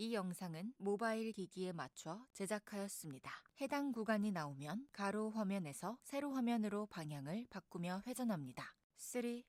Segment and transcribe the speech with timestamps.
[0.00, 3.30] 이 영상은 모바일 기기에 맞춰 제작하였습니다.
[3.60, 8.64] 해당 구간이 나오면 가로 화면에서 세로 화면으로 방향을 바꾸며 회전합니다.
[8.96, 9.44] 3, 2,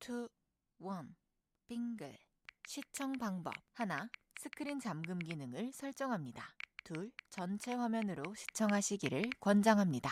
[0.00, 0.26] 1,
[1.68, 2.18] 빙글.
[2.66, 3.54] 시청 방법.
[3.74, 4.08] 하나,
[4.40, 6.52] 스크린 잠금 기능을 설정합니다.
[6.82, 10.10] 둘, 전체 화면으로 시청하시기를 권장합니다.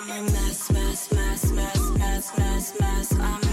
[0.00, 3.12] I'm a mess, mess, mess, mess, mess, mess, mess.
[3.18, 3.47] I'm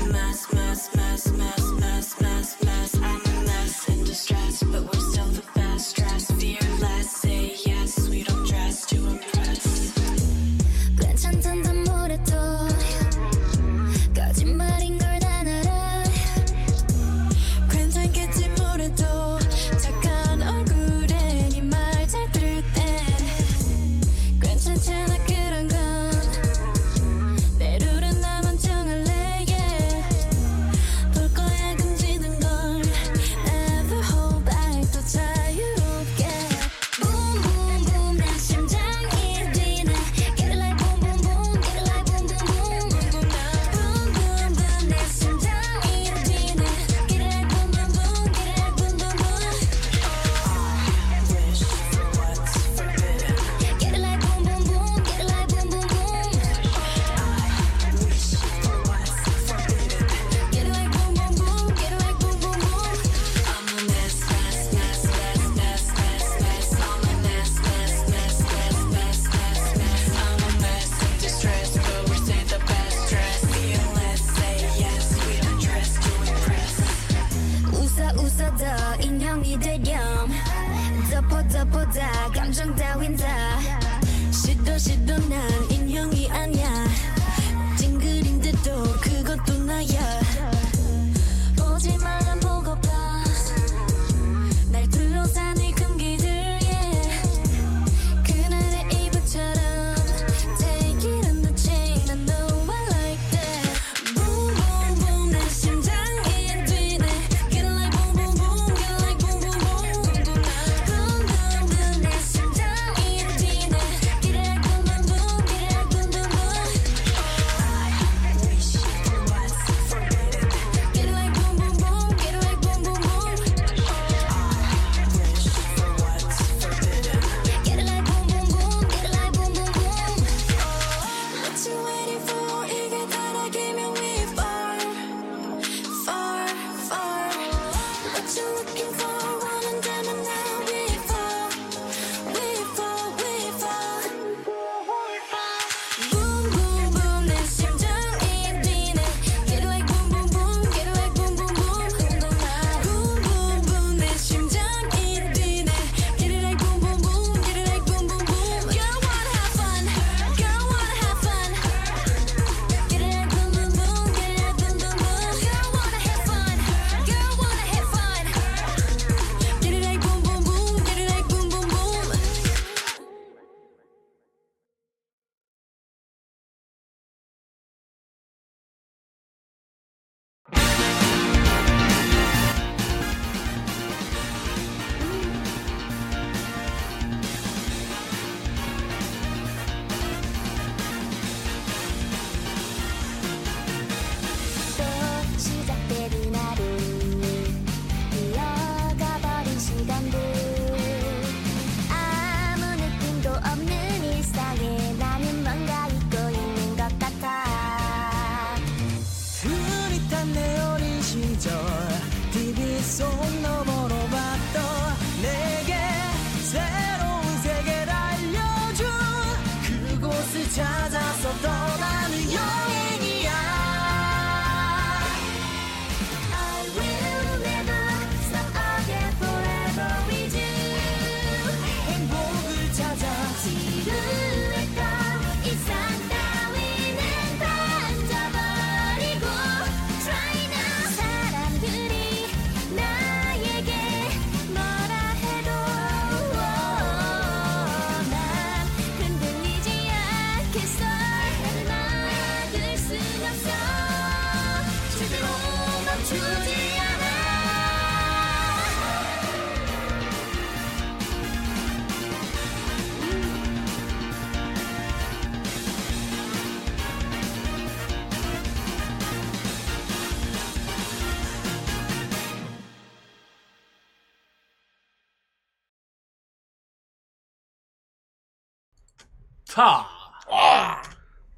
[279.56, 279.86] 자,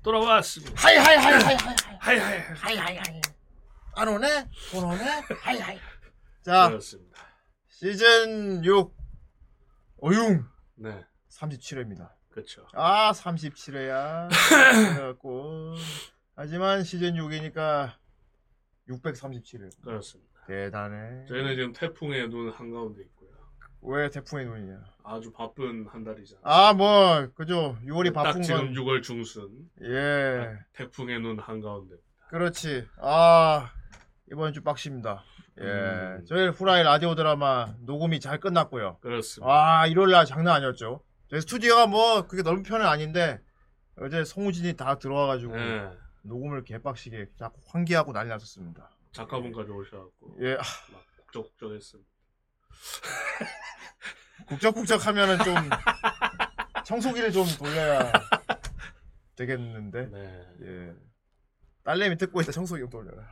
[0.01, 0.74] 돌아왔습니다.
[0.75, 1.55] hi hi hi hi
[2.00, 2.55] hi hi hi.
[2.55, 3.21] hi hi hi
[3.95, 4.50] 안 오네?
[4.71, 5.03] 돈 오네?
[5.39, 5.77] hi hi
[6.41, 7.15] 자 그렇습니다.
[7.67, 8.91] 시즌 6
[10.01, 12.65] 어융 네, 37회입니다 그렇죠.
[12.74, 14.29] 아 37회야
[14.95, 15.75] 그래갖고
[16.36, 17.93] 하지만 시즌 6이니까
[18.89, 20.41] 637회 그렇습니다.
[20.47, 23.16] 대단해 저희는 지금 태풍의 눈 한가운데 있고요.
[23.81, 26.41] 왜 태풍의 눈이냐 아주 바쁜 한 달이잖아요.
[26.43, 29.69] 아뭐 그죠 6월이 딱 바쁜 지금 건 6월 중순.
[29.81, 31.96] 예 태풍의 눈 한가운데.
[32.29, 33.72] 그렇지 아
[34.31, 35.24] 이번 주 빡십니다
[35.62, 36.25] 예 음.
[36.27, 39.50] 저희 후라이 라디오 드라마 녹음이 잘 끝났고요 그렇습니다.
[39.51, 41.01] 아, 일요일 날 장난 아니었죠.
[41.29, 43.39] 저희 스튜디오가 뭐 그게 넓은 편은 아닌데
[44.00, 45.89] 어제 성우진이 다 들어와가지고 네,
[46.24, 48.89] 녹음을 개빡시게 자꾸 환기하고 난리 났었습니다.
[49.13, 50.57] 작가분까지 오셔갖고 예, 아,
[50.91, 52.10] 막 국적국적했습니다.
[54.48, 55.55] 국적국적 하면은 좀
[56.86, 58.12] 청소기를 좀 돌려야
[59.36, 60.10] 되겠는데.
[60.12, 60.93] 네, 예.
[61.84, 63.24] 딸내미 듣고 있다 청소기 좀 돌려라.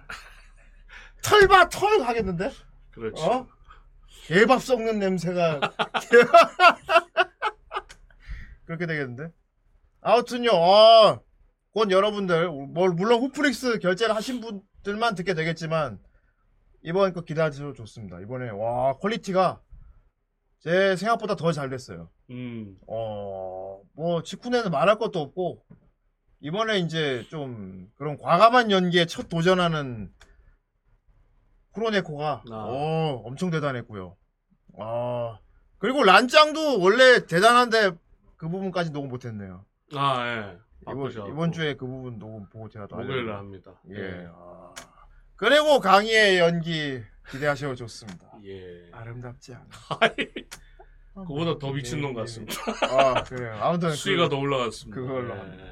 [1.24, 2.52] 털봐 털 하겠는데?
[2.92, 3.24] 그렇죠.
[3.24, 3.48] 어?
[4.26, 5.60] 개밥 썩는 냄새가
[8.66, 9.32] 그렇게 되겠는데?
[10.02, 11.24] 아무튼요, 어,
[11.72, 16.00] 곧 여러분들, 뭐, 물론 후플릭스 결제를 하신 분들만 듣게 되겠지만,
[16.86, 18.20] 이번 거 기대하셔도 좋습니다.
[18.22, 19.60] 이번에, 와, 퀄리티가
[20.60, 22.10] 제 생각보다 더 잘 됐어요.
[22.30, 25.66] 음, 어, 뭐, 직후에는 말할 것도 없고,
[26.42, 30.12] 이번에 이제 좀 그런 과감한 연기에 첫 도전하는
[31.72, 32.56] 쿠로네코가, 아.
[32.56, 34.16] 어, 엄청 대단했고요.
[34.78, 35.40] 아,
[35.80, 37.92] 그리고 란짱도 원래 대단한데
[38.38, 39.66] 그 부분까지 녹음 못했네요.
[39.96, 40.58] 아 예.
[40.84, 43.32] 이번, 이번 주에 그 부분 녹음 보고 제가 또 목요일.
[43.32, 43.72] 합니다.
[43.90, 44.28] 예.
[44.32, 44.74] 아.
[45.38, 48.26] 그리고 강희의 연기 기대하셔도 좋습니다.
[48.46, 48.90] 예.
[48.92, 49.66] 아름답지 않아.
[51.28, 52.54] 그보다 더 미친 놈 같습니다.
[52.90, 53.58] 아 그래요.
[53.62, 54.96] 아무튼 수위가 그, 더 올라갔습니다.
[55.02, 55.40] 그걸로 예.
[55.40, 55.64] 합니다.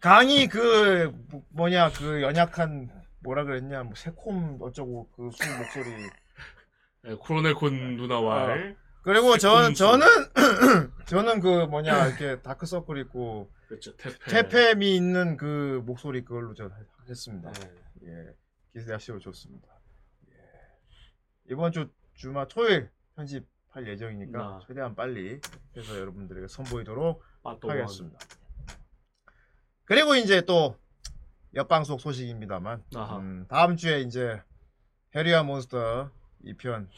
[0.00, 2.90] 강희 그 뭐- 뭐냐 그 연약한
[3.22, 5.90] 뭐라 그랬냐 뭐 새콤 어쩌고 그수 목소리.
[7.06, 8.54] 예, 코로네콘 누나와
[9.02, 10.06] 그리고 저 저는
[11.06, 13.94] 저는 그 뭐냐 이렇게 다크 서클 있고 그렇죠.
[13.96, 14.18] 태페.
[14.30, 16.70] 태페미 있는 그 목소리 그걸로 저
[17.08, 17.50] 했습니다.
[17.62, 17.83] 예.
[18.04, 18.34] 예,
[18.72, 19.68] 기대하시고 좋습니다.
[20.30, 20.34] 예.
[21.50, 24.60] 이번 주 주말 토요일 편집할 예정이니까 아.
[24.66, 25.40] 최대한 빨리
[25.76, 28.18] 해서 여러분들에게 선보이도록 맛도 하겠습니다.
[29.84, 30.78] 그리고 이제 또
[31.54, 32.82] 옆방송 소식입니다만.
[32.96, 34.42] 음, 다음 주에 이제
[35.14, 36.10] 해리아 몬스터
[36.44, 36.88] 2편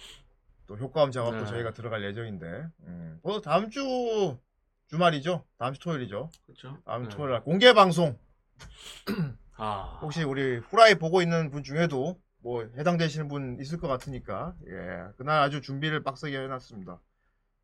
[0.67, 1.47] 또 효과음 작업도 네.
[1.47, 4.39] 저희가 들어갈 예정인데 음, 뭐 다음 주
[4.89, 5.45] 주말이죠?
[5.59, 6.31] 다음 주 토요일이죠?
[6.47, 6.79] 그렇죠.
[6.85, 7.09] 다음 예.
[7.09, 8.19] 토요일 날 공개 방송
[9.57, 9.99] 아.
[10.03, 15.41] 혹시 우리 후라이 보고 있는 분 중에도 뭐 해당되시는 분 있을 것 같으니까 예 그날
[15.43, 17.01] 아주 준비를 빡세게 해놨습니다.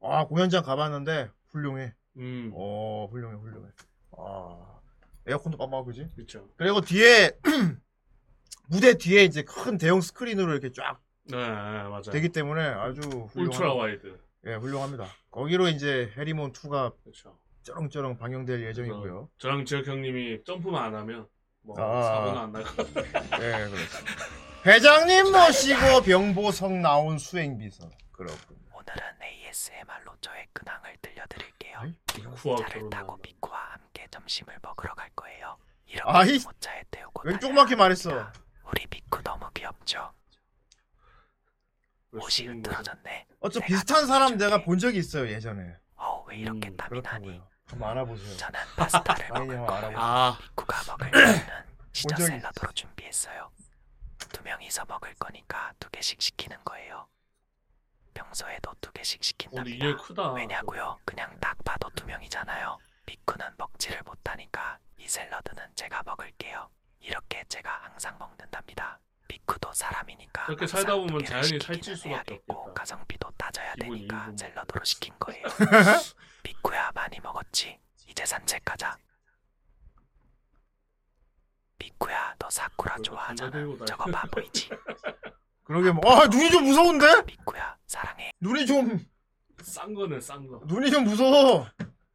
[0.01, 1.95] 아 공연장 가봤는데 훌륭해.
[2.17, 2.51] 음.
[2.55, 3.69] 어 훌륭해 훌륭해.
[4.17, 4.81] 아
[5.27, 6.09] 에어컨도 깜빡 그지?
[6.17, 6.49] 그렇죠.
[6.57, 7.31] 그리고 뒤에
[8.69, 12.03] 무대 뒤에 이제 큰 대형 스크린으로 이렇게 쫙 네, 네, 맞아요.
[12.11, 13.75] 되기 때문에 아주 울트라 훌륭합니다.
[13.75, 14.19] wide.
[14.47, 15.07] 예 훌륭합니다.
[15.31, 17.39] 거기로 이제 해리몬 2가 그렇죠.
[17.63, 19.29] 쩌렁쩌렁 방영될 예정이고요.
[19.39, 21.29] 저랑 지혁 형님이 점프만 안 하면
[21.63, 22.03] 뭐 아.
[22.03, 23.05] 사고는 안 같아요.
[23.43, 24.25] 예 그렇습니다.
[24.67, 28.57] 회장님 모시고 병보석 나온 수행비서 그렇군.
[28.73, 31.83] 오늘은 ASMR로 저의 근황을 들려드릴게요.
[32.07, 35.57] 비쿠와 차를 타고 비쿠와 함께 점심을 먹으러 갈 거예요.
[35.87, 37.77] 이렇게 아이, 유모차에 태우고 달려갑니다.
[37.77, 38.33] 말했어?
[38.71, 40.13] 우리 비쿠 너무 귀엽죠?
[42.13, 43.27] 옷이 흐트러졌네.
[43.41, 44.37] 내가 비슷한 사람.
[44.37, 45.77] 내가 본 적이 있어요 예전에.
[45.97, 47.27] 어우 왜 이렇게 음, 땀이 나니?
[47.27, 47.49] 그렇다고요.
[47.69, 48.37] 한번 알아보세요.
[48.37, 49.99] 저는 파스타를 당연히 먹을 한번 거예요.
[49.99, 53.51] 아, 비쿠가 먹을 거는 시저 샐러드로 준비했어요.
[54.33, 57.07] 두 명이서 먹을 거니까 두 개씩 시키는 거예요.
[58.15, 59.87] 평소에도 두 개씩 오늘 시킨답니다.
[59.87, 60.33] 이게 크다.
[60.33, 60.99] 왜냐고요?
[61.05, 62.79] 그냥 딱 봐도 두 명이잖아요.
[63.07, 66.69] 비쿠는 먹지를 못하니까 이 샐러드는 제가 먹을게요.
[67.01, 68.99] 이렇게 제가 항상 먹는답니다.
[69.29, 72.73] 비쿠도 사람이니까 그렇게 살다 두 보면 개를 자연히 살찔 수밖에 없겠다.
[72.75, 74.37] 가성비도 따져야 기분 되니까 이기고 뭐.
[74.37, 75.45] 샐러드로 시킨 거예요.
[76.43, 77.79] 비쿠야 많이 먹었지?
[78.09, 78.97] 이제 산책 가자.
[81.79, 83.51] 비쿠야 너 사쿠라 좋아하잖아.
[83.87, 84.13] 저거 다녀.
[84.13, 84.71] 바보이지?
[85.65, 86.03] 그러게 뭐.
[86.13, 87.25] 아 눈이 좀 무서운데?
[87.25, 88.31] 비쿠야 사랑해.
[88.41, 89.13] 눈이 좀
[89.63, 90.61] 싼 거네, 싼 거.
[90.67, 91.67] 눈이 좀 무서워.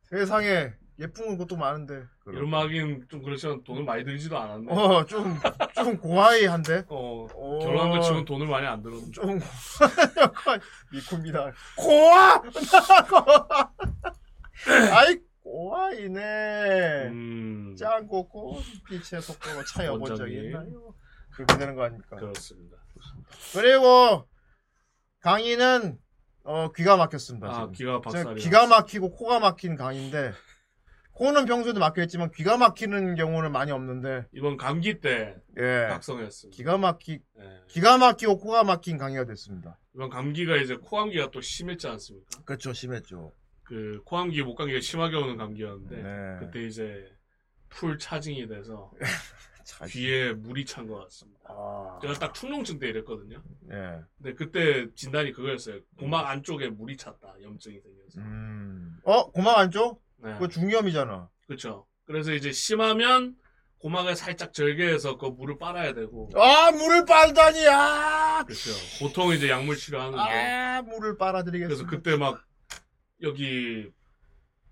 [0.03, 2.03] 세상에 예쁜 것도 많은데.
[2.27, 4.71] 이런 말하긴 좀 그렇지만 돈을 많이 들지도 않았네.
[4.73, 5.37] 어 좀
[5.75, 6.85] 좀 고아이한데.
[6.89, 9.11] 어, 어, 결혼한 거 치곤 돈을 많이 안 들었는데.
[9.11, 9.39] 좀
[10.91, 11.51] 미쿠입니다.
[11.77, 12.41] 고아.
[14.93, 17.07] 아이 고아이네.
[17.09, 20.45] 음, 짱고 꽃빛의 속도가 차여본 적이 원장님.
[20.45, 20.93] 있나요?
[21.31, 22.15] 그렇게 되는 거 아닙니까?
[22.17, 22.77] 그렇습니다.
[23.53, 24.27] 그리고
[25.21, 25.99] 강의는
[26.43, 27.47] 어 귀가 막혔습니다.
[27.47, 27.71] 아, 지금.
[27.73, 28.41] 기가 저 박살이.
[28.41, 30.33] 기가 막히고 코가 막힌 강인데
[31.17, 36.55] 코는 평소에도 막혀있지만 귀가 막히는 경우는 많이 없는데 이번 감기 때 예 각성했습니다.
[36.55, 37.62] 기가 막히 예.
[37.67, 39.79] 기가 막히고 코가 막힌 강의가 됐습니다.
[39.95, 42.43] 이번 감기가 이제 코감기가 또 심했지 않습니까?
[42.45, 43.33] 그렇죠 심했죠.
[43.63, 46.38] 그 코감기, 목감기가 심하게 오는 감기였는데 네.
[46.39, 47.03] 그때 이제
[47.67, 48.91] 풀 차징이 돼서
[49.65, 51.39] 자, 귀에 물이 찬 것 같습니다.
[51.50, 53.41] 아, 제가 딱 충농증 때 이랬거든요.
[53.71, 54.00] 예.
[54.17, 55.79] 근데 그때 진단이 그거였어요.
[55.97, 57.36] 고막 안쪽에 물이 찼다.
[57.41, 58.19] 염증이 생겨서.
[58.19, 58.97] 음.
[59.03, 60.05] 어 고막 안쪽?
[60.17, 60.33] 네.
[60.33, 61.29] 그거 중염이잖아.
[61.47, 61.86] 그렇죠.
[62.05, 63.36] 그래서 이제 심하면
[63.79, 66.29] 고막을 살짝 절개해서 그 물을 빨아야 되고.
[66.36, 68.43] 아 물을 빨다니 아.
[68.43, 68.71] 그렇죠.
[69.00, 70.19] 보통 이제 약물 치료하는데.
[70.19, 71.67] 아 물을 빨아드리겠습니다.
[71.67, 72.43] 그래서 그때 막
[73.21, 73.88] 여기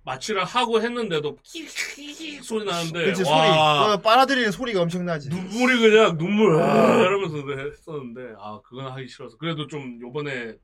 [0.03, 5.29] 마취를 하고 했는데도 킥킥 소리 나는데 그치 소리 와그 빨아들이는 소리가 엄청나지.
[5.29, 10.55] 눈물이 그냥 눈물 아, 이러면서 했었는데 아 그건 하기 싫어서 그래도 좀 요번에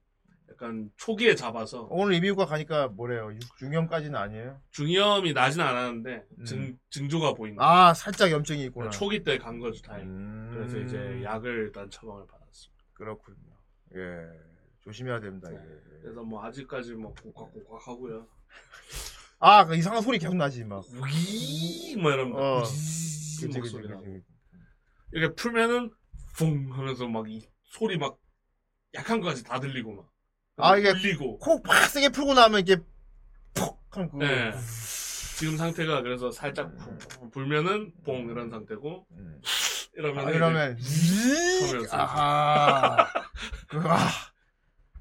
[0.52, 3.32] 약간 초기에 잡아서 오늘 이비인후과 가니까 뭐래요?
[3.34, 4.60] 유- 중염까지는 아니에요?
[4.72, 6.46] 중염이 나진 않았는데 음.
[6.46, 7.64] 증, 증조가 보인다.
[7.64, 8.90] 아 살짝 염증이 있구나.
[8.90, 10.06] 초기 때 간 거죠 다행.
[10.08, 10.52] 음.
[10.54, 12.84] 그래서 이제 약을 일단 처방을 받았습니다.
[12.94, 13.38] 그렇군요.
[13.96, 14.28] 예
[14.84, 15.50] 조심해야 됩니다.
[15.50, 15.56] 네.
[15.58, 16.00] 예.
[16.02, 18.28] 그래서 뭐 아직까지 뭐 곡각곡각 하고요.
[19.40, 20.84] 아, 그 이상한 소리 계속 나지 막.
[20.94, 22.62] 우기 뭐 어.
[22.64, 24.24] 그치, 그치, 목소리 나고 그치.
[25.14, 25.92] 이렇게 풀면은
[26.38, 28.18] 퐁 하면서 막 이 소리 막
[28.94, 30.11] 약한 거까지 다 들리고 막.
[30.62, 31.40] 아, 이게 울리고.
[31.40, 32.78] 코팍 세게 풀고 나면 이게
[33.54, 34.26] 푹 하는 그거.
[34.26, 34.54] 네.
[35.38, 39.42] 지금 상태가 그래서 살짝 푹 불면은 뽕 이런 상태고 음.
[39.96, 40.78] 이러면 아, 이러면.
[41.92, 43.08] 아하.
[43.68, 43.98] 그, 아.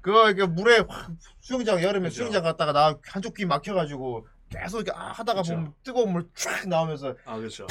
[0.01, 2.23] 그거 이렇게 물에 확 수영장 여름에 그죠.
[2.23, 5.53] 수영장 갔다가 나 한쪽 귀 막혀가지고 계속 이렇게 아, 하다가 그죠.
[5.55, 7.67] 보면 뜨거운 물 쫙 나오면서 아 그렇죠.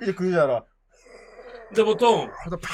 [0.00, 0.62] 이제 그러잖아.
[1.68, 2.70] 근데 보통 하다 팍.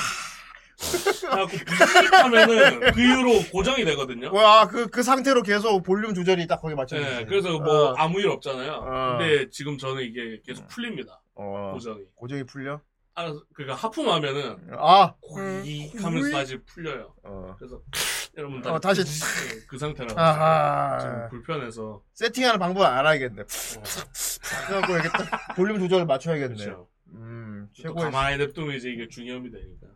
[0.79, 4.33] 그래갖고 부식하면은 그 이후로 고정이 되거든요.
[4.33, 6.97] 와 그 그 상태로 계속 볼륨 조절이 딱 거기 맞춰.
[6.97, 7.95] 네, 그래서 뭐 어.
[7.97, 8.73] 아무 일 없잖아요.
[8.73, 9.17] 어.
[9.19, 11.21] 근데 지금 저는 이게 계속 풀립니다.
[11.35, 12.03] 어, 고정이.
[12.15, 12.81] 고정이 풀려?
[13.15, 15.15] 아, 그러니까 하품하면은 아,
[15.65, 17.15] 이 하면서 다시 풀려요.
[17.25, 17.55] 어.
[17.59, 17.81] 그래서
[18.37, 19.03] 여러분 어, 다시
[19.67, 20.99] 그 상태라서 아하.
[21.01, 23.41] 좀 불편해서 세팅하는 방법을 알아야겠네.
[23.43, 23.83] 어,
[24.69, 26.55] 그래갖고 이렇게 딱 볼륨 조절을 맞춰야겠네.
[26.57, 26.89] 그렇죠.
[27.15, 28.05] 음, 또 최고의.
[28.05, 29.87] 가만히 냅두면 이제 이게 중이염이 되니까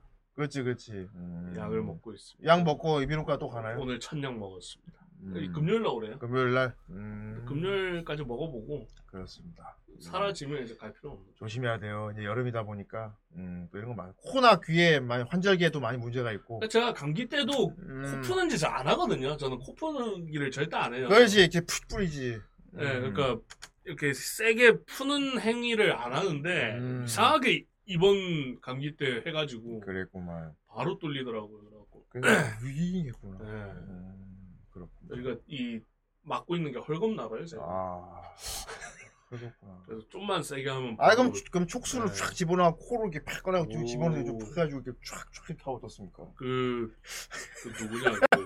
[0.40, 0.92] 그렇지, 그렇지.
[0.92, 1.54] 음.
[1.54, 2.50] 약을 먹고 있습니다.
[2.50, 3.78] 약 먹고 이비인후과 또 가나요?
[3.78, 4.99] 오늘 첫 약 먹었습니다.
[5.23, 5.52] 음.
[5.52, 6.18] 금요일 날 오래요.
[6.18, 6.75] 금요일 날.
[6.88, 7.44] 음.
[7.47, 9.76] 금요일까지 먹어보고 그렇습니다.
[10.00, 11.26] 사라지면 이제 갈 필요 없는.
[11.37, 12.11] 조심해야 돼요.
[12.14, 14.14] 이제 여름이다 보니까 음, 또 이런 거 많아.
[14.16, 16.66] 코나 귀에 많이 환절기에도 많이 문제가 있고.
[16.66, 18.02] 제가 감기 때도 음.
[18.02, 19.36] 코 푸는 짓을 안 하거든요.
[19.36, 21.06] 저는 코 푸는기를 절대 안 해요.
[21.06, 22.41] 그렇지 이렇게 푹 뿌리지.
[22.73, 23.12] 네, 음.
[23.12, 23.38] 그러니까
[23.84, 27.02] 이렇게 세게 푸는 행위를 안 하는데 음.
[27.04, 30.54] 이상하게 이번 감기 때 해가지고 그랬구만.
[30.69, 31.58] 바로 뚫리더라고요.
[31.64, 33.38] 그래갖고 그러니까 위기겠구나.
[33.38, 33.45] 네.
[33.50, 35.16] 음, 그렇구나.
[35.16, 35.80] 여기가 이
[36.23, 37.45] 막고 있는 게 헐겁나 봐요.
[37.45, 37.62] 제가.
[37.64, 38.23] 아,
[39.28, 39.82] 그렇구나.
[39.86, 42.14] 그래서 좀만 세게 하면 아 그럼 바로 그럼 촉수를 네.
[42.14, 43.84] 쫙 집어넣어 코로 이렇게 팍 꺼내고 쭉 오.
[43.84, 46.25] 집어넣어 좀 팍가지고 이렇게 쫙쫙 이렇게 하고 어떻습니까?
[46.36, 46.95] 그,
[47.62, 48.45] 그 누구냐 그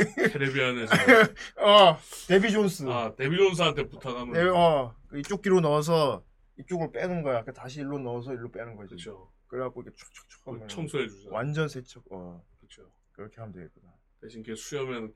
[0.32, 0.94] 캐리비안에서
[1.60, 2.84] 어 데비 존스.
[2.88, 6.22] 아 데비 존스한테 부탁하면 네, 어그 이쪽 귀로 넣어서
[6.60, 7.44] 이쪽을 빼는 거야.
[7.44, 8.90] 그 다시 일로 넣어서 일로 빼는 거지.
[8.90, 9.30] 그렇죠.
[9.46, 11.34] 그래갖고 이렇게 촉촉촉 하면 청소해 주잖아.
[11.34, 12.04] 완전 세척.
[12.10, 12.90] 어 그렇죠.
[13.12, 13.92] 그렇게 하면 되겠구나.
[14.20, 15.14] 대신 걔 수염에는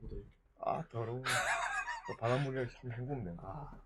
[0.00, 0.30] 묻어 있고.
[0.60, 1.22] 아 더러워.
[2.06, 2.90] 그 바닷물에 참
[3.24, 3.42] 된다.
[3.44, 3.80] 아.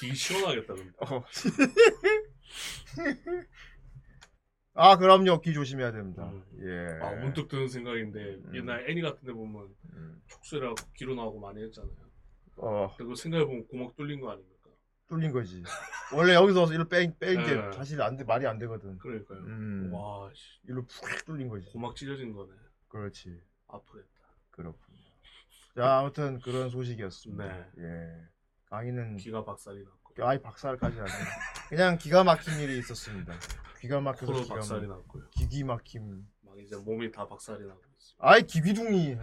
[0.00, 0.90] 되게 시원하겠다 근데.
[1.00, 1.24] 어.
[4.74, 6.30] 아 그럼요 귀 조심해야 됩니다.
[6.30, 6.44] 음.
[6.62, 7.04] 예.
[7.04, 8.52] 아 문득 드는 생각인데 음.
[8.54, 10.22] 옛날 애니 같은데 보면 음.
[10.28, 12.07] 촉수라 기로 나오고 많이 했잖아요.
[12.58, 14.70] 어 그리고 생각해 보면 고막 뚫린 거 아닙니까?
[15.08, 15.62] 뚫린 거지.
[16.14, 17.72] 원래 여기서 일로 빼뺀게 네.
[17.72, 18.98] 사실 안 돼 말이 안 되거든.
[18.98, 19.38] 그러니까요.
[19.40, 19.90] 음.
[19.92, 21.66] 와 씨, 일로 푹 뚫린 거지.
[21.72, 22.50] 고막 찢어진 거네.
[22.88, 23.40] 그렇지.
[23.68, 24.08] 아프겠다.
[24.50, 24.98] 그렇군요.
[25.76, 27.44] 자 아무튼 그런 소식이었습니다.
[27.46, 27.66] 네.
[27.78, 28.28] 예.
[28.66, 31.16] 강의는 귀가 박살이 났고 아예 박살까지 아니고
[31.68, 33.32] 그냥 기가 막힌 일이 있었습니다.
[33.80, 35.28] 귀가 막혀서 코로 기가 박살이 막 났고요.
[35.30, 36.26] 기기 막힘.
[36.42, 38.14] 막 이제 몸이 다 박살이 나고 있어.
[38.18, 39.16] 아이 기귀둥이.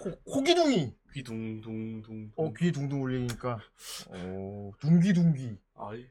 [0.00, 0.94] 코 코기둥이.
[1.12, 2.32] 귀 둥둥둥.
[2.36, 3.58] 어 귀 둥둥 울리니까.
[4.08, 5.58] 어 둥기둥기.
[5.74, 6.06] 아이.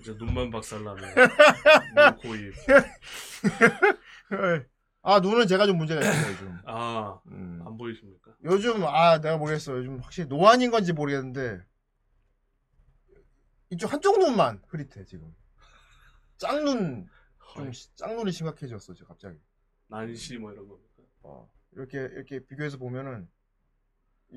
[0.00, 1.00] 이제 눈만 박살나네.
[1.94, 2.52] 눈, 코, 입.
[5.02, 6.58] 아 눈은 제가 좀 문제가 있어요 요즘.
[6.66, 7.62] 아, 음.
[7.64, 8.32] 안 보이십니까?
[8.44, 11.60] 요즘 아 내가 모르겠어 요즘 확실히 노안인 건지 모르겠는데
[13.70, 15.32] 이쪽 한쪽 눈만 흐릿해 지금
[16.38, 17.08] 짝눈
[17.54, 19.38] 좀 시- 짝눈이 심각해졌어 지금 갑자기
[19.86, 21.02] 난시 뭐 이런 겁니까?
[21.22, 23.28] 어, 이렇게 이렇게 비교해서 보면은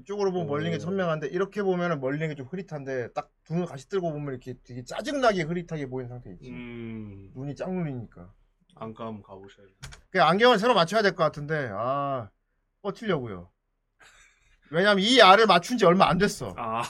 [0.02, 0.50] 이쪽으로 보면 오.
[0.50, 4.54] 멀린 게 선명한데 이렇게 보면은 멀린 게좀 흐릿한데 딱 두 눈 같이 뜨고 보면 이렇게
[4.64, 8.32] 되게 짜증나게 흐릿하게 보이는 상태 있지 음, 눈이 짝눈이니까
[8.76, 9.78] 안감 한번 가보셔야겠네.
[10.12, 12.30] 그 안경을 새로 맞춰야 될 것 같은데 아
[12.84, 13.50] 버티려고요
[14.72, 16.84] 왜냐면 이 알을 맞춘 지 얼마 안 됐어 아,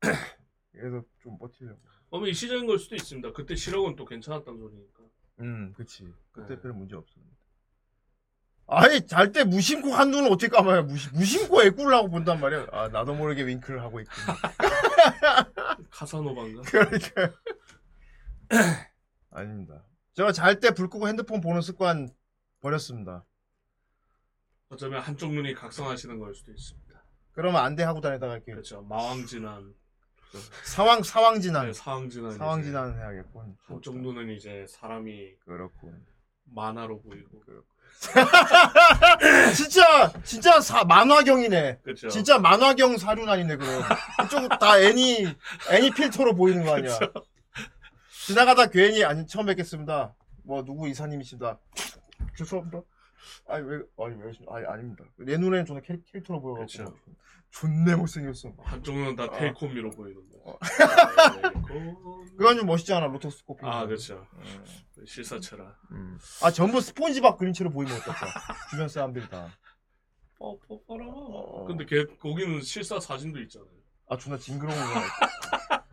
[0.72, 1.38] 그래서 좀.
[2.10, 3.32] 그러면 이 시절인 걸 수도 있습니다.
[3.32, 5.02] 그때 시력은 또 괜찮았단 소리니까.
[5.40, 6.12] 음, 그치.
[6.32, 6.60] 그때 네.
[6.60, 7.36] 별 문제 없었는데.
[8.70, 10.82] 아니, 잘 때 무심코 한 눈을 어떻게 감아요?
[10.82, 12.66] 무심, 무심코 애꾸를 하고 본단 말이야.
[12.70, 14.36] 아, 나도 모르게 윙크를 하고 있구나.
[15.90, 16.62] 카사노바인가?
[16.62, 17.32] 그러니까.
[19.30, 19.82] 아닙니다.
[20.14, 22.10] 제가 잘 때 불 끄고 핸드폰 보는 습관
[22.60, 23.24] 버렸습니다.
[24.68, 27.02] 어쩌면 한쪽 눈이 각성하시는 걸 수도 있습니다.
[27.32, 28.82] 그러면 안돼 하고 다니다가 이렇게 그렇죠.
[28.82, 29.72] 마왕진한,
[30.64, 31.66] 사왕, 사왕 진한.
[31.68, 32.30] 네, 사왕진한.
[32.32, 33.56] 이제 사왕 진한 해야겠군.
[33.62, 36.04] 한쪽 눈은 이제 사람이 그렇군.
[36.44, 37.42] 만화로 보이고.
[39.56, 41.78] 진짜, 진짜 사, 만화경이네.
[41.82, 42.08] 그렇죠.
[42.08, 43.82] 진짜 만화경 사륜아니네 그럼.
[44.24, 45.26] 이쪽 다 애니
[45.70, 46.98] 애니 필터로 보이는 거 아니야.
[48.26, 50.14] 지나가다 괜히 아니 처음 뵙겠습니다.
[50.44, 51.58] 뭐 누구 이사님이십니다.
[52.36, 52.82] 죄송합니다
[53.48, 56.98] 아니 왜 아니 왜 아니 아닙니다 내 눈에는 저는 캐, 캐릭터로 보여가지고 그렇죠.
[57.50, 59.30] 존내 못생겼어 한쪽 눈은 다 어.
[59.30, 60.38] 테이코미로 보이는데.
[60.44, 60.58] 어.
[61.66, 62.24] 테이코.
[62.36, 64.26] 그건 좀 멋있지 않아 로토스코피 아, 그렇죠.
[64.34, 64.64] 음.
[65.06, 65.76] 실사체라.
[65.92, 66.18] 음.
[66.42, 68.26] 아 전부 스폰지밥 그림체로 보이면 어떨까
[68.70, 69.50] 주변 사람들이 다아
[70.38, 71.06] 뻐뻐뻐라.
[71.08, 71.64] 어.
[71.66, 73.70] 근데 걔 거기는 실사 사진도 있잖아요.
[74.18, 74.84] 존나 징그러운 거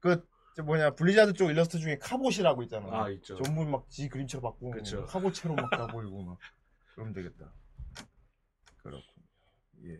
[0.00, 3.04] 그, 저 뭐냐, 블리자드 쪽 일러스트 중에 카봇이라고 있잖아.
[3.04, 3.40] 아 있죠.
[3.42, 5.06] 전부 막 지 그림체로 바꾸고 그쵸.
[5.06, 6.38] 카봇체로 막 가보이고 막
[6.94, 7.52] 그러면 되겠다.
[8.82, 9.02] 그렇군요.
[9.86, 9.98] 예.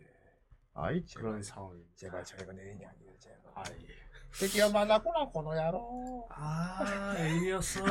[0.75, 1.91] 아이 제발 그런 상황입니다.
[1.95, 3.39] 제발 저희가 게 아니에요 제발.
[3.55, 3.87] 아 예.
[4.31, 6.27] 새끼야 만났구나 この野郎.
[6.31, 7.13] 아
[7.61, 7.85] 진짜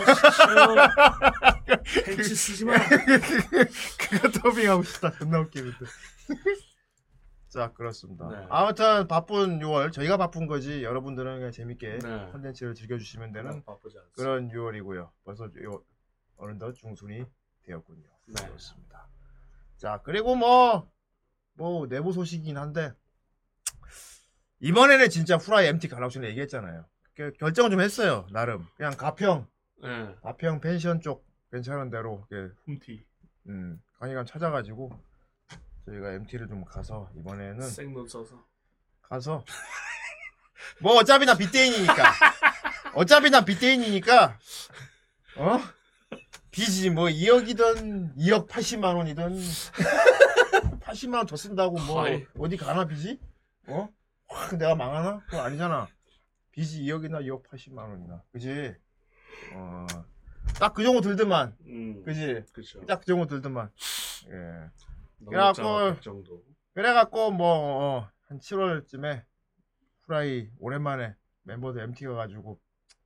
[2.04, 2.72] 벤치 쓰지 마
[3.98, 5.10] 그거 더빙하고 싶다.
[5.18, 5.78] 존나 웃기는데.
[7.52, 8.26] 자 그렇습니다.
[8.30, 8.46] 네.
[8.48, 12.26] 아무튼 바쁜 6월 저희가 바쁜 거지 여러분들은 그냥 재밌게 네.
[12.32, 15.10] 콘텐츠를 즐겨주시면 되는 바쁘지 않습니다 그런 6월이고요.
[15.22, 15.84] 벌써 요
[16.38, 17.26] 어느덧 중순이
[17.64, 18.08] 되었군요.
[18.28, 18.46] 네.
[18.46, 19.06] 그렇습니다.
[19.76, 22.94] 자 그리고 뭐뭐 내부 소식이긴 한데
[24.60, 26.86] 이번에는 진짜 후라이 MT 가라고 전에 얘기했잖아요.
[27.14, 28.26] 그 결정을 좀 했어요.
[28.32, 29.46] 나름 그냥 가평
[29.82, 33.04] 네 가평 펜션 쪽 괜찮은 대로 이렇게 홈티
[33.48, 35.11] 음, 강의관 찾아가지고
[35.86, 38.42] 저희가 MT를 좀 가서 이번에는 생돈 써서.
[39.02, 39.44] 가서
[40.80, 41.94] 뭐 어차피 나 빚대인이니까.
[42.94, 44.38] 어차피 난 빚대인이니까
[45.38, 45.58] 어?
[46.50, 49.38] 빚이 뭐 2억이든 2억 80만 원이든
[50.80, 52.26] 80만 원 더 쓴다고 뭐 아이.
[52.38, 53.18] 어디 가나 빚이?
[53.66, 53.88] 어?
[54.28, 55.20] 확 내가 망하나?
[55.26, 55.88] 그거 아니잖아.
[56.52, 58.22] 빚이 2억이나 2억 80만 원이나.
[58.32, 58.74] 그지?
[59.54, 59.86] 어
[60.58, 61.56] 딱 그 정도 들더만.
[61.66, 62.02] 음.
[62.04, 62.44] 그지?
[62.52, 62.84] 그쵸.
[62.86, 63.70] 딱 그 정도 들더만.
[64.28, 64.70] 예
[65.30, 69.24] 그래갖고 그래갖고- 정도 그래갖고 뭐한 7월쯤에
[70.02, 72.60] 후라이 오랜만에 멤버들 MT 가가지고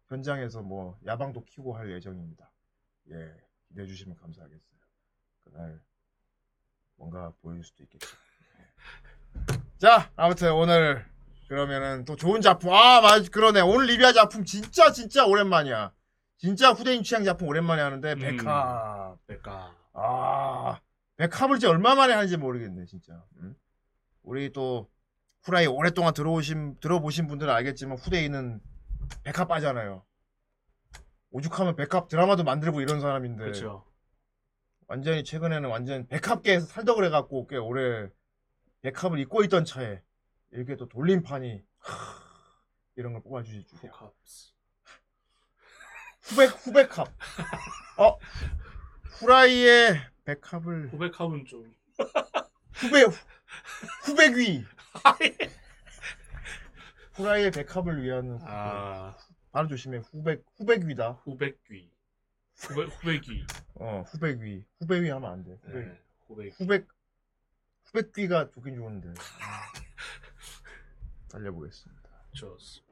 [0.09, 2.51] 현장에서 뭐 야방도 키고 할 예정입니다.
[3.11, 3.35] 예
[3.69, 4.79] 기대해 주시면 감사하겠어요.
[5.45, 5.81] 그날
[6.97, 8.17] 뭔가 보여줄 수도 있겠죠.
[8.61, 9.59] 예.
[9.79, 11.05] 자 아무튼 오늘
[11.49, 15.93] 그러면은 또 좋은 작품 아 맞 그러네 오늘 리뷰할 작품 진짜 진짜 오랜만이야.
[16.39, 18.19] 진짜 후대인 취향 작품 오랜만에 하는데 음.
[19.27, 20.81] 백합 아,
[21.17, 23.25] 백합을 이제 얼마 만에 하는지 모르겠네, 진짜.
[23.41, 23.55] 응?
[24.23, 24.91] 우리 또
[25.43, 28.61] 후라이 오랫동안 들어오신 들어보신 분들은 알겠지만 후대인은
[29.23, 30.05] 백합 빠잖아요.
[31.31, 33.85] 오죽하면 백합 드라마도 만들고 이런 사람인데 그쵸
[34.89, 38.09] 완전히 최근에는 완전 백합계에서 살덕을 해갖고 꽤 오래
[38.83, 40.03] 백합을 입고 있던 차에
[40.53, 41.95] 이렇게 또 돌림판이 하,
[42.97, 43.93] 이런 걸 뽑아주실 줄이야.
[46.23, 47.09] 후백 후백합.
[47.99, 48.19] 어
[49.19, 51.73] 후라이의 백합을 고백하면 좀.
[52.75, 53.05] 후배
[54.05, 54.65] 후배귀.
[57.15, 59.17] 후라이의 백합을 위한 아,
[59.53, 59.99] 바로 조심해.
[59.99, 61.13] 후백 후배귀다.
[61.25, 61.91] 후백귀.
[62.57, 63.47] 후백, 후백귀.
[63.77, 64.65] 어 후배귀.
[64.81, 65.59] 후배귀 하면 안돼.
[65.63, 65.81] 후배.
[65.81, 66.61] 네, 후백.
[66.61, 66.89] 후백
[67.85, 69.15] 후배귀가 좋긴 좋은데.
[71.31, 72.11] 달려보겠습니다.
[72.33, 72.86] 좋습니다.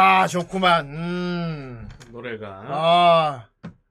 [0.00, 0.86] 아 좋구만.
[0.86, 1.88] 음.
[2.10, 3.48] 노래가 아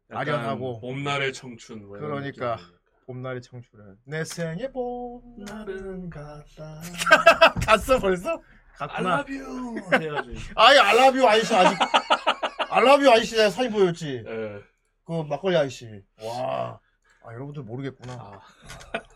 [0.09, 0.81] 약간 아련하고.
[0.81, 2.57] 봄날의 청춘 뭐 이런 그러니까.
[3.05, 6.81] 봄날의 청춘은 내 생의 봄날은 갔다
[7.65, 8.31] 갔어 벌써?
[8.79, 9.15] I 갔구나.
[9.19, 11.77] love you 해가지고 아이 알라뷰 아이씨 아직
[12.71, 14.23] 알라뷰 아이씨 내가 사진 보였지.
[14.27, 14.59] 예.
[15.05, 15.87] 그 막걸리 아이씨.
[16.23, 16.79] 와.
[17.23, 18.13] 아 여러분들 모르겠구나.
[18.13, 18.39] 아,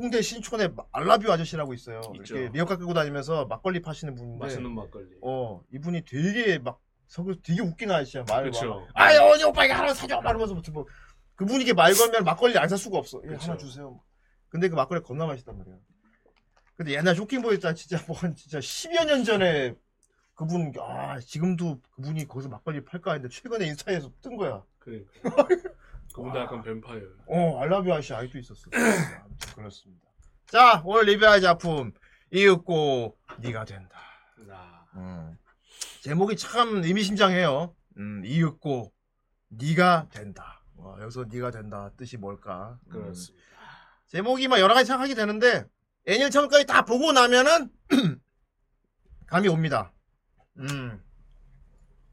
[0.00, 2.00] 홍대 신촌에 알라뷰 아저씨라고 있어요.
[2.16, 2.34] 있죠.
[2.36, 4.38] 이렇게 리어카 끌고 다니면서 막걸리 파시는 분인데.
[4.46, 8.44] 맛있는 막걸리 어 이분이 되게 막 성격 되게 웃긴 아저씨야 말.
[8.44, 10.86] 그렇죠 아이 어디 오빠 이거 하나 사줘 말하면서 뭐
[11.36, 13.20] 그분이 이게 말 걸면 막걸리 안 살 수가 없어.
[13.30, 13.34] 예.
[13.34, 14.00] 하나 주세요.
[14.48, 15.74] 근데 그 막걸리 겁나 맛있단 말이야.
[16.76, 19.74] 근데 옛날 쇼킹보이 때 진짜 뭐 한 진짜 10여 년 전에
[20.34, 24.64] 그분 아 지금도 그분이 거기서 막걸리 팔까 했는데 최근에 인스타에서 뜬 거야.
[24.78, 25.10] 그러니까
[26.20, 28.70] 그분도 약간 뱀파이어 어 알라뷰 아저씨 아직도 있었어.
[29.24, 30.06] 아무튼 그렇습니다.
[30.46, 31.92] 자 오늘 리뷰할 작품
[32.30, 33.98] 이윽고 네가 된다.
[34.50, 35.38] 아, 음.
[36.02, 37.74] 제목이 참 의미심장해요.
[37.96, 38.92] 음, 이윽고
[39.48, 40.62] 네가 된다.
[40.76, 42.78] 와, 여기서 네가 된다 뜻이 뭘까?
[42.88, 42.92] 음.
[42.92, 43.46] 그렇습니다
[44.08, 45.64] 제목이 막 여러 가지 생각하게 되는데
[46.06, 47.70] 애니를 처음까지 다 보고 나면은
[49.26, 49.92] 감이 옵니다.
[50.58, 51.02] 음,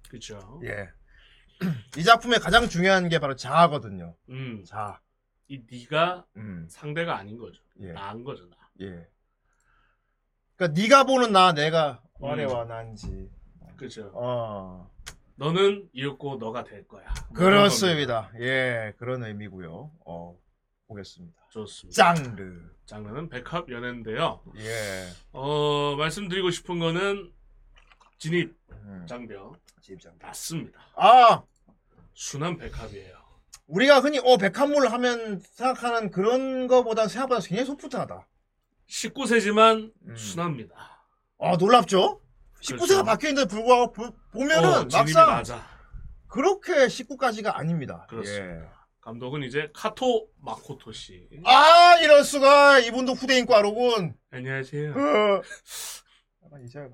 [0.08, 0.97] 그렇죠 예.
[1.98, 4.16] 이 작품의 가장 중요한 게 바로 자아거든요.
[4.30, 5.00] 음, 자,
[5.48, 9.08] 이 네가 음, 상대가 아닌 거죠 예, 나은 거죠 나 예.
[10.56, 12.24] 그러니까 네가 보는 나, 내가 음.
[12.24, 13.30] 와래와 난지.
[13.78, 14.92] 그렇죠 어,
[15.36, 18.32] 너는 이윽고 너가 될 거야 뭐 그렇습니다.
[18.40, 19.92] 예, 그런 의미고요.
[20.06, 20.38] 어,
[20.88, 21.38] 보겠습니다.
[21.50, 22.60] 좋습니다 장르.
[22.86, 25.08] 장르는 백합 연애인데요 예.
[25.32, 27.32] 어 말씀드리고 싶은 거는
[28.18, 30.14] 진입 음, 장벽 집장.
[30.22, 31.44] 맞습니다 아,
[32.14, 33.16] 순한 백합이에요
[33.68, 38.26] 우리가 흔히 어 백합물 하면 생각하는 그런 거보다 생각보다 굉장히 소프트하다.
[38.88, 40.16] 19세지만 음.
[40.16, 41.04] 순합니다
[41.40, 42.22] 아 놀랍죠?
[42.62, 43.04] 19세가 그렇죠.
[43.04, 45.68] 바뀌어 있는데 불구하고 보, 보면은 어, 진입이 막상 낮아
[46.28, 48.06] 그렇게 19까지가 아닙니다.
[48.10, 48.88] 그렇습니다.
[49.02, 51.28] 감독은 이제 카토 마코토 씨.
[51.32, 51.40] 예.
[51.46, 54.14] 아 이럴 수가 이분도 후대인과로군.
[54.32, 54.92] 안녕하세요.
[54.92, 55.42] 어.
[56.46, 56.90] 약간 이자가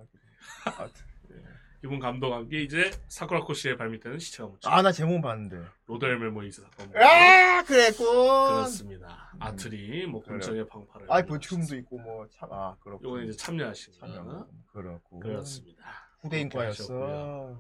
[0.65, 1.03] 바뀌네.
[1.31, 4.69] 아, 이분 감독 함께 이제 사쿠라코 씨의 발밑에는 시체가 묻혀.
[4.69, 5.62] 아, 나 제목 봤는데.
[5.88, 6.95] 로델 메모이즈 사건.
[6.95, 8.05] 아 그랬군.
[8.07, 9.31] 그렇습니다.
[9.36, 9.41] 음.
[9.41, 10.21] 아트리 뭐.
[10.23, 11.07] 공정의 방파를.
[11.09, 13.03] 아이 버티움도 있고 뭐 참 아 그렇고.
[13.03, 14.07] 요건 이제 참여하신 거.
[14.07, 14.47] 참여.
[14.71, 15.19] 그렇고.
[15.19, 15.83] 그렇습니다.
[16.21, 17.59] 후대인과였어.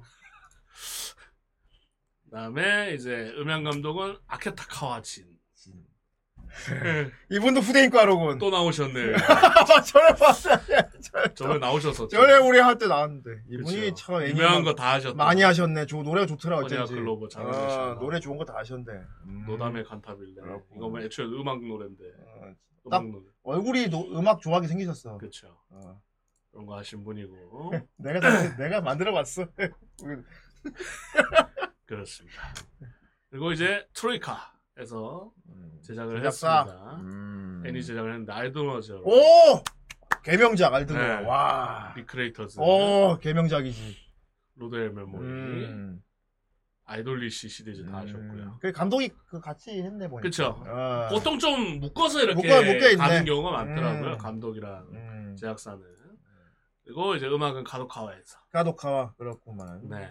[2.25, 5.27] 그다음에 이제 음향 감독은 아케타 카와진.
[7.29, 8.37] 이분도 후대인과로군.
[8.37, 9.15] 또 나오셨네.
[9.27, 10.57] 아, 전에 봤어요.
[11.35, 12.07] 저번에 나오셨었죠.
[12.09, 13.95] 전에 우리 할 때 나왔는데 이분이 그쵸.
[13.95, 15.15] 참 애니 유명한 막거다 하셨다.
[15.15, 15.85] 많이 하셨네.
[15.87, 16.93] 저 노래가 좋더라 허니와 어쩐지.
[16.95, 17.97] 클로버 잘 아.
[17.99, 18.85] 노래 좋은 거 다 하셨네.
[19.25, 19.45] 음.
[19.47, 20.41] 노다메 칸타빌레.
[20.41, 20.67] 그렇고.
[20.75, 22.03] 이거 뭐 애초에 음악 노래인데.
[22.05, 22.41] 어,
[22.87, 23.25] 음악 딱- 노래.
[23.43, 25.17] 얼굴이 노- 음악 좋아하게 생기셨어.
[25.17, 25.57] 그렇죠.
[25.69, 26.01] 어.
[26.51, 29.45] 그런 거 하신 분이고 내가 다- 내가 만들어 봤어.
[31.85, 32.41] 그렇습니다.
[33.29, 35.31] 그리고 이제 트로이카 에서
[35.81, 36.61] 제작을 제작사.
[36.63, 36.95] 했습니다.
[37.01, 37.63] 음.
[37.65, 39.11] 애니 제작을 했는데 아이돌머저 오
[40.23, 40.99] 개명작 알드노아.
[40.99, 41.13] 네.
[41.25, 41.93] 와.
[41.95, 43.97] 리크레이터즈 오 개명작이지.
[44.55, 46.03] 로드 엘멜로이 음.
[46.85, 48.57] 아이돌리쉬 시리즈 다 하셨고요.
[48.61, 50.21] 그 감독이 그 같이 했네 보니까.
[50.21, 50.63] 그쵸.
[50.65, 51.07] 아.
[51.09, 52.97] 보통 좀 묶어서 이렇게 묶어- 묶여.
[52.97, 54.11] 가는 경우가 많더라고요.
[54.13, 54.17] 음.
[54.17, 55.35] 감독이랑 음.
[55.39, 55.81] 제작사는.
[56.83, 59.87] 그리고 이제 음악은 가도카와에서 가도카와 그렇구만.
[59.87, 60.09] 네.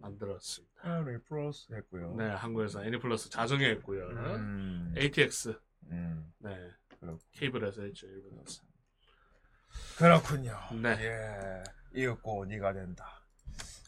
[0.00, 0.02] 음.
[0.02, 0.74] 만들었습니다.
[0.82, 2.14] 아, 레프로스 했고요.
[2.16, 4.06] 네, 한국에서 애니플러스 자정에 했고요.
[4.08, 4.94] 음.
[4.96, 5.58] ATX,
[5.90, 6.32] 음.
[6.38, 7.18] 네, 그렇고.
[7.32, 8.62] 케이블에서 했죠, 일본에서.
[9.98, 10.58] 그렇군요.
[10.82, 10.90] 네.
[11.00, 11.62] 예.
[11.94, 13.06] 이윽고 네가 된다.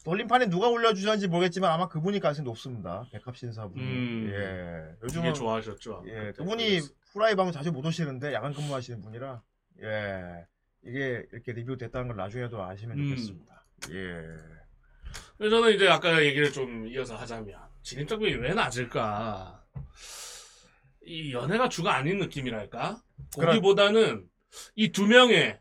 [0.05, 3.05] 돌림판에 누가 올려주셨는지 모르겠지만 아마 그분이 가능성이 높습니다.
[3.11, 3.79] 백합 신사분.
[3.79, 4.29] 음.
[4.31, 4.97] 예.
[5.03, 6.03] 요즘은 좋아하셨죠.
[6.07, 6.31] 예.
[6.33, 6.79] 그분이.
[7.13, 9.41] 후라이 방송 자주 못 오시는데 야간 근무하시는 분이라
[9.83, 10.47] 예.
[10.83, 13.09] 이게 이렇게 리뷰 됐다는 걸 나중에도 아시면 음.
[13.09, 13.65] 좋겠습니다.
[13.91, 14.62] 예.
[15.37, 19.63] 그래서 저는 이제 아까 얘기를 좀 이어서 하자면 진입장벽이 왜 낮을까?
[21.05, 23.01] 이 연애가 주가 아닌 느낌이랄까?
[23.37, 24.25] 거기보다는
[24.75, 25.59] 이 두 명의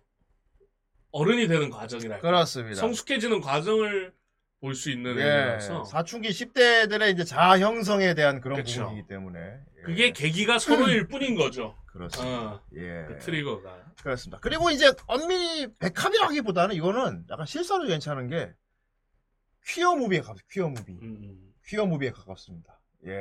[1.10, 2.20] 어른이 되는 과정이랄까?
[2.26, 2.76] 그렇습니다.
[2.76, 4.12] 성숙해지는 과정을
[4.60, 5.22] 볼 수 있는 예.
[5.22, 8.82] 애니라서 사춘기 10대들의 이제 자아 형성에 대한 그런 그쵸.
[8.84, 9.82] 부분이기 때문에 예.
[9.82, 11.76] 그게 계기가 서로일 뿐인 거죠.
[11.86, 12.38] 그렇습니다.
[12.38, 13.06] 어, 예.
[13.08, 13.86] 그 트리거가.
[14.02, 14.38] 그렇습니다.
[14.40, 18.52] 그리고 이제 엄밀히 백합이라기보다는 이거는 약간 실사도 괜찮은 게
[19.66, 20.92] queer movie에 가깝 queer movie.
[20.92, 21.52] 음, 음.
[21.66, 22.78] queer movie에 가깝습니다.
[23.06, 23.12] 예.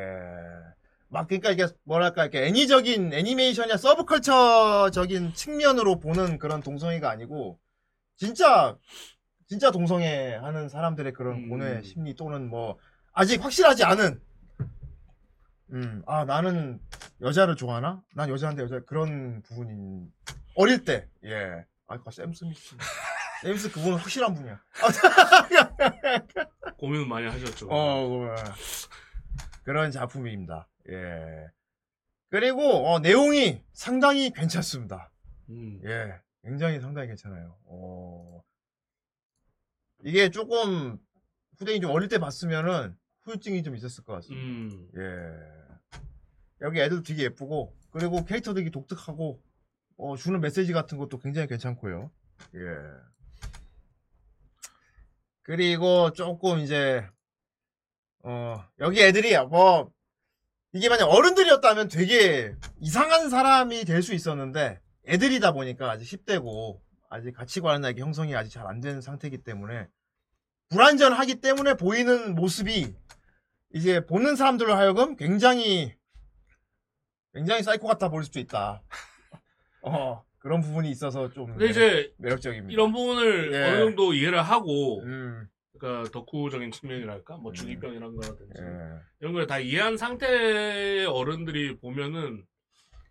[1.10, 7.60] 막 그러니까 이게 뭐랄까 이렇게 애니적인 애니메이션이나 서브컬처적인 측면으로 보는 그런 동성애가 아니고
[8.16, 8.78] 진짜
[9.48, 11.50] 진짜 동성애 하는 사람들의 그런 음.
[11.50, 12.78] 고뇌 심리 또는 뭐
[13.12, 14.22] 아직 확실하지 않은
[15.74, 16.80] 음, 아 나는
[17.22, 18.02] 여자를 좋아하나?
[18.16, 20.10] 난 여자인데 여자 그런 부분인
[20.56, 21.66] 어릴 때 예.
[21.88, 22.76] 아까 샘 스미스
[23.42, 24.62] 제임스 그분 확실한 분이야.
[26.78, 27.68] 고민 많이 하셨죠.
[27.70, 28.36] 어, 어,
[29.64, 30.68] 그런 작품입니다.
[30.90, 31.48] 예.
[32.30, 35.12] 그리고 어, 내용이 상당히 괜찮습니다.
[35.50, 35.82] 음.
[35.84, 37.58] 예, 굉장히 상당히 괜찮아요.
[37.66, 38.44] 어,
[40.04, 41.00] 이게 조금
[41.58, 44.46] 후대인 좀 어릴 때 봤으면은 후유증이 좀 있었을 것 같습니다.
[44.46, 44.88] 음.
[44.98, 45.62] 예.
[46.62, 49.42] 여기 애들도 되게 예쁘고 그리고 캐릭터도 되게 독특하고
[49.98, 52.12] 어, 주는 메시지 같은 것도 굉장히 괜찮고요.
[52.56, 53.11] 예.
[55.44, 57.06] 그리고 조금 이제
[58.24, 59.92] 어 여기 애들이 뭐
[60.74, 67.90] 이게 만약 어른들이었다면 되게 이상한 사람이 될 수 있었는데 애들이다 보니까 아직 10대고 아직 가치관이나
[67.90, 69.88] 이게 형성이 아직 잘 안 된 상태이기 때문에
[70.70, 72.94] 불완전하기 때문에 보이는 모습이
[73.74, 75.94] 이제 보는 사람들로 하여금 굉장히
[77.34, 78.82] 굉장히 사이코 같아 보일 수도 있다.
[79.84, 82.72] 어 그런 부분이 있어서 좀 근데 이제 매력적입니다.
[82.74, 83.64] 이런 부분을 예.
[83.64, 87.54] 어느 정도 이해를 하고 음, 그러니까 덕후적인 측면이랄까 뭐 음.
[87.54, 88.64] 중이병 이런 거라든지 예.
[89.20, 92.44] 이런 걸 다 이해한 상태의 어른들이 보면은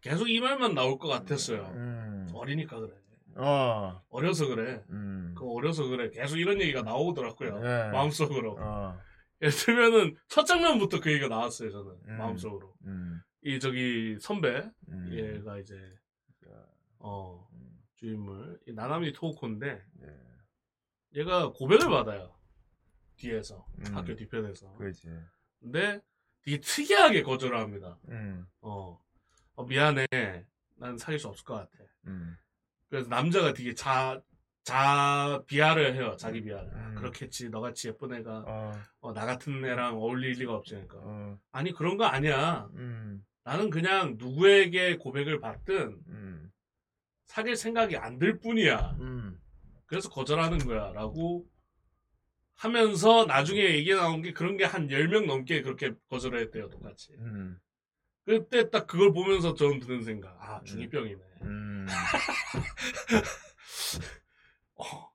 [0.02, 1.72] 계속 이 말만 나올 것 같았어요.
[1.76, 2.90] 음, 어리니까 그래.
[3.36, 4.82] 어, 어려서 그래.
[4.90, 6.10] 음, 그 어려서 그래.
[6.10, 7.60] 계속 이런 얘기가 나오더라고요.
[7.62, 7.90] 예.
[7.92, 8.56] 마음속으로.
[8.58, 8.98] 어,
[9.40, 11.70] 예를 들면은 첫 장면부터 그 얘기가 나왔어요.
[11.70, 12.16] 저는 음.
[12.18, 12.72] 마음속으로.
[12.86, 15.74] 음, 이 저기 선배 음, 얘가 이제
[17.00, 21.20] 어 음, 주인물 이 나나미 토우코인데 예.
[21.20, 22.34] 얘가 고백을 받아요.
[23.16, 23.96] 뒤에서 음.
[23.96, 24.72] 학교 뒤편에서.
[24.74, 25.08] 그렇지.
[25.60, 26.00] 근데
[26.42, 27.98] 되게 특이하게 거절을 합니다.
[28.08, 28.98] 음, 어,
[29.54, 30.06] 어, 미안해.
[30.76, 31.84] 난 사귈 수 없을 것 같아.
[32.06, 32.36] 음,
[32.88, 34.22] 그래서 남자가 되게 자,
[34.62, 36.16] 자, 비하를 해요.
[36.18, 36.70] 자기 비하를.
[36.74, 36.94] 아, 음.
[36.94, 37.50] 그렇겠지.
[37.50, 40.98] 너같이 예쁜 애가, 어, 어, 나 같은 애랑 어울릴 리가 없으니까.
[40.98, 42.70] 어, 아니, 그런 거 아니야.
[42.74, 46.52] 음, 나는 그냥 누구에게 고백을 받든 음,
[47.30, 48.96] 사귈 생각이 안 들 뿐이야.
[49.00, 49.38] 음,
[49.86, 50.90] 그래서 거절하는 거야.
[50.92, 51.46] 라고
[52.56, 56.68] 하면서 나중에 얘기 나온 게 그런 게 한 10명 넘게 그렇게 거절을 했대요.
[56.70, 57.12] 똑같이.
[57.20, 57.56] 음,
[58.26, 60.36] 그때 딱 그걸 보면서 저는 드는 생각.
[60.40, 61.20] 아, 중이병이네.
[61.42, 61.86] 음,
[64.74, 65.08] 어,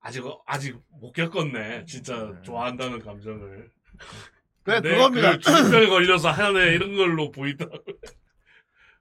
[0.00, 1.86] 아직, 아직 못 겪었네.
[1.86, 2.42] 진짜 음.
[2.42, 3.70] 좋아한다는 감정을.
[4.62, 5.38] 그래, 그겁니다.
[5.38, 6.74] 그걸 중이병에 걸려서 하네.
[6.74, 7.96] 이런 걸로 보이더라고요.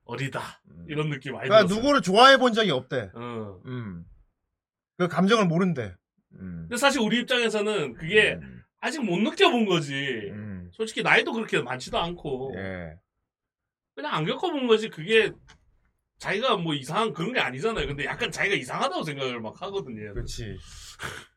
[0.06, 0.62] 어리다.
[0.70, 0.86] 음.
[0.88, 1.82] 이런 느낌 많이 그러니까 들었어요.
[1.82, 3.12] 누구를 좋아해 본 적이 없대.
[3.14, 3.62] 어.
[3.66, 4.06] 음.
[4.98, 5.96] 그 감정을 모른대.
[6.34, 6.62] 음.
[6.64, 8.62] 근데 사실 우리 입장에서는 그게 음.
[8.80, 9.94] 아직 못 느껴본 거지.
[10.32, 10.70] 음.
[10.74, 12.54] 솔직히 나이도 그렇게 많지도 않고.
[12.56, 12.96] 예.
[13.96, 14.90] 그냥 안 겪어본 거지.
[14.90, 15.32] 그게
[16.20, 17.88] 자기가 뭐 이상한 그런 게 아니잖아요.
[17.88, 20.14] 근데 약간 자기가 이상하다고 생각을 막 하거든요.
[20.14, 20.58] 그렇지.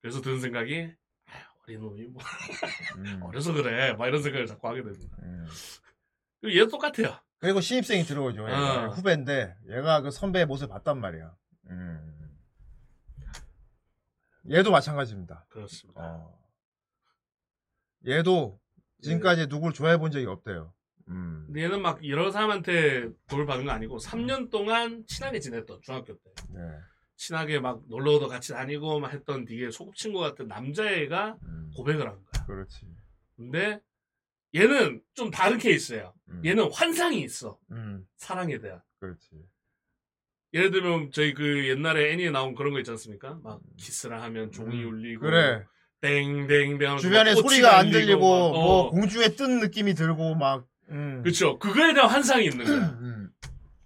[0.00, 0.90] 그래서 드는 생각이,
[1.26, 2.22] 아휴, 어린 놈이 뭐,
[2.96, 3.20] 음.
[3.22, 3.92] 어려서 그래.
[3.92, 5.16] 막 이런 생각을 자꾸 하게 됩니다.
[5.22, 5.46] 음.
[6.40, 7.18] 그리고 얘도 똑같아요.
[7.42, 8.44] 그리고 신입생이 들어오죠.
[8.48, 8.88] 얘가 어.
[8.90, 11.34] 후배인데 얘가 그 선배의 모습을 봤단 말이야.
[11.70, 12.38] 음.
[14.48, 15.44] 얘도 마찬가지입니다.
[15.48, 16.00] 그렇습니다.
[16.00, 16.38] 어.
[18.06, 18.60] 얘도
[19.02, 20.72] 지금까지 누구를 좋아해 본 적이 없대요.
[21.08, 21.42] 음.
[21.46, 26.30] 근데 얘는 막 여러 사람한테 돌을 받은 거 아니고 3년 동안 친하게 지냈던 중학교 때.
[26.50, 26.60] 네.
[27.16, 31.72] 친하게 막 놀러도 같이 다니고 막 했던 되게 소꿉친구 같은 남자애가 음.
[31.76, 32.46] 고백을 한 거야.
[32.46, 32.86] 그렇지.
[33.34, 33.80] 근데
[34.54, 36.12] 얘는 좀 다른 케이스예요.
[36.28, 36.42] 음.
[36.44, 37.58] 얘는 환상이 있어.
[37.70, 38.06] 음.
[38.16, 38.80] 사랑에 대한.
[39.00, 39.28] 그렇지.
[40.54, 43.38] 예를 들면 저희 그 옛날에 애니에 나온 그런 거 있지 않습니까?
[43.42, 44.88] 막 키스를 하면 종이 음.
[44.88, 45.64] 울리고 그래.
[46.02, 48.90] 땡땡땡 하면서 주변에 막 꽃이 소리가 안 들리고 막, 뭐 어.
[48.90, 50.66] 공중에 뜬 느낌이 들고 막.
[50.90, 51.22] 음.
[51.22, 51.58] 그쵸.
[51.58, 52.98] 그거에 대한 환상이 있는 거야.
[53.00, 53.30] 음.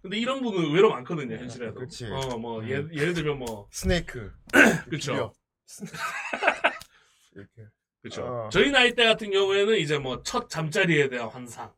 [0.02, 1.80] 근데 이런 분은 의외로 많거든요, 현실에도.
[1.80, 2.06] 그치.
[2.06, 2.68] 어, 뭐, 음.
[2.68, 4.32] 예, 예를 들면 뭐, 스네이크.
[4.88, 5.12] 그쵸.
[5.12, 5.32] 비벼.
[7.34, 7.68] 이렇게.
[8.08, 8.24] 그쵸.
[8.24, 8.48] 어.
[8.50, 11.72] 저희 나이 때 같은 경우에는 이제 뭐, 첫 잠자리에 대한 환상.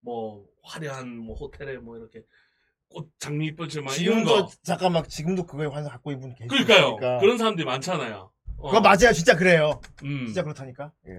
[0.00, 2.22] 뭐, 화려한 뭐, 호텔에 뭐, 이렇게
[2.88, 4.50] 꽃 장미꽃을 막 이런 지금도 거.
[4.62, 6.64] 잠깐만 지금도 그거에 환상 갖고 있는 분 계시니까.
[6.64, 7.20] 그러니까요.
[7.20, 8.30] 그런 사람들이 많잖아요.
[8.58, 9.12] 어, 그거 맞아요.
[9.12, 9.80] 진짜 그래요.
[10.04, 10.92] 음, 진짜 그렇다니까.
[11.08, 11.18] 예.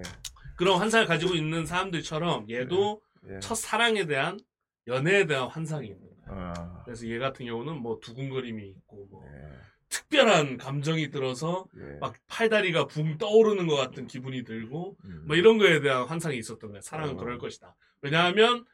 [0.56, 3.40] 그런 환상을 가지고 있는 사람들처럼 얘도 예.
[3.40, 4.38] 첫 사랑에 대한
[4.86, 6.52] 연애에 대한 환상이 있는 거야.
[6.56, 6.82] 어.
[6.84, 9.48] 그래서 얘 같은 경우는 뭐 두근거림이 있고 뭐 예.
[9.94, 11.98] 특별한 감정이 들어서 예.
[12.00, 15.24] 막 팔다리가 붕 떠오르는 것 같은 기분이 들고 음.
[15.28, 16.80] 뭐 이런 거에 대한 환상이 있었던 거야.
[16.80, 17.16] 사랑은 어.
[17.16, 17.76] 그럴 것이다.
[18.02, 18.64] 왜냐하면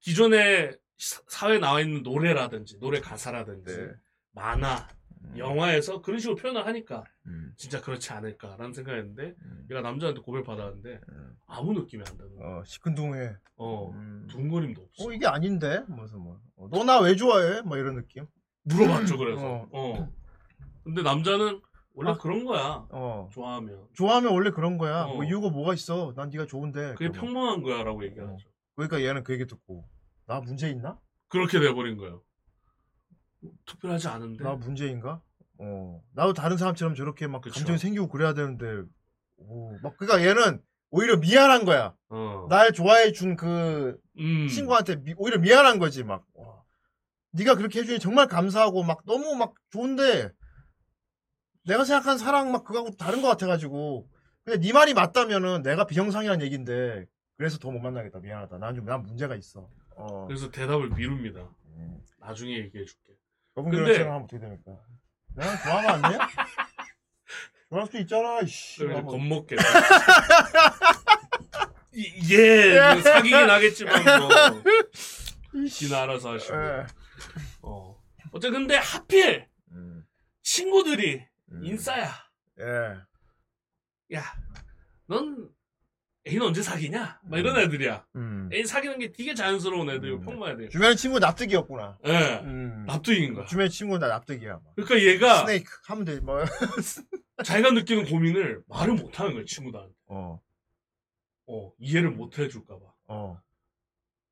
[0.00, 3.88] 기존에 사- 사회에 나와 있는 노래라든지 노래 가사라든지 네.
[4.32, 4.86] 만화,
[5.24, 5.38] 음.
[5.38, 7.54] 영화에서 그런 식으로 표현을 하니까 음.
[7.56, 9.66] 진짜 그렇지 않을까라는 생각했는데 음.
[9.70, 11.36] 얘가 남자한테 고백 받았는데 음.
[11.46, 12.48] 아무 느낌이 안 드는 거야.
[12.58, 13.34] 어, 시큰둥해.
[13.56, 14.26] 어, 음.
[14.28, 15.08] 두근거림도 없어.
[15.08, 15.82] 어, 이게 아닌데?
[15.88, 16.38] 무슨 뭐.
[16.70, 17.62] 너나 왜 좋아해?
[17.62, 18.26] 뭐 이런 느낌.
[18.64, 19.42] 물어봤죠 그래서.
[19.46, 19.68] 어.
[19.72, 20.25] 어.
[20.86, 21.60] 근데 남자는
[21.94, 22.16] 원래 아.
[22.16, 22.86] 그런 거야.
[22.90, 23.28] 어.
[23.32, 25.02] 좋아하면 좋아하면 원래 그런 거야.
[25.06, 25.14] 어.
[25.14, 26.12] 뭐 이유가 뭐가 있어?
[26.16, 26.92] 난 네가 좋은데.
[26.94, 27.20] 그게 그러면.
[27.20, 28.36] 평범한 거야라고 얘기하죠.
[28.76, 29.84] 그러니까 얘는 그 얘기 듣고
[30.26, 30.96] 나 문제 있나?
[31.28, 32.22] 그렇게 돼버린 거예요.
[33.66, 34.44] 특별하지 않은데.
[34.44, 35.20] 나 문제인가?
[35.58, 37.54] 어 나도 다른 사람처럼 저렇게 막 그쵸.
[37.54, 38.82] 감정이 생기고 그래야 되는데
[39.38, 41.94] 오, 막 그러니까 얘는 오히려 미안한 거야.
[42.10, 42.46] 어.
[42.48, 44.46] 날 좋아해 준그 음.
[44.48, 46.24] 친구한테 미- 오히려 미안한 거지 막.
[46.34, 46.62] 와,
[47.32, 50.30] 네가 그렇게 해주니 정말 감사하고 막 너무 막 좋은데
[51.66, 54.08] 내가 생각한 사랑 막 그거하고 다른 것 같아가지고.
[54.44, 57.06] 근데 네 말이 맞다면은 내가 비정상이란 얘긴데
[57.36, 58.58] 그래서 더 못 만나겠다 미안하다.
[58.58, 59.68] 난 좀 난 문제가 있어.
[59.96, 60.26] 어.
[60.28, 61.40] 그래서 대답을 미룹니다.
[61.76, 61.98] 음.
[62.20, 63.12] 나중에 얘기해 줄게.
[63.56, 64.72] 여분 근데- 결혼처럼 하면 어떻게 됩니까?
[65.34, 66.18] 내가 좋아하면 안 돼?
[67.68, 68.40] 좋아할 수 있잖아.
[68.40, 68.84] 이씨.
[68.84, 69.02] 뭐.
[69.04, 69.56] 겁먹게.
[71.92, 74.28] 이- 예, 뭐 사귀긴 하겠지만 뭐.
[75.68, 76.54] 지나 알아서 하시고.
[76.54, 76.86] 예.
[77.62, 77.96] 어.
[78.32, 80.04] 어째 근데 하필 음,
[80.42, 81.64] 친구들이 음.
[81.64, 82.12] 인싸야.
[82.60, 84.16] 예.
[84.16, 84.22] 야,
[85.06, 85.48] 넌
[86.28, 87.20] 애인 언제 사귀냐?
[87.24, 88.04] 막 이런 애들이야.
[88.16, 88.50] 음.
[88.52, 90.24] 애인 사귀는 게 되게 자연스러운 애들이고 음.
[90.24, 90.70] 평범한 애들.
[90.70, 91.98] 주변에 친구 납득이었구나.
[92.06, 92.40] 예.
[92.42, 92.84] 음.
[92.86, 93.46] 납득인 거야.
[93.46, 94.54] 주변에 친구는 다 납득이야.
[94.54, 94.62] 막.
[94.74, 96.20] 그러니까 얘가 스네이크 하면 돼.
[96.20, 96.38] 뭐.
[97.44, 99.94] 자기가 느끼는 고민을 말을 못 하는 거야, 친구들한테.
[100.06, 100.40] 어.
[101.48, 102.80] 어, 이해를 못 해줄까봐.
[103.08, 103.40] 어.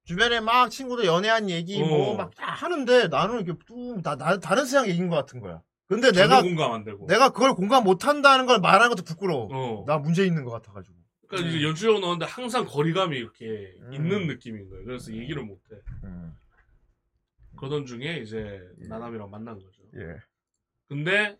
[0.04, 1.86] 주변에 막 친구들 연애한 얘기 어.
[1.86, 5.62] 뭐막다 하는데 나는 이게 뚝나 나, 다른 세상 얘기인 것 같은 거야.
[5.86, 7.06] 근데 내가 공감 안 되고.
[7.06, 9.48] 내가 그걸 공감 못 한다는 걸 말하는 것도 부끄러워.
[9.52, 9.84] 어.
[9.86, 10.96] 나 문제 있는 것 같아가지고.
[11.28, 13.92] 그러니까 이제 연주자고 나오는데 항상 거리감이 이렇게 음.
[13.92, 14.84] 있는 느낌인 거예요.
[14.84, 15.76] 그래서 얘기를 못 해.
[16.04, 16.34] 음.
[17.56, 18.88] 그러던 중에 이제 예.
[18.88, 19.82] 나남이랑 만난 거죠.
[19.96, 20.16] 예.
[20.88, 21.38] 근데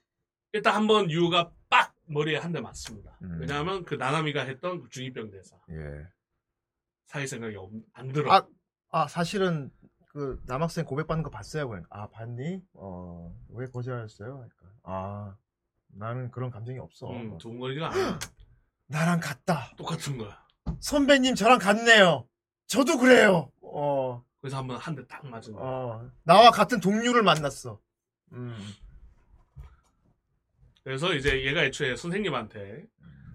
[0.53, 3.18] 일단 한번 유가 빡 머리에 한 대 맞습니다.
[3.22, 3.38] 음.
[3.40, 6.07] 왜냐하면 그 나남이가 했던 그 중2병 대사 예.
[7.07, 8.32] 사회 생각이 없- 안 들어.
[8.32, 8.47] 아,
[8.90, 9.70] 아 사실은
[10.14, 11.68] 그 남학생 고백받는 거 봤어요.
[11.68, 12.62] 그러니까 아 봤니?
[12.74, 14.34] 어 왜 거절했어요?
[14.36, 15.36] 그러니까 아
[15.88, 17.10] 나는 그런 감정이 없어.
[17.10, 18.18] 음, 두근거리지가 않아.
[18.86, 19.74] 나랑 같다.
[19.76, 20.40] 똑같은 거야.
[20.78, 22.28] 선배님 저랑 같네요.
[22.66, 23.50] 저도 그래요.
[23.60, 25.64] 어, 그래서 한번 한 대 딱 맞은 거야.
[25.64, 27.80] 어, 나와 같은 동료를 만났어.
[28.32, 28.56] 음,
[30.84, 32.86] 그래서 이제 얘가 애초에 선생님한테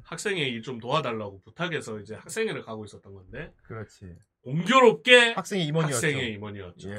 [0.03, 4.15] 학생회 일좀 도와달라고 부탁해서 이제 학생회를 가고 있었던 건데 그렇지.
[4.43, 5.95] 공교롭게 학생의 임원이었죠.
[5.95, 6.89] 학생회 임원이었죠.
[6.89, 6.95] 예.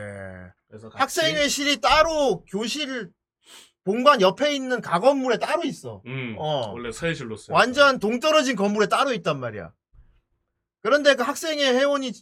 [0.68, 3.10] 그래서 같이- 학생회실이 따로 교실
[3.84, 6.02] 본관 옆에 있는 가건물에 따로 있어.
[6.06, 6.70] 음, 어.
[6.72, 7.54] 원래 서해실로 써요.
[7.56, 9.72] 완전 동떨어진 건물에 따로 있단 말이야.
[10.82, 12.12] 그런데 그 학생회 회원이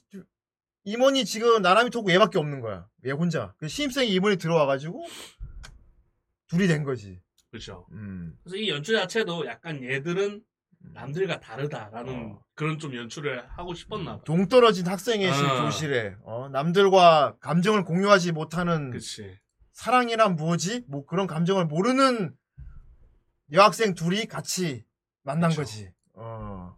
[0.85, 2.89] 임원이 지금 나람이 토고 얘밖에 없는 거야.
[3.07, 3.55] 얘 혼자.
[3.59, 5.05] 그 신입생이 임원이 들어와가지고
[6.49, 7.21] 둘이 된 거지.
[7.51, 7.87] 그렇죠.
[7.93, 8.35] 음.
[8.45, 10.43] 그래서 이 연출 자체도 약간 얘들은
[10.81, 12.43] 남들과 다르다라는 어.
[12.55, 14.25] 그런 좀 연출을 하고 싶었나 봐.
[14.25, 15.63] 동떨어진 학생회실 아.
[15.65, 19.39] 교실에 어, 남들과 감정을 공유하지 못하는 그치.
[19.73, 20.85] 사랑이란 뭐지?
[20.89, 22.35] 뭐 그런 감정을 모르는
[23.53, 24.85] 여학생 둘이 같이
[25.23, 25.63] 만난 그쵸.
[25.63, 25.93] 거지.
[26.15, 26.77] 어.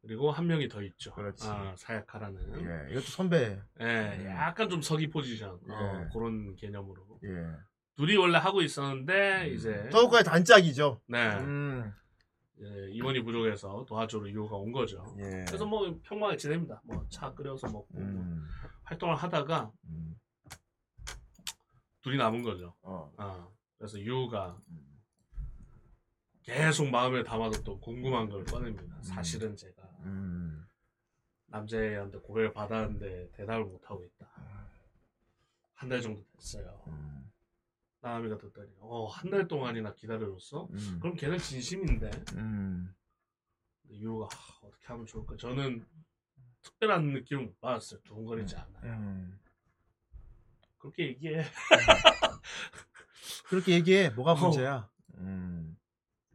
[0.00, 1.14] 그리고 한 명이 더 있죠.
[1.14, 1.46] 그렇지.
[1.46, 2.40] 아, 사약하라는.
[2.64, 2.90] 예.
[2.92, 3.60] 이것도 선배.
[3.80, 4.26] 예, 음.
[4.26, 5.50] 약간 좀 서기 포지션.
[5.50, 6.08] 어, 예.
[6.12, 7.20] 그런 개념으로.
[7.24, 7.28] 예.
[7.96, 9.88] 둘이 원래 하고 있었는데, 이제.
[9.92, 11.00] 더욱의 단짝이죠.
[11.06, 11.36] 네.
[11.36, 11.92] 음.
[12.60, 15.04] 예, 임원이 부족해서 도와주러 이유가 온 거죠.
[15.18, 15.44] 예.
[15.46, 16.80] 그래서 뭐 평범하게 지냅니다.
[16.84, 18.46] 뭐 차 끓여서 먹고 뭐 음.
[18.84, 20.16] 활동을 하다가 음.
[22.02, 22.74] 둘이 남은 거죠.
[22.82, 23.12] 어.
[23.16, 23.48] 아,
[23.78, 24.58] 그래서 유가
[26.42, 29.00] 계속 마음에 담아뒀던 궁금한 걸 꺼냅니다.
[29.02, 30.66] 사실은 제가 음.
[31.46, 34.28] 남자애한테 고백을 받았는데 대답을 못 하고 있다.
[35.74, 36.80] 한 달 정도 됐어요.
[38.04, 38.08] 음.
[38.08, 40.68] 나미가 듣더니 어 한 달 동안이나 기다려줬어?
[40.70, 40.98] 음.
[41.00, 42.94] 그럼 걔는 진심인데 음.
[43.82, 45.36] 근데 유가 아, 어떻게 하면 좋을까?
[45.36, 45.84] 저는
[46.62, 48.00] 특별한 느낌을 못 받았어요.
[48.02, 48.92] 두근거리지 않아요.
[48.92, 49.38] 음.
[50.78, 51.44] 그렇게 얘기해.
[53.48, 54.10] 그렇게 얘기해.
[54.10, 54.36] 뭐가 어.
[54.36, 54.88] 문제야?
[55.14, 55.76] 음.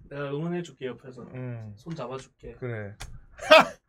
[0.09, 1.23] 내가 응원해줄게 옆에서.
[1.33, 1.73] 음.
[1.77, 2.53] 손 잡아줄게.
[2.55, 2.95] 그래.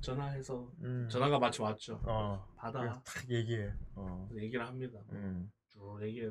[0.00, 1.08] 전화해서 음.
[1.10, 2.00] 전화가 마침 왔죠.
[2.04, 2.48] 어.
[2.56, 2.80] 받아.
[2.80, 3.72] 그래, 딱 얘기해.
[3.96, 4.28] 어.
[4.34, 4.98] 얘기를 합니다.
[5.12, 5.50] 음.
[5.80, 6.30] 쭉 얘기해.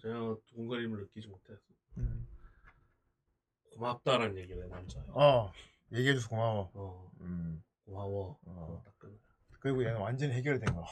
[0.00, 1.60] 전혀 두근거림을 느끼지 못해서
[1.98, 2.26] 음.
[3.74, 5.04] 고맙다라는 얘기를 해 남자요.
[5.08, 5.52] 어.
[5.92, 6.70] 얘기해줘서 고마워.
[6.74, 7.62] 어, 음.
[7.84, 8.38] 고마워.
[8.46, 8.82] 어.
[8.84, 8.94] 딱.
[9.60, 10.84] 그리고 얘는 완전히 해결된 거야.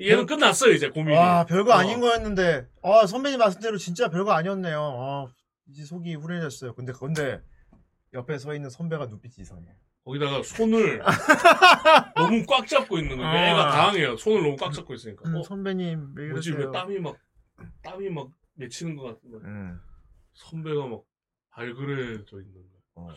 [0.00, 1.16] 얘는 끝났어요 이제 고민이.
[1.16, 1.74] 와, 별거 어.
[1.74, 4.78] 아닌 거였는데, 아, 선배님 말씀대로 진짜 별거 아니었네요.
[4.78, 5.32] 아,
[5.68, 6.74] 이제 속이 후련해졌어요.
[6.74, 7.42] 근데, 근데,
[8.12, 9.66] 옆에 서 있는 선배가 눈빛이 이상해.
[10.06, 11.02] 거기다가 손을
[12.14, 13.28] 너무 꽉 잡고 있는 거예요.
[13.28, 13.50] 아.
[13.50, 14.16] 애가 당황해요.
[14.16, 15.28] 손을 너무 꽉 잡고 있으니까.
[15.28, 16.52] 음, 어, 선배님, 왜 뭐지?
[16.52, 17.16] 왜 땀이 막
[17.82, 19.40] 땀이 막 맺히는 것 같은 거야.
[19.42, 19.80] 음,
[20.34, 21.02] 선배가 막
[21.50, 22.80] 발그레져 있는 거야.
[22.94, 23.08] 어.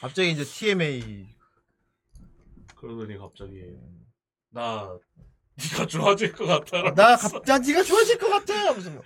[0.00, 1.28] 갑자기 이제 TMA.
[2.76, 3.76] 그러더니 갑자기
[4.48, 4.98] 나
[5.56, 6.94] 네가 좋아질 것 같아.
[6.94, 8.54] 나, 갑, 나 네가 좋아질 것 같아!
[8.68, 9.02] 하면서 막,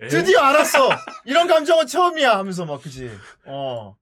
[0.00, 0.08] 에?
[0.08, 0.90] 드디어 알았어!
[1.24, 2.36] 이런 감정은 처음이야!
[2.36, 3.10] 하면서 막, 그지?
[3.46, 3.96] 어.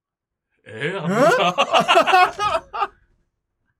[0.68, 0.96] 에?
[0.96, 1.54] 하면서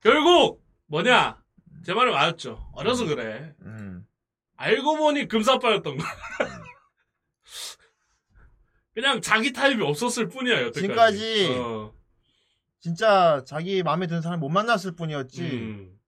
[0.00, 1.42] 결국 뭐냐
[1.84, 2.70] 제 말이 맞았죠.
[2.72, 3.54] 어려서 그래.
[3.62, 4.06] 음.
[4.56, 6.08] 알고 보니 금사빠였던 거야.
[8.94, 10.80] 그냥 자기 타입이 없었을 뿐이야 여태까지.
[10.80, 11.92] 지금까지 어.
[12.80, 15.42] 진짜 자기 마음에 드는 사람 못 만났을 뿐이었지.
[15.42, 15.98] 음,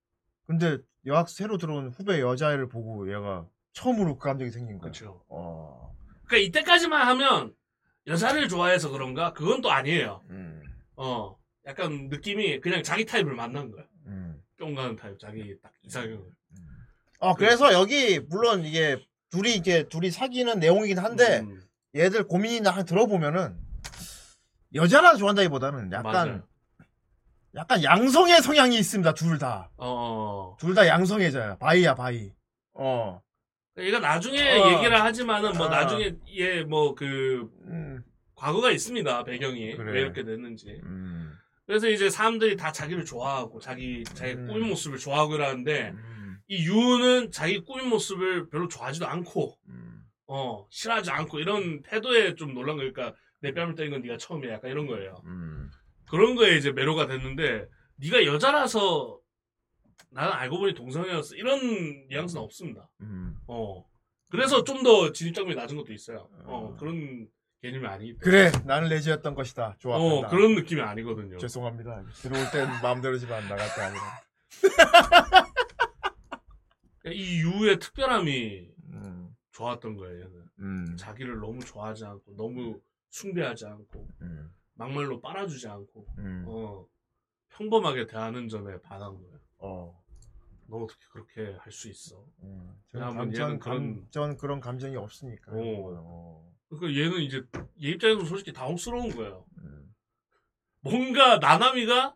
[0.46, 4.90] 근데 여학 새로 들어온 후배 여자애를 보고 얘가 처음으로 그 감정이 생긴 거야.
[4.90, 5.22] 그렇죠.
[5.28, 5.94] 어.
[6.26, 7.54] 그러니까 이때까지만 하면
[8.06, 9.32] 여자를 좋아해서 그런가?
[9.32, 10.22] 그건 또 아니에요.
[10.30, 10.62] 음.
[11.02, 11.34] 어,
[11.66, 13.84] 약간 느낌이 그냥 자기 타입을 만난 거야.
[14.06, 14.42] 음.
[14.58, 16.20] 뿅 가는 타입, 자기 딱 이상형을.
[17.20, 21.60] 어 그래서 여기 물론 이게 둘이 이게 둘이 사귀는 내용이긴 한데 음,
[21.94, 23.56] 얘들 고민이나 한 들어보면은
[24.74, 26.42] 여자라 좋아한다기보다는 약간 맞아요.
[27.54, 29.14] 약간 양성의 성향이 있습니다.
[29.14, 29.70] 둘 다.
[29.76, 31.56] 어, 둘 다 양성애자야.
[31.58, 32.32] bi야 bi.
[32.74, 33.20] 어.
[33.78, 34.72] 얘가 나중에 어.
[34.72, 35.68] 얘기를 하지만은 뭐 어.
[35.68, 38.04] 나중에 얘 뭐그 음.
[38.40, 39.92] 과거가 있습니다 배경이 그래.
[39.92, 40.80] 왜 이렇게 됐는지.
[40.84, 41.32] 음.
[41.66, 44.46] 그래서 이제 사람들이 다 자기를 좋아하고 자기 자기 음.
[44.46, 46.38] 꾸민 모습을 좋아하고 이러는데 음.
[46.48, 50.02] 이 유는 자기 꾸민 모습을 별로 좋아하지도 않고 음.
[50.26, 54.70] 어 싫어하지 않고 이런 태도에 좀 놀란 거니까 내 뺨을 때린 건 네가 처음이야 약간
[54.70, 55.22] 이런 거예요.
[55.26, 55.70] 음.
[56.10, 57.66] 그런 거에 이제 매료가 됐는데
[57.96, 59.18] 네가 여자라서
[60.10, 62.88] 나는 알고 보니 동성이었어 이런 뉘앙스는 없습니다.
[63.02, 63.36] 음.
[63.46, 63.84] 어
[64.30, 66.28] 그래서 좀 더 진입장벽이 낮은 것도 있어요.
[66.46, 66.76] 어 어.
[66.78, 67.28] 그런
[67.60, 68.50] 개념이 아니기 때문에.
[68.50, 69.76] 그래 나는 레지였던 것이다.
[69.78, 69.96] 좋아.
[69.96, 71.38] 어 그런 느낌이 아니거든요.
[71.38, 72.04] 죄송합니다.
[72.22, 74.20] 들어올 땐 마음대로지만 나갈 때 아니라.
[77.06, 79.36] 이 유의 특별함이 음.
[79.52, 80.20] 좋았던 거예요.
[80.20, 80.96] 얘는 음.
[80.96, 82.80] 자기를 너무 좋아하지 않고 너무
[83.10, 84.52] 숭배하지 않고 음.
[84.74, 86.44] 막말로 빨아주지 않고 음.
[86.46, 86.86] 어
[87.50, 89.38] 평범하게 대하는 점에 반한 거예요.
[89.58, 90.00] 어.
[90.66, 92.24] 너 어떻게 그렇게 할 수 있어?
[92.42, 92.74] 음.
[92.92, 95.52] 왜냐하면 전, 얘는 감, 그런- 전 그런 감정이 없으니까.
[95.52, 95.56] 어.
[95.58, 96.49] 어.
[96.70, 97.42] 그러니까 얘는 이제
[97.82, 99.44] 얘 입장에서 솔직히 당혹스러운 거예요.
[99.58, 99.92] 음.
[100.80, 102.14] 뭔가 나나미가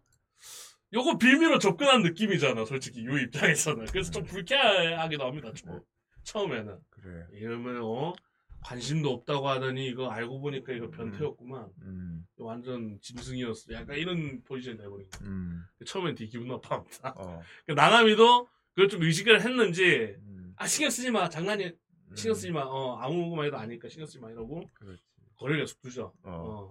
[0.93, 3.87] 요거 빌미로 접근한 느낌이잖아, 솔직히 요 입장에서는.
[3.87, 5.53] 그래서 좀 불쾌하기도 합니다.
[5.53, 5.81] 좀.
[6.23, 7.27] 처음에는 그래.
[7.33, 8.15] 이러면 어
[8.63, 11.69] 관심도 없다고 하더니 이거 알고 보니까 이거 변태였구만.
[11.83, 12.25] 음.
[12.39, 13.73] 완전 짐승이었어.
[13.75, 15.29] 약간 이런 포지션이 돼버린 거야.
[15.29, 15.65] 음.
[15.85, 17.15] 처음엔 되게 기분 나빠합니다.
[17.17, 17.43] 어.
[17.67, 20.55] 그 나나미도 그걸 좀 의식을 했는지 음.
[20.57, 21.77] 아 신경 쓰지 마 장난이 음.
[22.15, 22.63] 신경 쓰지 마.
[22.63, 25.03] 어 아무것만 해도 아니까 신경 쓰지 마 이러고 그렇지.
[25.37, 26.13] 거리를 계속 두죠.
[26.23, 26.71] 어.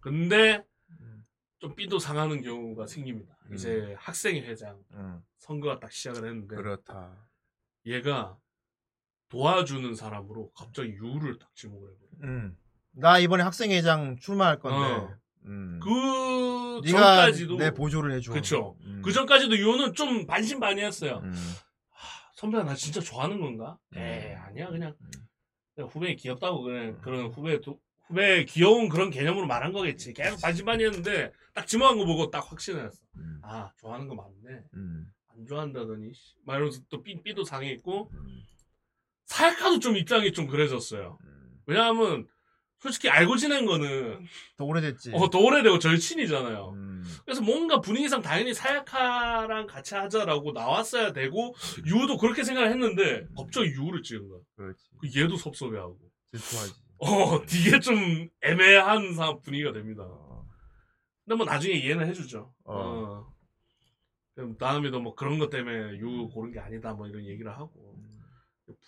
[0.00, 1.24] 근데 음.
[1.58, 3.36] 좀 삐도 상하는 경우가 생깁니다.
[3.50, 3.54] 음.
[3.54, 5.22] 이제 학생 회장 음.
[5.38, 7.28] 선거가 딱 시작을 했는데 그렇다.
[7.86, 8.38] 얘가
[9.28, 12.08] 도와주는 사람으로 갑자기 유를 딱 지목을 해버려.
[12.32, 12.56] 음.
[12.92, 14.76] 나 이번에 학생회장 출마할 건데.
[14.76, 15.16] 어.
[15.46, 15.78] 음.
[15.80, 18.32] 그 네가 전까지도 내 보조를 해줘.
[18.32, 18.76] 그쵸.
[18.82, 19.00] 음.
[19.04, 21.20] 그 전까지도 유는 좀 반신반의했어요.
[21.22, 21.32] 음.
[22.36, 23.78] 선배가 나 진짜 좋아하는 건가?
[23.94, 23.98] 음.
[23.98, 25.10] 에 아니야 그냥 음.
[25.74, 30.12] 그냥 후배 귀엽다고 그냥 그런 후배 도, 후배 귀여운 그런 개념으로 말한 거겠지.
[30.12, 33.02] 계속 반신반의했는데 딱 지목한 거 보고 딱 확신했어.
[33.16, 33.40] 음.
[33.42, 34.62] 아 좋아하는 거 맞네.
[34.74, 35.12] 음.
[35.28, 36.36] 안 좋아한다더니 씨.
[36.44, 38.42] 막 이러면서 또 삐, 삐도 상했고 음.
[39.24, 41.18] 사약카도 좀 입장이 좀 그래졌어요.
[41.22, 41.60] 음.
[41.66, 42.28] 왜냐하면
[42.78, 45.12] 솔직히 알고 지낸 거는 더 오래됐지.
[45.14, 46.72] 어, 더 오래되고 절친이잖아요.
[46.74, 47.04] 음.
[47.24, 51.54] 그래서 뭔가 분위기상 당연히 사약카랑 같이 하자라고 나왔어야 되고
[51.86, 54.40] 유도 그렇게 생각을 했는데 갑자기 유를 찍은 거야.
[54.56, 54.80] 그렇지.
[55.00, 55.98] 그 얘도 섭섭해하고.
[56.32, 56.72] 질투하지.
[56.98, 60.02] 어, 되게 좀 애매한 사- 분위기가 됩니다.
[60.04, 60.46] 어.
[61.24, 62.52] 근데 뭐 나중에 이해는 해주죠.
[62.64, 62.74] 어.
[62.74, 63.32] 어.
[64.34, 67.96] 그럼 다음에도 뭐 그런 것 때문에 유 고른 게 아니다 뭐 이런 얘기를 하고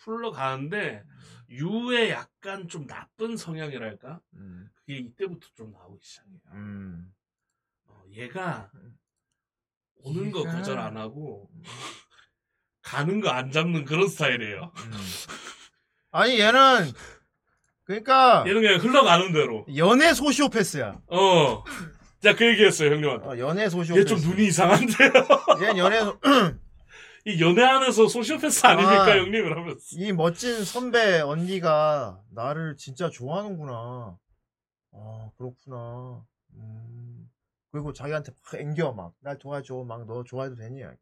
[0.02, 1.02] 풀러 가는데
[1.50, 4.68] 유의 약간 좀 나쁜 성향이랄까 음.
[4.74, 6.38] 그게 이때부터 좀 나오기 시작해요.
[6.52, 7.12] 음.
[7.86, 8.70] 어, 얘가
[9.96, 11.48] 오는 거 얘가- 거절 안 하고
[12.82, 14.72] 가는 거 안 잡는 그런 스타일이에요.
[14.76, 14.92] 음.
[16.10, 16.90] 아니 얘는
[17.84, 19.66] 그러니까 얘는 그냥 흘러가는 대로.
[19.76, 21.00] 연애 소시오패스야.
[21.08, 21.64] 어.
[22.20, 23.26] 자, 그 얘기했어요, 형님한테.
[23.26, 23.98] 어, 연애 소시오패스.
[24.00, 25.12] 얘 좀 눈이 이상한데요?
[25.62, 26.18] 얘는 연애 소-
[27.28, 29.16] 이 연애 안에서 소시오패스 아닙니까, 아.
[29.18, 29.34] 형님?
[29.34, 29.80] 이러면서.
[29.92, 34.16] 이 멋진 선배 언니가 나를 진짜 좋아하는구나.
[34.92, 36.24] 아 그렇구나.
[36.54, 37.30] 음.
[37.70, 40.80] 그리고 자기한테 막 앵겨 막 날 도와줘 막 너 좋아해도 되니?
[40.80, 40.96] 약간.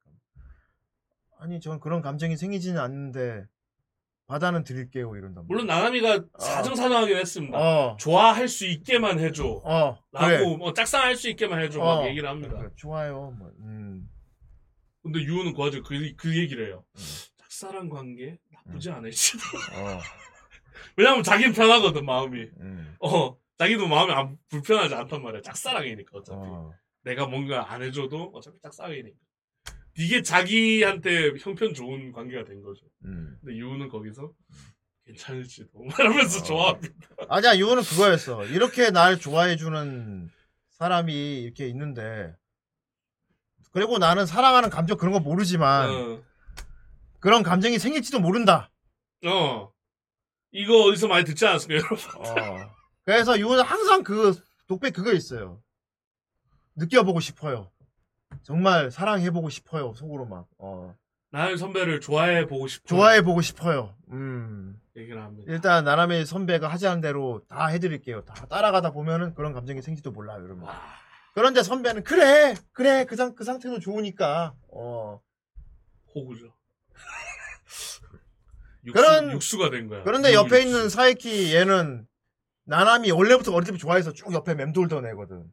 [1.38, 3.44] 아니 전 그런 감정이 생기지는 않는데
[4.26, 5.30] 바다는 드릴게요 말이야.
[5.46, 7.56] 물론 나나미가 사정사정하긴 했습니다.
[7.56, 7.96] 어.
[7.98, 9.44] 좋아할 수 있게만 해줘.
[9.64, 9.96] 어.
[10.10, 10.56] 라고, 그래.
[10.56, 11.80] 뭐, 짝사랑할 수 있게만 해줘.
[11.80, 12.00] 어.
[12.00, 12.58] 막 얘기를 합니다.
[12.58, 13.32] 그래, 좋아요.
[13.38, 13.52] 뭐.
[13.60, 14.08] 음.
[15.06, 16.84] 근데 유우는 그 와중에 그, 그 얘기를 해요.
[16.96, 17.02] 음.
[17.36, 19.38] 짝사랑 관계 나쁘지 않을지도.
[19.74, 20.00] 어.
[20.96, 22.40] 왜냐면 자기는 편하거든, 마음이.
[22.60, 22.96] 음.
[23.00, 25.42] 어, 자기도 마음이 안, 불편하지 않단 말이야.
[25.42, 26.38] 짝사랑이니까, 어차피.
[26.40, 26.72] 어.
[27.04, 29.16] 내가 뭔가 안 해줘도 어차피 짝사랑이니까.
[29.98, 32.84] 이게 자기한테 형편 좋은 관계가 된 거죠.
[33.04, 33.38] 음.
[33.40, 34.32] 근데 유우는 거기서
[35.06, 35.70] 괜찮을지도.
[36.00, 36.42] 이러면서 어.
[36.42, 36.94] 좋아합니다.
[37.28, 38.44] 아니야 이거는 그거였어.
[38.46, 40.28] 이렇게 날 좋아해주는
[40.72, 42.34] 사람이 이렇게 있는데
[43.76, 46.22] 그리고 나는 사랑하는 감정 그런 거 모르지만 어.
[47.20, 48.70] 그런 감정이 생길지도 모른다.
[49.26, 49.70] 어.
[50.50, 51.98] 이거 어디서 많이 듣지 않았습니까, 여러분?
[52.22, 52.70] 어.
[53.04, 54.34] 그래서 유는 항상 그
[54.66, 55.60] 독백 그거 있어요.
[56.76, 57.70] 느껴보고 싶어요.
[58.44, 59.92] 정말 사랑해보고 싶어요.
[59.94, 60.46] 속으로 막.
[60.56, 60.94] 어.
[61.30, 62.88] 나연 선배를 좋아해 보고 싶어.
[62.88, 63.94] 좋아해 보고 싶어요.
[64.10, 64.80] 음.
[64.96, 65.52] 얘기를 합니다.
[65.52, 68.22] 일단 나라메 선배가 하자는 대로 다 해드릴게요.
[68.24, 70.42] 다 따라가다 보면은 그런 감정이 생지도 몰라요.
[70.42, 70.64] 이러면.
[70.64, 70.80] 와,
[71.36, 74.54] 그런데 선배는 그래, 그래, 그, 상, 그 상태도 좋으니까.
[74.72, 75.20] 어.
[76.14, 76.54] 호구죠.
[78.86, 80.02] 육수, 그런- 육수가 된 거야.
[80.02, 80.66] 그런데 육 옆에 육수.
[80.66, 82.08] 있는 사에키 얘는
[82.64, 85.44] 나나미 원래부터 어릴 때부터 좋아해서 쭉 옆에 맴돌던 애거든.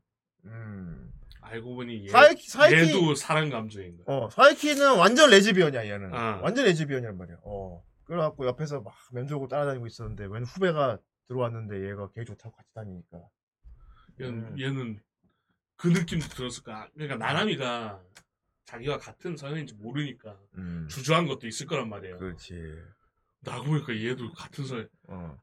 [0.45, 1.11] 음.
[1.41, 2.75] 알고 보니 얘, 사에키, 사에키.
[2.95, 4.05] 얘도 사랑 감정인 거야.
[4.17, 6.13] 어, 사에키는 완전 레즈비언이야, 얘는.
[6.13, 6.39] 아.
[6.41, 7.35] 완전 레즈비언이란 말이야.
[7.43, 7.83] 어.
[8.05, 13.19] 그래갖고 옆에서 막 맴돌고 따라다니고 있었는데, 웬 후배가 들어왔는데 얘가 걔 좋다고 같이 다니니까.
[14.21, 14.55] 얘는, 음.
[14.59, 15.01] 얘는
[15.75, 16.87] 그 느낌도 들었을 거야.
[16.93, 18.01] 그러니까 나남이가
[18.65, 20.87] 자기와 같은 성향인지 모르니까 음.
[20.89, 22.17] 주저한 것도 있을 거란 말이에요.
[22.17, 22.53] 그렇지.
[23.41, 24.87] 나고 보니까 얘도 같은 성향.
[25.09, 25.37] 어.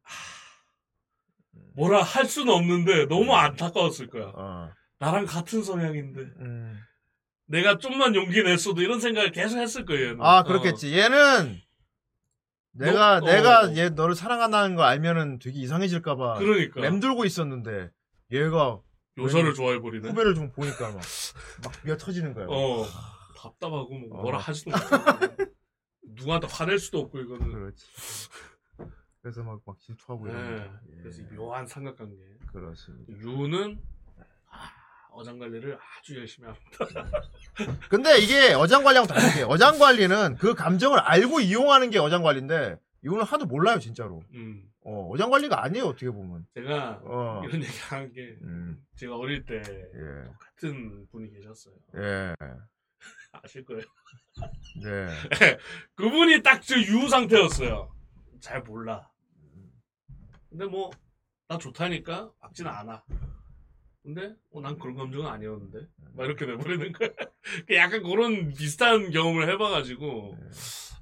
[1.74, 4.32] 뭐라 할 수는 없는데 너무 안타까웠을 거야.
[4.34, 4.72] 어.
[4.98, 6.78] 나랑 같은 성향인데 음.
[7.46, 10.10] 내가 좀만 용기 냈어도 이런 생각을 계속 했을 거예요.
[10.10, 10.22] 얘는.
[10.22, 10.44] 아, 어.
[10.44, 10.96] 그렇겠지.
[10.96, 11.60] 얘는
[12.72, 13.74] 내가, 너- 내가 어.
[13.76, 17.90] 얘 너를 사랑한다는 거 알면은 되게 이상해질까 봐 그러니까 맴돌고 있었는데,
[18.30, 18.78] 얘가
[19.18, 20.08] 요서를 좋아해 버리네.
[20.08, 21.00] 후배를 좀 보니까 막,
[21.64, 22.46] 막 미어 터지는 거야.
[22.48, 22.86] 어
[23.36, 24.22] 답답하고 뭐 어.
[24.22, 25.36] 뭐라 하지도 못하고
[26.02, 27.52] 누구한테 화낼 수도 없고 이거는.
[27.52, 27.84] 그렇지.
[29.22, 30.64] 그래서 막, 막 질투하고 이런 네.
[30.64, 30.64] 거.
[30.92, 31.02] 예.
[31.02, 32.16] 그래서 이 묘한 삼각관계.
[32.52, 33.12] 그렇습니다.
[33.18, 33.78] 유는
[34.50, 34.70] 아,
[35.12, 37.20] 어장 관리를 아주 열심히 합니다.
[37.90, 43.24] 근데 이게 어장 관리하고 다르게 어장 관리는 그 감정을 알고 이용하는 게 어장 관리인데 이거는
[43.24, 44.22] 하도 몰라요 진짜로.
[44.34, 46.46] 음, 어, 어장 관리가 아니에요 어떻게 보면.
[46.54, 47.42] 제가 어.
[47.44, 48.82] 이런 얘기 하는 게 음.
[48.96, 50.30] 제가 어릴 때 예.
[50.38, 51.74] 같은 분이 계셨어요.
[51.96, 52.34] 예.
[53.32, 53.82] 아실 거예요.
[54.82, 55.08] 네.
[55.94, 57.94] 그분이 딱 저유 상태였어요.
[58.40, 59.10] 잘 몰라.
[60.48, 60.90] 근데 뭐
[61.50, 63.04] 나 좋다니까 박지는 않아.
[64.03, 65.78] 근데 어, 난 그런 감정은 아니었는데
[66.16, 67.11] 막 이렇게 돼버리는 거야.
[67.68, 70.36] 그 약간 그런 비슷한 경험을 해봐가지고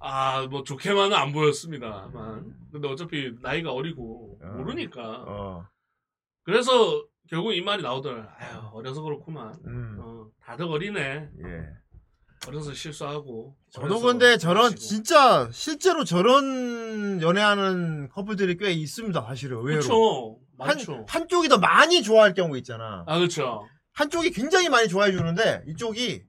[0.01, 4.47] 아 뭐 좋게만은 안 보였습니다만 근데 어차피 나이가 어리고 어.
[4.59, 5.69] 모르니까 어.
[6.45, 8.35] 그래서 결국 이 말이 나오더라.
[8.39, 9.55] 아유 어려서 그렇구만.
[9.67, 9.97] 음.
[10.01, 11.01] 어, 다들 어리네.
[11.45, 11.67] 예.
[12.47, 13.57] 어려서 실수하고.
[13.71, 14.81] 저도 근데 저런 마시고.
[14.81, 19.81] 진짜 실제로 저런 연애하는 커플들이 꽤 있습니다 사실은 의외로.
[19.81, 20.39] 그렇죠.
[20.59, 21.07] 한, 많죠.
[21.09, 23.05] 한쪽이 더 많이 좋아할 경우 있잖아.
[23.07, 23.69] 아 그렇죠.
[23.93, 26.25] 한쪽이 굉장히 많이 좋아해 주는데 이쪽이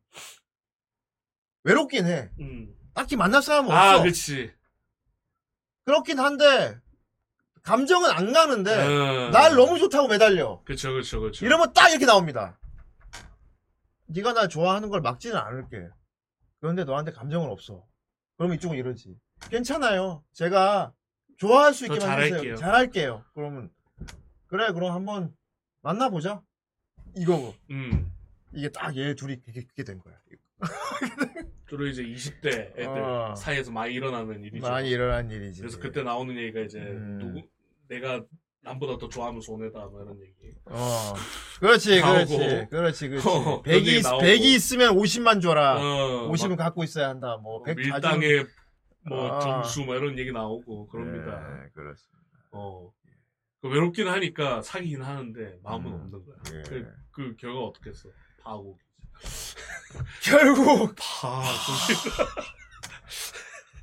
[1.64, 2.30] 외롭긴 해.
[2.40, 2.74] 음.
[2.94, 3.78] 딱히 만날 사람은 없어.
[3.80, 4.54] 아 그렇지.
[5.86, 6.80] 그렇긴 한데
[7.64, 9.30] 감정은 안 가는데 어.
[9.32, 10.62] 날 너무 좋다고 매달려.
[10.64, 11.46] 그렇죠 그렇죠 그렇죠.
[11.46, 12.60] 이러면 딱 이렇게 나옵니다.
[14.08, 15.88] 네가 날 좋아하는 걸 막지는 않을게.
[16.60, 17.86] 그런데 너한테 감정은 없어.
[18.38, 19.16] 그러면 이쪽은 이러지.
[19.50, 20.24] 괜찮아요.
[20.34, 20.94] 제가
[21.38, 22.38] 좋아할 수더 있게만 잘할게요.
[22.38, 22.56] 해주세요.
[22.56, 23.26] 잘할게요.
[23.34, 23.70] 그러면
[24.50, 25.34] 그래 그럼 한번
[25.82, 26.42] 만나보자.
[27.16, 28.12] 이거고 음.
[28.54, 30.16] 이게 딱 얘 둘이 그게, 그게 된 거야.
[31.70, 32.48] 주로 이제 20대
[32.78, 33.36] 애들 어.
[33.36, 34.68] 사이에서 많이 일어나는 일이죠.
[34.68, 35.62] 많이 일어난 일이지.
[35.62, 37.18] 그래서 그때 나오는 얘기가 이제 음.
[37.20, 37.48] 누구
[37.88, 38.24] 내가
[38.62, 40.56] 남보다 더 좋아하면 손해다 뭐 이런 얘기.
[40.66, 41.14] 어.
[41.60, 42.70] 그렇지, 그렇지, 나오고.
[42.70, 43.28] 그렇지, 그렇지.
[43.28, 44.24] 어, 100이, 그런 게 나오고.
[44.24, 45.78] 100이 있으면 50만 줘라.
[45.80, 47.38] 어, 50은 막 갖고 있어야 한다.
[47.38, 48.46] 뭐, 100 밀당의
[49.08, 49.40] 뭐 아.
[49.40, 51.40] 점수 뭐 이런 얘기 나오고 그럽니다.
[51.40, 52.20] 네, 그렇습니다.
[52.52, 52.92] 어.
[53.62, 55.96] 그 외롭긴 하니까 사귀긴 하는데 마음은 음.
[55.96, 56.38] 없는 거야.
[56.54, 56.62] 예.
[56.64, 58.10] 그, 그 결과 어떻겠어?
[58.42, 58.80] 파고.
[60.24, 61.42] 결국, 파.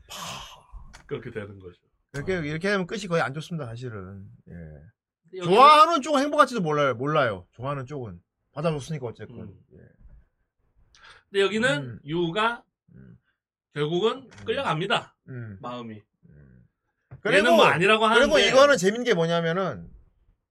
[0.09, 1.05] 파.
[1.07, 1.79] 그렇게 되는 거죠.
[2.15, 4.27] 이렇게, 이렇게 되면 끝이 거의 안 좋습니다, 사실은.
[4.49, 5.41] 예.
[5.43, 7.47] 좋아하는 쪽은 행복할지도 몰라요, 몰라요.
[7.53, 8.21] 좋아하는 쪽은.
[8.53, 9.41] 받아줬으니까, 어쨌건.
[9.41, 9.61] 음.
[9.75, 9.79] 예.
[11.29, 12.01] 근데 여기는 음.
[12.07, 12.65] 유가
[12.95, 13.19] 음.
[13.75, 15.15] 결국은 끌려갑니다.
[15.29, 15.59] 음.
[15.61, 16.03] 마음이.
[17.31, 17.35] 음.
[17.35, 18.21] 얘는 뭐 아니라고 하는데.
[18.33, 19.91] 그리고 이거는 재밌는 게 뭐냐면은,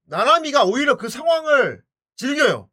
[0.04, 1.82] 나나미가 오히려 그 상황을
[2.16, 2.68] 즐겨요.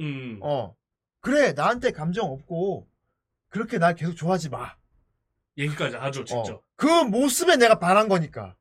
[0.00, 0.38] 음.
[0.42, 0.74] 어.
[1.20, 2.88] 그래, 나한테 감정 없고,
[3.48, 4.74] 그렇게 날 계속 좋아하지 마.
[5.58, 6.54] 얘기까지 하죠, 직접.
[6.54, 6.62] 어.
[6.76, 8.56] 그 모습에 내가 반한 거니까.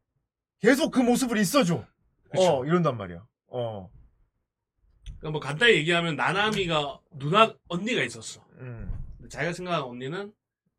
[0.60, 1.86] 계속 그 모습을 있어줘.
[2.32, 2.60] 그쵸.
[2.60, 3.26] 어, 이런단 말이야.
[3.48, 3.90] 어.
[5.06, 8.46] 그러니까 뭐 간단히 얘기하면 나나미가 누나 언니가 있었어.
[8.60, 8.92] 음.
[9.30, 10.34] 자기가 생각하는 언니는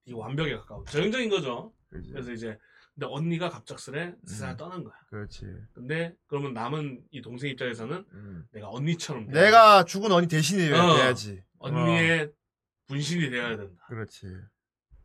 [0.04, 0.84] 이 완벽에 가까워.
[0.84, 1.72] 전형적인 거죠.
[1.88, 2.10] 그렇지.
[2.10, 2.58] 그래서 이제
[3.00, 4.56] 근데 언니가 갑작스레 세상을 음.
[4.58, 4.94] 떠난 거야.
[5.08, 5.46] 그렇지.
[5.72, 8.44] 근데 그러면 남은 이 동생 입장에서는 음.
[8.52, 10.96] 내가 언니처럼 돼야 내가 죽은 언니 대신이 어.
[10.96, 11.42] 돼야지.
[11.58, 12.30] 언니의
[12.88, 13.82] 분신이 되어야 된다.
[13.84, 14.26] 어, 그렇지.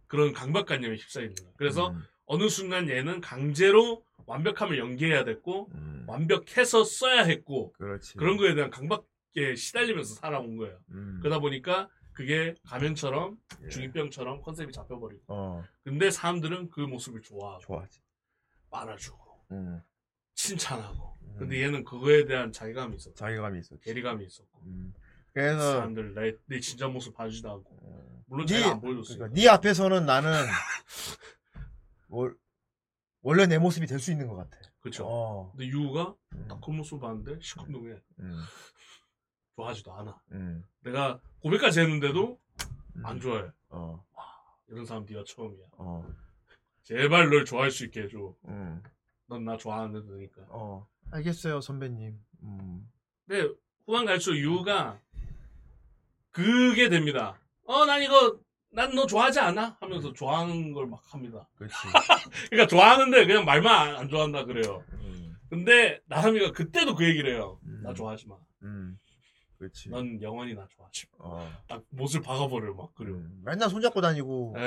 [0.08, 1.50] 그런 강박관념에 휩싸이는 거야.
[1.56, 2.04] 그래서 음.
[2.26, 6.04] 어느 순간 얘는 강제로 완벽함을 연기해야 됐고 음.
[6.06, 8.18] 완벽해서 써야 했고 그렇지.
[8.18, 10.78] 그런 거에 대한 강박에 시달리면서 살아온 거예요.
[10.92, 11.20] 음.
[11.22, 13.70] 그러다 보니까 그게 가면처럼 예.
[13.70, 18.02] 중이병처럼 컨셉이 잡혀버리고 어, 근데 사람들은 그 모습을 좋아하고 좋아하지.
[18.72, 19.82] 빨아주고 음.
[20.34, 21.18] 칭찬하고.
[21.22, 21.36] 음.
[21.38, 23.82] 근데 얘는 그거에 대한 자괴감이 있었고, 자기감이 있었지.
[23.84, 24.62] 괴리감이 있었고.
[24.66, 24.94] 음.
[24.96, 28.24] 그 그래서 사람들 내, 내 진짜 모습 봐주지도 않고.
[28.28, 29.18] 물론 네, 제가 안 보여줬어요.
[29.18, 30.32] 그러니까 네 앞에서는 나는
[32.10, 32.36] 월,
[33.22, 34.58] 원래 내 모습이 될 수 있는 것 같아.
[34.80, 35.06] 그쵸.
[35.08, 35.52] 어.
[35.52, 38.00] 근데 유우가 음, 딱그 모습 봤는데 시큰둥해.
[38.20, 38.40] 음,
[39.56, 40.20] 좋아하지도 않아.
[40.34, 42.40] 음, 내가 고백까지 했는데도
[42.98, 43.06] 음.
[43.06, 43.50] 안 좋아해.
[43.70, 44.04] 어,
[44.68, 45.66] 이런 사람 네가 처음이야.
[45.78, 46.06] 어,
[46.84, 48.34] 제발 널 좋아할 수 있게 해줘.
[48.48, 48.84] 음,
[49.28, 50.44] 넌 나 좋아하는 애들이니까.
[50.50, 50.88] 어.
[51.12, 52.20] 알겠어요, 선배님.
[52.44, 52.90] 음,
[53.28, 53.50] 근데
[53.86, 55.00] 후반 갈수록 유우가
[56.32, 57.40] 그게 됩니다.
[57.66, 58.40] 어, 난 이거
[58.72, 59.78] 난 너 좋아하지 않아?
[59.80, 61.48] 하면서 좋아하는 걸 막 합니다.
[61.56, 61.74] 그렇지.
[62.52, 64.84] 그러니까 좋아하는데 그냥 말만 안, 안 좋아한다 그래요.
[64.92, 67.58] 음, 근데 나람이가 그때도 그 얘기를 해요.
[67.64, 67.82] 음.
[67.84, 68.36] 나 좋아하지 마.
[68.64, 69.00] 음,
[69.58, 69.90] 그렇지.
[69.90, 71.26] 넌 영원히 나 좋아하지 마.
[71.26, 71.52] 어.
[71.68, 73.16] 딱 못을 박아버려 막 그래요.
[73.16, 74.56] 음, 맨날 손잡고 다니고.
[74.58, 74.62] 예.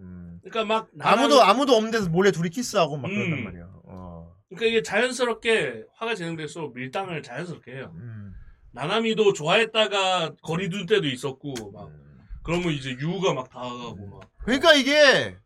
[0.00, 0.40] 음.
[0.42, 3.44] 그러니까 막 아무도 나람이- 아무도 없는 데서 몰래 둘이 키스하고 막 그런단 음.
[3.44, 3.68] 말이야.
[3.84, 4.34] 어.
[4.48, 7.92] 그러니까 이게 자연스럽게 화가 진행될수록 밀당을 자연스럽게 해요.
[7.94, 8.32] 음.
[8.72, 12.20] 나남이도 좋아했다가 거리 둘 때도 있었고 막 음.
[12.42, 15.36] 그러면 이제 유우가 막 다가가고 막 그러니까 이게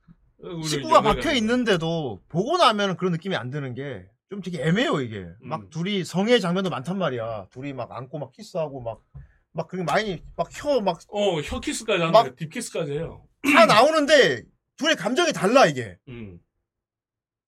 [0.64, 5.28] 식구가 박혀 있는데도 보고 나면 그런 느낌이 안 드는 게 좀 되게 애매해요 이게.
[5.40, 5.70] 막 음.
[5.70, 7.48] 둘이 성의 장면도 많단 말이야.
[7.50, 12.34] 둘이 막 안고 막 키스하고 막막 그렇게 많이 막혀막차 어, 혀 키스까지 하는 막- 거야.
[12.34, 13.26] 딥 키스까지 해요.
[13.68, 14.42] 나오는데
[14.76, 15.98] 둘의 감정이 달라 이게.
[16.08, 16.40] 음.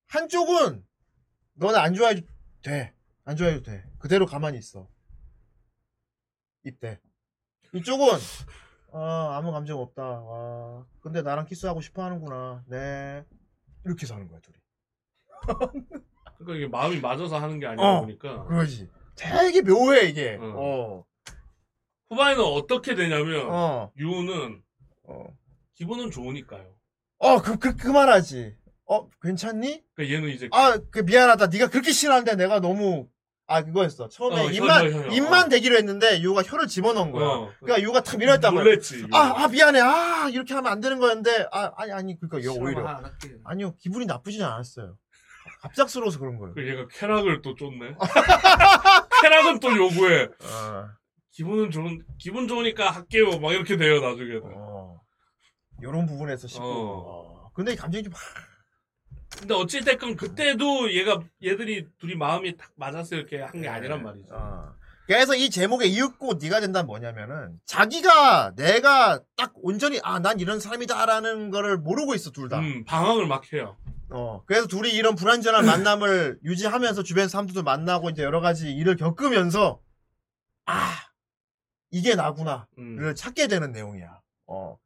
[0.07, 0.85] 한쪽은
[1.55, 2.23] 너는 안 좋아해도
[2.63, 2.95] 돼.
[3.25, 3.85] 안 좋아해도 돼.
[3.99, 4.89] 그대로 가만히 있어.
[6.65, 7.01] 입대.
[7.75, 8.07] 이쪽은
[8.93, 10.03] 아 아무 감정 없다.
[10.03, 12.65] 와 근데 나랑 키스하고 싶어 하는구나.
[12.69, 13.25] 네.
[13.85, 14.57] 이렇게 사는 거야 둘이.
[16.39, 18.01] 그러니까 이게 마음이 맞아서 하는 게 아니다 어.
[18.01, 18.89] 보니까 그러지.
[19.17, 20.39] 되게 묘해 이게.
[20.41, 20.55] 어.
[20.57, 21.05] 어.
[22.11, 23.91] 후반에는 어떻게 되냐면 어.
[23.99, 24.63] 유우는
[25.09, 25.25] 어.
[25.75, 26.67] 기분은 좋으니까요.
[27.19, 28.57] 어, 그, 그, 그만하지.
[28.87, 29.83] 어, 괜찮니?
[29.95, 31.49] 그러니까 얘는 이제 아, 그, 미안하다.
[31.49, 33.09] 네가 그렇게 싫어하는데 내가 너무,
[33.47, 34.09] 아, 그거였어.
[34.09, 35.13] 처음에 어, 혀, 입만, 혀, 혀, 혀.
[35.13, 35.49] 입만 어.
[35.49, 37.27] 대기로 했는데, 유가 혀를 집어넣은 거야.
[37.27, 37.53] 어.
[37.61, 38.65] 그러니까 유가 탁 밀어했단 말이야.
[38.73, 39.09] 놀랬지.
[39.13, 39.81] 아, 아, 미안해.
[39.81, 42.87] 아, 이렇게 하면 안 되는 거였는데, 아, 아니, 아니, 그니까, 러 싫어, 오히려.
[42.87, 43.37] 안 할게.
[43.45, 44.97] 아니요, 기분이 나쁘진 않았어요.
[45.63, 46.55] 갑작스러워서 그런 거예요.
[46.55, 47.95] 그 얘가 쾌락을 또 쫓네.
[49.23, 50.25] 쾌락은 또 요구해.
[50.25, 50.89] 어,
[51.33, 53.39] 기분은 좋은 기분 좋으니까 할게요.
[53.41, 54.43] 막 이렇게 돼요 나중에는.
[54.45, 55.01] 어.
[55.83, 56.65] 요런 부분에서 싶고.
[56.65, 57.45] 어.
[57.47, 57.51] 어.
[57.55, 58.13] 근데 감정이 좀,
[59.39, 64.35] 근데 어찌 됐건 그때도 얘가 얘들이 둘이 마음이 딱 맞았어 이렇게 한 게 아니란 말이죠.
[64.35, 64.75] 어.
[65.07, 71.51] 그래서 이 제목의 이윽고 네가 된다는 뭐냐면은 자기가 내가 딱 온전히 아 난 이런 사람이다라는
[71.51, 72.59] 거를 모르고 있어 둘 다.
[72.59, 73.77] 음, 방황을 막 해요.
[74.11, 79.81] 어 그래서 둘이 이런 불안전한 만남을 유지하면서 주변 사람들도 만나고 이제 여러 가지 일을 겪으면서
[80.67, 80.93] 아
[81.91, 83.15] 이게 나구나를 음.
[83.15, 84.21] 찾게 되는 내용이야.
[84.47, 84.79] 어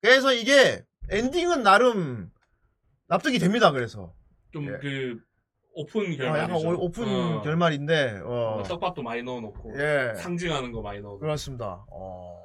[0.00, 2.30] 그래서 이게 엔딩은 나름
[3.08, 3.70] 납득이 됩니다.
[3.70, 4.12] 그래서
[4.52, 4.78] 좀 예.
[4.78, 5.20] 그
[5.74, 6.24] 오픈 어, 결말이죠.
[6.38, 7.42] 약간 오- 오픈 어.
[7.42, 10.14] 결말인데 어뭐 떡밥도 많이 넣어놓고 예.
[10.16, 11.18] 상징하는 거 많이 넣어.
[11.18, 11.84] 그렇습니다.
[11.90, 12.42] 어.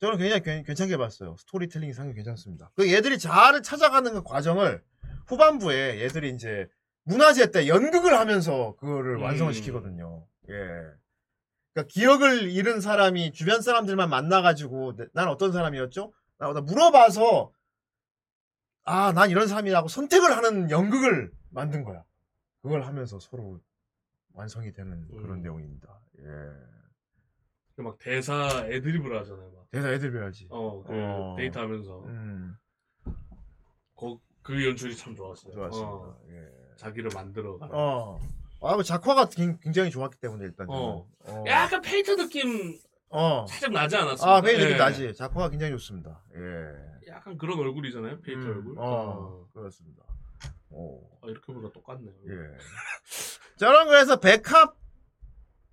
[0.00, 1.36] 저는 굉장히 괜- 괜찮게 봤어요.
[1.38, 2.70] 스토리텔링이 상당히 괜찮습니다.
[2.74, 4.82] 그 얘들이 자아를 찾아가는 그 과정을
[5.26, 6.68] 후반부에 얘들이 이제
[7.04, 9.22] 문화제 때 연극을 하면서 그거를 음.
[9.22, 10.26] 완성을 시키거든요.
[10.48, 10.54] 예.
[11.72, 16.12] 그러니까 기억을 잃은 사람이 주변 사람들만 만나가지고 내- 난 어떤 사람이었죠?
[16.38, 17.52] 나, 나 물어봐서
[18.84, 22.04] 아, 난 이런 사람이라고 선택을 하는 연극을 만든 거야.
[22.62, 23.60] 그걸 하면서 서로
[24.34, 25.42] 완성이 되는 그런 음.
[25.42, 26.00] 내용입니다.
[26.20, 27.82] 예.
[27.82, 29.50] 막 대사 애드립을 하잖아요.
[29.52, 29.70] 막.
[29.70, 30.46] 대사 애들 배야지.
[30.50, 31.34] 어, 그 어.
[31.36, 32.54] 데이트 하면서 음,
[33.96, 35.52] 거, 그 연출이 참 좋았어요.
[35.52, 35.90] 좋았습니다.
[35.92, 36.48] 어, 예.
[36.76, 37.56] 자기를 만들어.
[37.58, 37.68] 가.
[37.72, 38.18] 어.
[38.60, 40.66] 아, 그 작화가 굉- 굉장히 좋았기 때문에 일단.
[40.68, 41.06] 어.
[41.26, 41.44] 어.
[41.46, 42.78] 약간 페이트 느낌
[43.08, 43.44] 어.
[43.48, 44.36] 살짝 나지 않았습니까?
[44.36, 44.76] 아, 페이트 느낌 예.
[44.78, 45.14] 나지.
[45.14, 46.22] 작화가 굉장히 좋습니다.
[46.34, 47.08] 예.
[47.10, 48.20] 약간 그런 얼굴이잖아요.
[48.22, 48.78] 페이트 음, 얼굴.
[48.78, 49.46] 어, 어.
[49.52, 50.02] 그렇습니다.
[50.70, 51.00] 어.
[51.22, 52.12] 아, 이렇게 보니까 똑같네요.
[52.28, 52.56] 예.
[53.58, 54.76] 저런 거에서 백합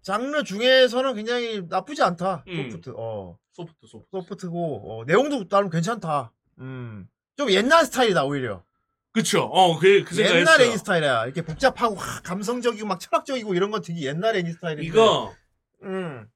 [0.02, 2.44] 장르 중에서는 굉장히 나쁘지 않다.
[2.48, 2.70] 음.
[2.72, 2.94] 소프트.
[2.98, 3.38] 어.
[3.52, 4.10] 소프트 소프트.
[4.12, 6.32] 소프트고 어, 내용도 나름 괜찮다.
[6.60, 7.08] 음.
[7.40, 8.62] 좀 옛날 스타일이다 오히려.
[9.14, 9.44] 그쵸.
[9.44, 10.60] 어, 그, 그 옛날.
[10.60, 11.24] 애니 스타일이야.
[11.24, 14.86] 이렇게 복잡하고 하, 감성적이고 막 철학적이고 이런 건 되게 옛날 애니 스타일인데.
[14.86, 15.34] 이거
[15.84, 16.28] 음.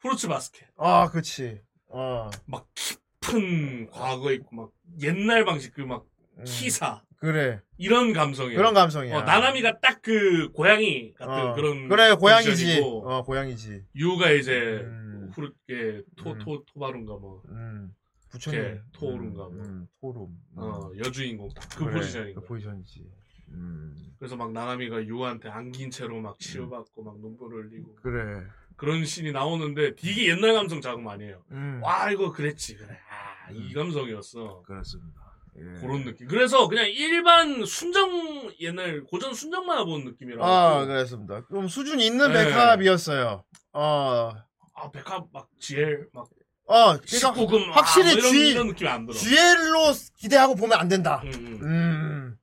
[0.00, 0.68] 프루츠 바스켓.
[0.78, 1.60] 아, 그렇지.
[1.88, 2.30] 어.
[2.46, 4.70] 막 깊은 과거에 있고 막
[5.02, 6.04] 옛날 방식 그 막
[6.38, 6.44] 음.
[6.44, 7.60] 키사 그래.
[7.76, 8.56] 이런 감성이에요.
[8.56, 9.16] 그런 감성이야.
[9.16, 11.54] 어, 나나미가 딱 그 고양이 같은 어.
[11.54, 12.50] 그런 그래, 고양이지.
[12.50, 13.82] 포지션이고, 어, 고양이지.
[13.96, 14.52] 유가 이제
[14.84, 15.30] 음.
[15.34, 16.38] 후르게 토, 음.
[16.38, 17.92] 토, 토바룬가 뭐 음.
[18.34, 18.80] 걔, 부처님.
[18.92, 19.50] 토오른가 뭐.
[19.52, 20.22] 음, 토룸.
[20.24, 20.58] 음.
[20.58, 22.48] 어, 여주인공 딱 그 그래, 포지션인 그 거야.
[22.48, 23.04] 포지션이지.
[23.50, 23.96] 음.
[24.18, 28.42] 그래서 막 나나미가 유한테 안긴 채로 막 치유받고 막 눈물을 흘리고 그래.
[28.76, 31.42] 그런 씬이 나오는데 되게 옛날 감성 자금 아니에요.
[31.52, 31.80] 음.
[31.82, 32.98] 와 이거 그랬지 그래.
[33.08, 33.72] 아, 이 음.
[33.74, 34.62] 감성이었어.
[34.62, 35.22] 그렇습니다.
[35.56, 35.60] 예.
[35.80, 36.26] 그런 느낌.
[36.26, 40.44] 그래서 그냥 일반 순정 옛날 고전 순정 만화 보는 느낌이라.
[40.44, 41.42] 아 그렇습니다.
[41.44, 42.46] 그럼 수준 있는 네.
[42.46, 43.44] 백합이었어요.
[43.74, 44.30] 어,
[44.74, 46.26] 아 백합 막 GL 막
[46.66, 49.16] 어, 그러니까 19금 확실히 아, 뭐 이런, G- 이런 느낌이 안 들어.
[49.18, 51.20] GL로 기대하고 보면 안 된다.
[51.24, 51.60] 음, 음.
[51.62, 52.36] 음,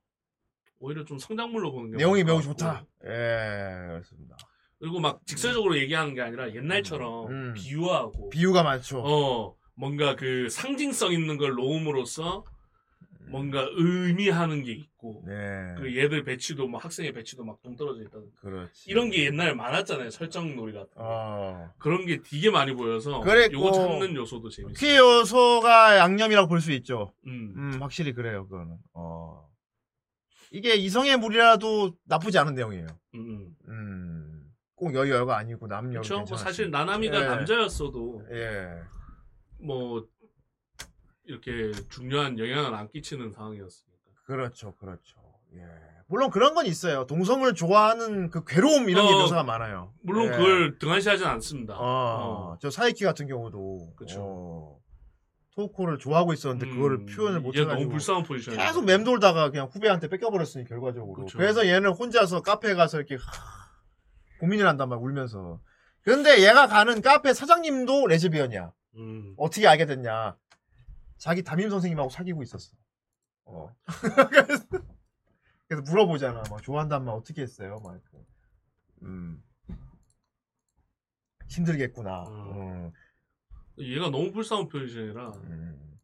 [0.78, 2.72] 오히려 좀 성장물로 보는 게 내용이 매우 것 좋다.
[2.72, 2.86] 같고.
[3.06, 4.36] 예, 그렇습니다.
[4.78, 7.54] 그리고 막 직설적으로 얘기하는 게 아니라 옛날처럼 음.
[7.54, 9.00] 비유하고 비유가 많죠.
[9.04, 12.44] 어 뭔가 그 상징성 있는 걸 놓음으로써
[13.32, 18.88] 뭔가 의미하는 게 있고 네, 그 얘들 배치도 뭐 학생의 배치도 막 동떨어져 있다는 그렇지.
[18.90, 23.54] 이런 게 옛날에 많았잖아요 설정 놀이 같은 거 어, 그런 게 되게 많이 보여서 그랬고,
[23.54, 27.12] 요거 찾는 요소도 재밌어 피 요소가 양념이라고 볼 수 있죠.
[27.26, 27.54] 음.
[27.56, 28.46] 음, 확실히 그래요.
[28.46, 28.76] 그거는.
[28.92, 29.48] 어,
[30.52, 32.86] 이게 이성의 물이라도 나쁘지 않은 내용이에요.
[33.14, 33.48] 음.
[33.68, 36.00] 음, 꼭 여여가 아니고 남녀.
[36.02, 37.24] 그렇죠 뭐 사실 나나미가 예.
[37.24, 38.68] 남자였어도 예,
[39.60, 40.06] 뭐
[41.32, 43.92] 이렇게 중요한 영향을 안 끼치는 상황이었으니까
[44.26, 45.20] 그렇죠, 그렇죠.
[45.54, 45.62] 예.
[46.06, 47.06] 물론 그런 건 있어요.
[47.06, 49.94] 동성을 좋아하는 그 괴로움 이런 게 어, 묘사가 많아요.
[50.02, 50.30] 물론 예.
[50.30, 52.58] 그걸 등한시하진 않습니다 어, 어.
[52.60, 54.20] 저 사이키 같은 경우도 그쵸.
[54.20, 54.80] 어,
[55.56, 59.68] 토코를 좋아하고 있었는데 그거를 음, 표현을 못 이게 너무 해가지고 불쌍한 포지션이 계속 맴돌다가 그냥
[59.72, 61.24] 후배한테 뺏겨버렸으니 결과적으로.
[61.24, 61.38] 그쵸.
[61.38, 63.20] 그래서 얘는 혼자서 카페에 가서 이렇게 하,
[64.40, 65.60] 고민을 한단 말이야 울면서.
[66.02, 68.72] 근데 얘가 가는 카페 사장님도 레즈비언이야.
[68.96, 69.34] 음.
[69.36, 70.36] 어떻게 알게 됐냐?
[71.22, 72.74] 자기 담임 선생님하고 사귀고 있었어.
[73.44, 73.72] 어.
[74.28, 74.64] 그래서,
[75.68, 76.42] 그래서 물어보잖아.
[76.50, 77.78] 막 좋아한다면 어떻게 했어요?
[77.84, 78.26] 막 이렇게.
[79.02, 79.40] 음.
[81.48, 82.24] 힘들겠구나.
[82.24, 82.56] 음.
[82.56, 82.92] 음.
[83.78, 85.98] 얘가 너무 불쌍한 포지션이라 음.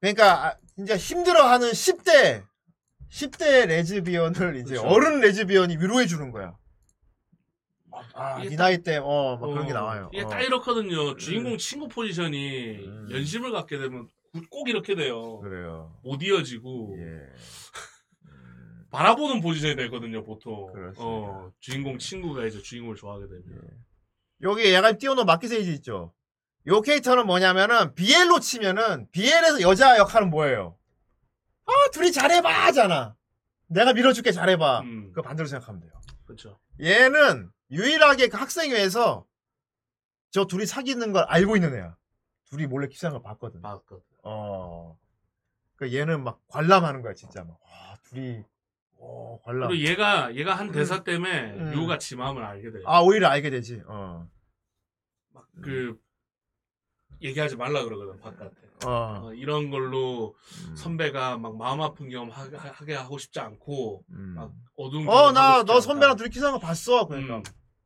[0.00, 2.44] 그러니까 아, 진짜 힘들어하는 10대
[3.08, 4.88] 10대 레즈비언을 이제 그쵸.
[4.88, 6.58] 어른 레즈비언이 위로해 주는 거야.
[8.14, 10.10] 아, 딱- 나이 때, 어, 막 그런 게 어, 나와요.
[10.12, 10.28] 이게 어.
[10.28, 11.16] 딱 이렇거든요.
[11.16, 13.08] 주인공 친구 포지션이 음.
[13.10, 15.38] 연심을 갖게 되면 구- 꼭 이렇게 돼요.
[15.40, 15.98] 그래요.
[16.02, 17.02] 못 이어지고 예.
[18.26, 20.72] 음, 바라보는 포지션이 되거든요, 보통.
[20.72, 21.02] 그렇습니다.
[21.04, 23.44] 어, 주인공 친구가 이제 주인공을 좋아하게 되면.
[24.42, 26.12] 여기 약간 띄워놓은 마키세이지 있죠.
[26.68, 30.76] 요 캐릭터는 뭐냐면은 BL로 치면은 BL에서 여자 역할은 뭐예요?
[31.64, 33.14] 아 둘이 잘해봐 하잖아.
[33.68, 34.80] 내가 밀어줄게 잘해봐.
[34.80, 35.92] 음, 그거 반대로 생각하면 돼요.
[36.26, 36.58] 그렇죠.
[36.80, 39.26] 얘는 유일하게 그 학생회에서
[40.30, 41.96] 저 둘이 사귀는 걸 알고 있는 애야.
[42.46, 43.60] 둘이 몰래 키스한 걸 봤거든.
[43.60, 44.02] 맞거든.
[44.22, 44.98] 어.
[45.76, 47.58] 그 얘는 막 관람하는 거야 진짜 막.
[47.62, 48.42] 와 둘이
[48.98, 49.68] 어 관람.
[49.68, 51.70] 그리고 얘가 얘가 한 대사 때문에 음.
[51.72, 52.82] 류가 지 마음을 알게 돼요.
[52.86, 53.82] 아 오히려 알게 되지.
[53.86, 54.28] 어.
[55.32, 56.00] 막그
[57.20, 58.65] 얘기하지 말라 그러거든 바깥에.
[58.84, 58.88] 어.
[59.28, 60.34] 어, 이런 걸로
[60.68, 60.76] 음.
[60.76, 64.34] 선배가 막 마음 아픈 경험 하- 하- 하게 하고 싶지 않고 음.
[64.36, 65.80] 막 어두운 어, 나, 너.
[65.80, 67.06] 선배랑 둘이 키스한 거 봤어.
[67.06, 67.36] 그러니까.
[67.38, 67.42] 음.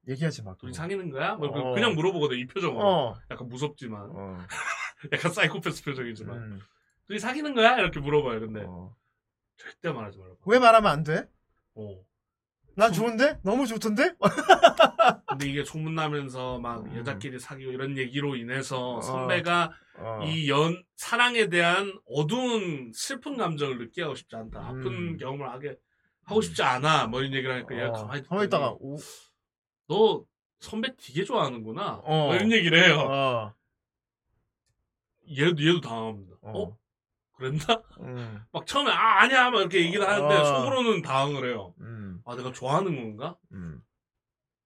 [0.08, 0.54] 얘기하지 마.
[0.56, 0.72] 둘이.
[0.72, 1.34] 사귀는 거야?
[1.36, 1.74] 뭐 어.
[1.74, 2.84] 그냥 물어보거든 이 표정으로.
[2.84, 3.14] 어.
[3.30, 4.38] 약간 무섭지만 어.
[5.12, 6.60] 약간 사이코패스 표정이지만 음.
[7.06, 7.78] 둘이 사귀는 거야?
[7.78, 8.40] 이렇게 물어봐요.
[8.40, 8.94] 근데 어.
[9.58, 10.38] 절대 말하지 말라고.
[10.46, 11.28] 왜 말하면 안 돼?
[11.74, 12.00] 어.
[12.76, 13.38] 난 좋은데?
[13.42, 14.14] 너무 좋던데?
[15.28, 16.96] 근데 이게 소문나면서 막 음.
[16.96, 19.00] 여자끼리 사귀고 이런 얘기로 인해서 어.
[19.00, 20.20] 선배가 어.
[20.24, 24.60] 이 연 사랑에 대한 어두운 슬픈 감정을 느끼게 하고 싶지 않다.
[24.60, 25.16] 아픈 음.
[25.18, 25.76] 경험을 하게
[26.24, 27.06] 하고 싶지 않아.
[27.08, 27.92] 뭐 이런 얘기를 하니까 얘가 어.
[27.92, 28.96] 가만히 가만히 있다가, 오,
[29.88, 30.24] 너
[30.60, 32.00] 선배 되게 좋아하는구나.
[32.04, 32.26] 어.
[32.26, 32.98] 뭐 이런 얘기를 해요.
[33.00, 33.54] 어.
[35.36, 36.36] 얘도 얘도 당합니다.
[36.42, 36.62] 어.
[36.62, 36.76] 어?
[37.36, 37.82] 그랬나?
[38.00, 38.42] 음.
[38.52, 40.44] 막 처음에 아 아니야 막 이렇게 얘기를 하는데 어.
[40.44, 41.74] 속으로는 당황을 해요.
[41.80, 41.99] 음.
[42.24, 43.36] 아 내가 좋아하는 건가?
[43.52, 43.82] 음.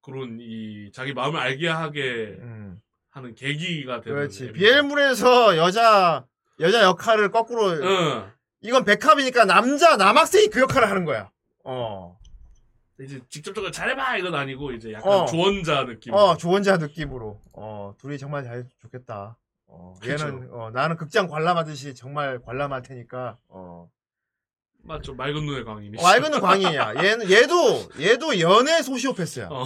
[0.02, 2.80] 그런 이 자기 마음을 알게 하게 음.
[3.10, 4.18] 하는 계기가 되는.
[4.18, 4.52] 그렇지.
[4.52, 6.26] 비엘물에서 여자,
[6.60, 8.30] 여자 역할을 거꾸로, 응.
[8.60, 11.30] 이건 백합이니까 남자, 남학생이 그 역할을 하는 거야.
[11.64, 12.18] 어.
[13.00, 15.26] 이제 직접적으로 잘해봐 이건 아니고 이제 약간 어.
[15.26, 16.12] 조언자 느낌.
[16.14, 17.40] 어, 조언자 느낌으로.
[17.54, 19.36] 어, 둘이 정말 잘 좋겠다.
[19.66, 19.94] 어.
[20.04, 23.88] 얘는, 어, 나는 극장 관람하듯이 정말 관람할 테니까, 어.
[24.84, 25.14] 맞죠.
[25.14, 25.96] 맑은 눈의 광인이.
[26.02, 26.94] 맑은 광이야.
[27.02, 29.48] 얘는, 얘도, 얘도 연애 소시오패스야.
[29.50, 29.64] 어.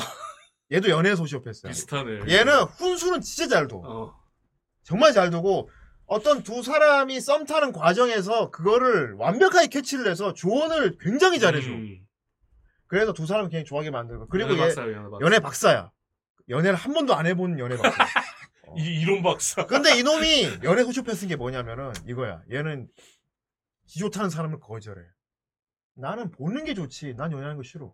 [0.73, 1.71] 얘도 연애 소시오패스야.
[1.71, 2.33] 비슷하네.
[2.33, 3.83] 얘는 훈수는 진짜 잘 둬.
[3.85, 4.15] 어.
[4.85, 5.71] 정말 잘 두고
[6.07, 11.69] 어떤 두 사람이 썸 타는 과정에서 그거를 완벽하게 캐치를 해서 조언을 굉장히 잘해줘.
[11.69, 11.99] 음.
[12.87, 15.25] 그래서 두 사람을 굉장히 좋아하게 만들고 그리고 연애 얘 박사예요, 연애 박사.
[15.27, 15.91] 연애 박사야.
[16.49, 18.05] 연애를 한 번도 안 해본 연애 박사.
[18.69, 18.75] 어.
[18.79, 19.67] 이, 이론 박사.
[19.67, 22.41] 근데 이놈이 연애 소시오패스인 게 뭐냐면은 이거야.
[22.51, 22.89] 얘는
[23.89, 25.03] 지 좋다는 사람을 거절해.
[25.95, 27.15] 나는 보는 게 좋지.
[27.17, 27.93] 난 연애하는 거 싫어.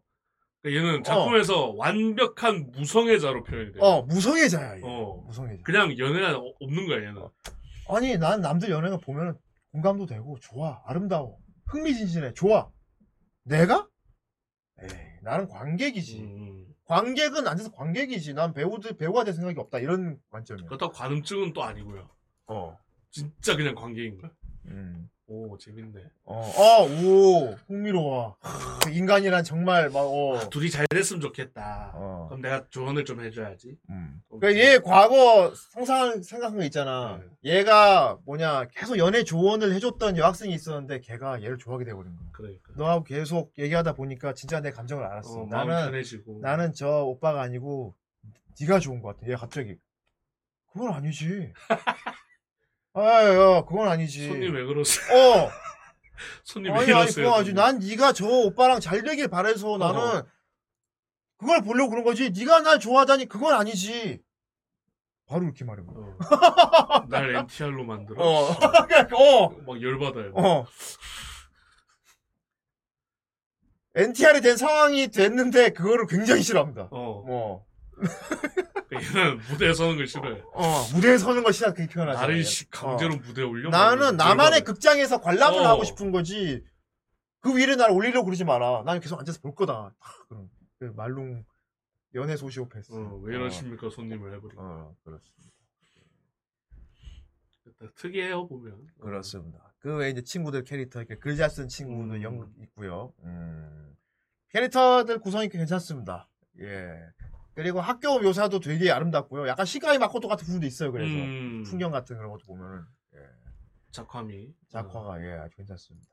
[0.60, 3.78] 그러니까 얘는 작품에서 완벽한 무성애자로 표현이 돼.
[3.80, 4.78] 어 무성애자야.
[4.78, 4.80] 얘.
[4.82, 5.22] 어.
[5.26, 5.62] 무성애자.
[5.62, 7.22] 그냥 연애가 어- 없는 거야 얘는.
[7.88, 9.38] 아니 난 남들 연애가 보면은
[9.72, 12.70] 공감도 되고 좋아 아름다워 흥미진진해 좋아
[13.42, 13.88] 내가
[14.80, 14.88] 에이
[15.22, 16.66] 나는 관객이지 음.
[16.86, 22.08] 관객은 앉아서 관객이지 난 배우들 배우가 될 생각이 없다 이런 관점이야 그렇다고 관음증은 또 아니고요.
[22.46, 22.76] 어
[23.10, 24.30] 진짜 그냥 관계인 거야.
[24.66, 25.10] 음.
[25.26, 26.02] 오 재밌네.
[26.24, 28.36] 어, 어, 오, 흥미로워.
[28.82, 30.36] 크, 인간이란 정말 막, 어.
[30.36, 31.92] 아, 둘이 잘 됐으면 좋겠다.
[31.94, 32.26] 어.
[32.28, 33.78] 그럼 내가 조언을 좀 해줘야지.
[33.88, 34.20] 음.
[34.28, 36.66] 그러니까 얘 과거 상상 생각한 거 네.
[36.66, 37.22] 있잖아.
[37.42, 42.28] 얘가 뭐냐 계속 연애 조언을 해줬던 여학생이 있었는데 걔가 얘를 좋아하게 돼버린 거야.
[42.32, 42.72] 그러니까.
[42.76, 45.40] 너하고 계속 얘기하다 보니까 진짜 내 감정을 알았어.
[45.40, 46.40] 어, 마음 나는 편해지고.
[46.42, 47.94] 나는 저 오빠가 아니고
[48.60, 49.30] 네가 좋은 것 같아.
[49.32, 49.78] 얘 갑자기
[50.70, 51.50] 그건 아니지.
[52.94, 54.28] 아야 그건 아니지.
[54.28, 55.16] 손님 왜 그러세요?
[55.18, 55.50] 어.
[56.44, 57.24] 손님 왜 아니 아니 이러세요?
[57.26, 57.52] 그건 아니지.
[57.54, 60.22] 난 네가 저 오빠랑 잘 되길 바래서 나는
[61.38, 62.30] 그걸 보려고 그런 거지.
[62.30, 64.22] 네가 날 좋아하다니 그건 아니지.
[65.26, 65.82] 바로 이렇게 말해.
[65.86, 66.16] 어.
[67.08, 68.22] 날 NTR로 만들어.
[68.22, 68.50] 어.
[68.54, 69.48] 어.
[69.66, 70.32] 막 열받아요.
[70.34, 70.66] 어.
[73.96, 76.88] NTR이 된 상황이 됐는데 그거를 굉장히 싫어합니다.
[76.90, 77.24] 어.
[77.26, 77.66] 어.
[78.92, 80.42] 얘는 무대에 서는 걸 싫어해.
[80.52, 80.84] 어.
[80.94, 82.26] 무대에 서는 것이라 그렇게 표현하잖아.
[82.26, 83.70] 나를 씨 강제로 무대에 올려.
[83.70, 85.68] 나는 나만의 극장에서 관람을 어.
[85.68, 86.64] 하고 싶은 거지.
[87.40, 88.82] 그 위를 날 올리려고 그러지 마라.
[88.84, 89.94] 나는 계속 앉아서 볼 거다.
[89.98, 90.48] 탁, 그런.
[90.78, 91.44] 그 말롱
[92.14, 92.92] 연애 소시오패스.
[92.92, 94.62] 어, 왜 이러십니까 손님을 해버리고.
[94.62, 95.54] 어, 그렇습니다.
[97.96, 98.86] 특이해요 보면.
[99.00, 99.74] 그렇습니다.
[99.80, 102.22] 그 외에 이제 친구들 캐릭터 이렇게 글잘쓴 친구들 음.
[102.22, 103.12] 연극 있고요.
[103.24, 103.94] 음.
[104.50, 106.28] 캐릭터들 구성이 괜찮습니다.
[106.60, 106.94] 예.
[107.54, 109.46] 그리고 학교 묘사도 되게 아름답고요.
[109.48, 110.90] 약간 시가이 마코토 같은 부분도 있어요.
[110.92, 112.82] 그래서 음, 풍경 같은 그런 것도 보면은
[113.14, 113.18] 예.
[113.92, 114.48] 작화미.
[114.48, 116.08] 어, 작화가 예 아주 괜찮습니다.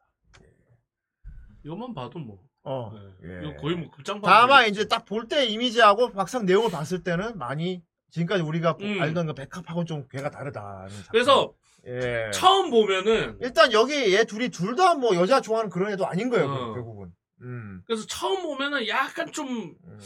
[1.63, 2.39] 이것만 봐도 뭐.
[2.63, 2.91] 어.
[3.21, 3.29] 네.
[3.29, 3.41] 예.
[3.49, 4.29] 이거 거의 뭐 극장판.
[4.31, 4.67] 다만.
[4.69, 9.01] 이제 딱 볼 때 이미지하고 막상 내용을 봤을 때는 많이 지금까지 우리가 음.
[9.01, 10.87] 알던 그 백합하고 좀 괴가 다르다.
[11.11, 11.53] 그래서
[11.87, 12.29] 예.
[12.33, 16.45] 처음 보면은 일단 여기 얘 둘이 둘 다 뭐 여자 좋아하는 그런 애도 아닌 거예요.
[16.51, 16.73] 어.
[16.73, 17.11] 결국은.
[17.41, 17.81] 음.
[17.87, 19.99] 그래서 처음 보면은 약간 좀 음.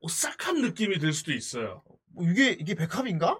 [0.00, 1.82] 오싹한 느낌이 들 수도 있어요.
[2.14, 3.32] 뭐 이게 이게 백합인가?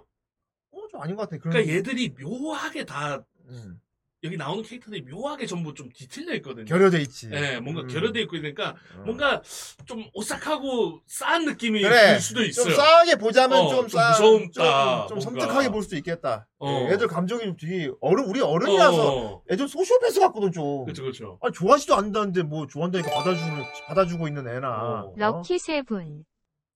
[0.71, 1.37] 어, 좀 아닌 것 같아.
[1.37, 3.79] 그런 그러니까 얘들이 묘하게 다 음.
[4.21, 6.65] 여기 나오는 캐릭터들이 묘하게 전부 좀 디테일려 있거든요.
[6.65, 7.29] 결여돼 있지.
[7.31, 7.87] 예, 뭔가 음.
[7.87, 9.03] 결여돼 있고 그러니까 어.
[9.05, 9.41] 뭔가
[9.85, 12.13] 좀 오싹하고 싸한 느낌이 그래.
[12.13, 12.65] 들 수도 있어요.
[12.65, 15.45] 좀 싸하게 보자면 어, 좀, 좀 싸, 무서움다, 좀, 좀 뭔가.
[15.45, 16.49] 섬뜩하게 볼 수도 있겠다.
[16.57, 16.69] 어.
[16.89, 20.83] 예, 애들 감정이 좀 되게 어른 우리 어른이라서 어, 애들 소시오패스 같거든 좀.
[20.83, 21.39] 그렇죠, 그렇죠.
[21.41, 24.69] 아 좋아하지도 않는다는데 뭐 좋아한다니까 받아주는 받아주고 있는 애나.
[24.69, 24.99] 어.
[25.07, 25.13] 어?
[25.15, 26.25] 럭키 세븐.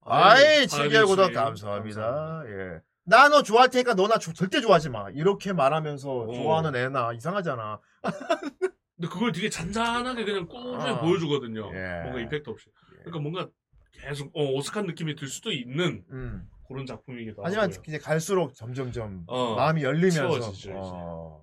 [0.06, 1.34] 아이 아이, 칠개월 구독 칠.
[1.34, 2.44] 감사합니다.
[2.48, 2.82] 예.
[3.06, 5.10] 나 너 좋아할 테니까 너 나 절대 좋아하지 마.
[5.12, 6.34] 이렇게 말하면서 어.
[6.34, 7.80] 좋아하는 애나 이상하잖아.
[8.96, 11.00] 근데 그걸 되게 잔잔하게 그냥 꾸준히 아.
[11.02, 11.70] 보여주거든요.
[11.74, 12.02] 예.
[12.04, 12.68] 뭔가 이펙트 없이.
[12.70, 13.04] 예.
[13.04, 13.50] 그러니까 뭔가
[13.92, 16.48] 계속 어, 오싹한 느낌이 들 수도 있는 음.
[16.68, 17.84] 그런 작품이기도 하지만 하고요.
[17.88, 20.72] 이제 갈수록 점점점 어, 마음이 열리면서 채워지죠, 이제.
[20.76, 21.43] 어,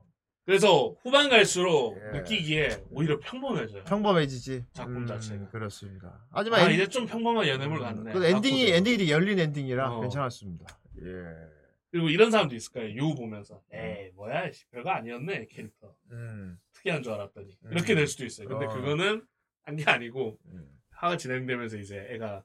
[0.55, 2.19] 그래서 후반 갈수록 예.
[2.19, 3.85] 느끼기에 오히려 평범해져요.
[3.85, 4.65] 평범해지지.
[4.73, 5.49] 작품 자체가.
[5.49, 6.27] 그렇습니다.
[6.33, 8.13] 하지만 아, 엔- 이제 좀 평범한 연애물 같네.
[8.13, 8.77] 그 엔딩이 바코드.
[8.91, 10.01] 엔딩이 열린 엔딩이라 어.
[10.01, 10.67] 괜찮았습니다.
[11.05, 11.13] 예.
[11.93, 12.97] 그리고 이런 사람도 있을 거예요.
[12.97, 16.59] 유우 보면서 에이 뭐야 씨, 별거 아니었네 캐릭터 음.
[16.73, 17.71] 특이한 줄 알았더니 음.
[17.73, 18.49] 이렇게 될 수도 있어요.
[18.49, 18.71] 근데 어.
[18.71, 19.25] 그거는
[19.63, 20.69] 한 게 아니고 음.
[20.91, 22.43] 화가 진행되면서 이제 애가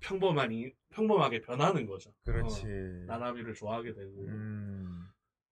[0.00, 2.10] 평범하니 평범하게 변하는 거죠.
[2.24, 2.62] 그렇지.
[2.64, 4.97] 어, 나나미를 좋아하게 되고 음.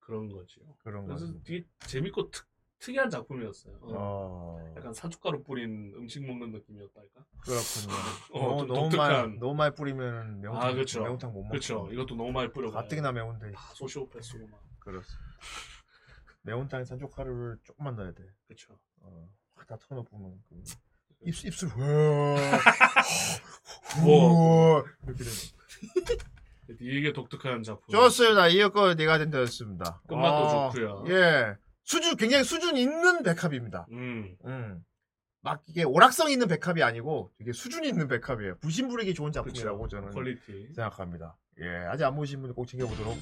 [0.07, 0.61] 그런 거죠.
[0.85, 1.33] 그런 그래서 거.
[1.43, 2.47] 되게 재밌고 특,
[2.79, 3.75] 특이한 작품이었어요.
[3.83, 3.89] 어.
[3.93, 4.75] 어.
[4.77, 7.25] 약간 산초가루 뿌린 음식 먹는 느낌이었달까?
[7.41, 7.93] 그렇군요.
[8.33, 9.31] 어, 너무, 좀 너무 독특한.
[9.31, 11.03] 말 너무 많이 뿌리면 매운탕 아, 그쵸.
[11.03, 11.49] 매운탕 못 먹죠.
[11.83, 11.93] 그렇죠.
[11.93, 12.71] 이것도 너무 많이 뿌려.
[12.71, 13.53] 가뜩이나 매운데.
[13.75, 14.63] 소시오패스고 막.
[14.79, 15.27] 그렇습니다.
[16.43, 18.23] 매운탕에 산초가루를 조금만 넣어야 돼.
[18.47, 18.79] 그렇죠.
[19.01, 20.63] 어, 확다 털어보면 그
[21.23, 21.69] 입술 입술
[24.05, 24.85] 뭐.
[25.05, 25.31] 이렇게 돼.
[26.81, 27.93] 이게 독특한 작품.
[27.93, 28.49] 좋습니다.
[28.49, 30.01] 이윽고 네가 된다였습니다.
[30.09, 31.05] 끝맛도 아, 좋고요.
[31.09, 31.55] 예,
[31.85, 33.87] 수준 굉장히 수준 있는 백합입니다.
[33.93, 34.35] 음.
[34.45, 34.81] 음.
[35.43, 38.59] 막 이게 오락성 있는 백합이 아니고 되게 수준 있는 백합이에요.
[38.59, 39.97] 부심부리기 좋은 작품이라고 그렇죠.
[39.99, 40.67] 저는 퀄리티.
[40.75, 41.37] 생각합니다.
[41.61, 43.17] 예, 아직 안 보신 분들 꼭 챙겨보도록.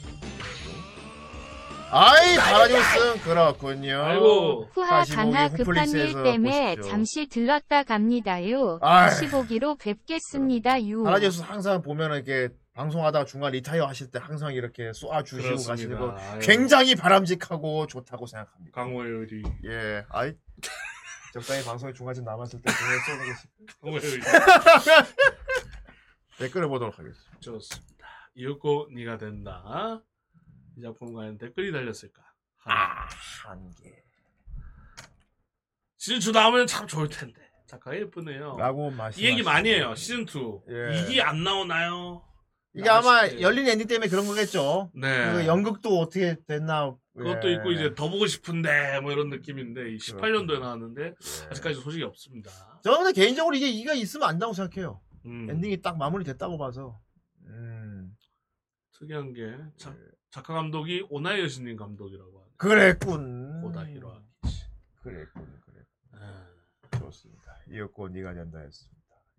[1.90, 4.02] 아이, 바라디우스 그렇군요.
[4.02, 4.68] 아이고.
[4.72, 6.90] 후하 45기 강하 급한 일 때문에 보십시오.
[6.90, 8.78] 잠시 들렀다 갑니다요.
[8.82, 9.10] 아이.
[9.10, 10.82] 다시 보기로 뵙겠습니다.
[10.88, 11.04] 유.
[11.04, 16.40] 바라디우스 항상 보면은 이렇게 방송하다가 중간 리타이어 하실 때 항상 이렇게 쏘아주시고 가시는 거 아유,
[16.40, 18.82] 굉장히 바람직하고 좋다고 생각합니다.
[18.84, 19.42] 의리.
[19.64, 20.34] 예, 아이.
[21.32, 22.98] 적당히 방송에 중간쯤 남았을 때 그걸
[23.80, 24.22] 쏘는 것이 의리.
[26.38, 27.38] 댓글을 보도록 하겠습니다.
[27.40, 28.08] 좋습니다.
[28.34, 30.02] 이윽고 네가 된다.
[30.76, 32.22] 이 작품 과연 댓글이 달렸을까?
[32.64, 33.06] 아,
[33.46, 34.02] 한 개.
[35.96, 37.40] 시즌 2 나오면 참 좋을 텐데.
[37.66, 38.56] 작화가 예쁘네요.
[38.58, 38.92] 라고.
[39.16, 39.94] 이 얘기 많이 해요.
[39.94, 40.26] 시즌 2.
[40.70, 40.98] 예.
[41.00, 42.24] 2기 안 나오나요?
[42.74, 43.40] 이게 아마 아쉽게.
[43.42, 44.90] 열린 엔딩 때문에 그런 거겠죠.
[44.94, 45.32] 네.
[45.32, 46.94] 그 연극도 어떻게 됐나.
[47.16, 47.54] 그것도 예.
[47.54, 50.58] 있고 이제 더 보고 싶은데 뭐 이런 느낌인데 이 18년도에 그렇군요.
[50.60, 51.46] 나왔는데 예.
[51.50, 52.50] 아직까지 소식이 없습니다.
[52.82, 55.00] 저는 근데 개인적으로 이게 2기가 있으면 안 된다고 생각해요.
[55.26, 57.00] 음, 엔딩이 딱 마무리 됐다고 봐서.
[57.46, 58.16] 음.
[58.98, 59.96] 특이한 게 자- 예.
[60.30, 62.52] 작가 감독이 오 나의 여신님 감독이라고 하네요.
[62.56, 63.62] 그랬군.
[63.62, 64.64] 고다 히로아키치.
[65.02, 65.60] 그랬군.
[65.64, 65.84] 그래.
[66.14, 66.46] 아,
[66.98, 67.56] 좋습니다.
[67.70, 68.93] 이었고 네가 된다 했습니다.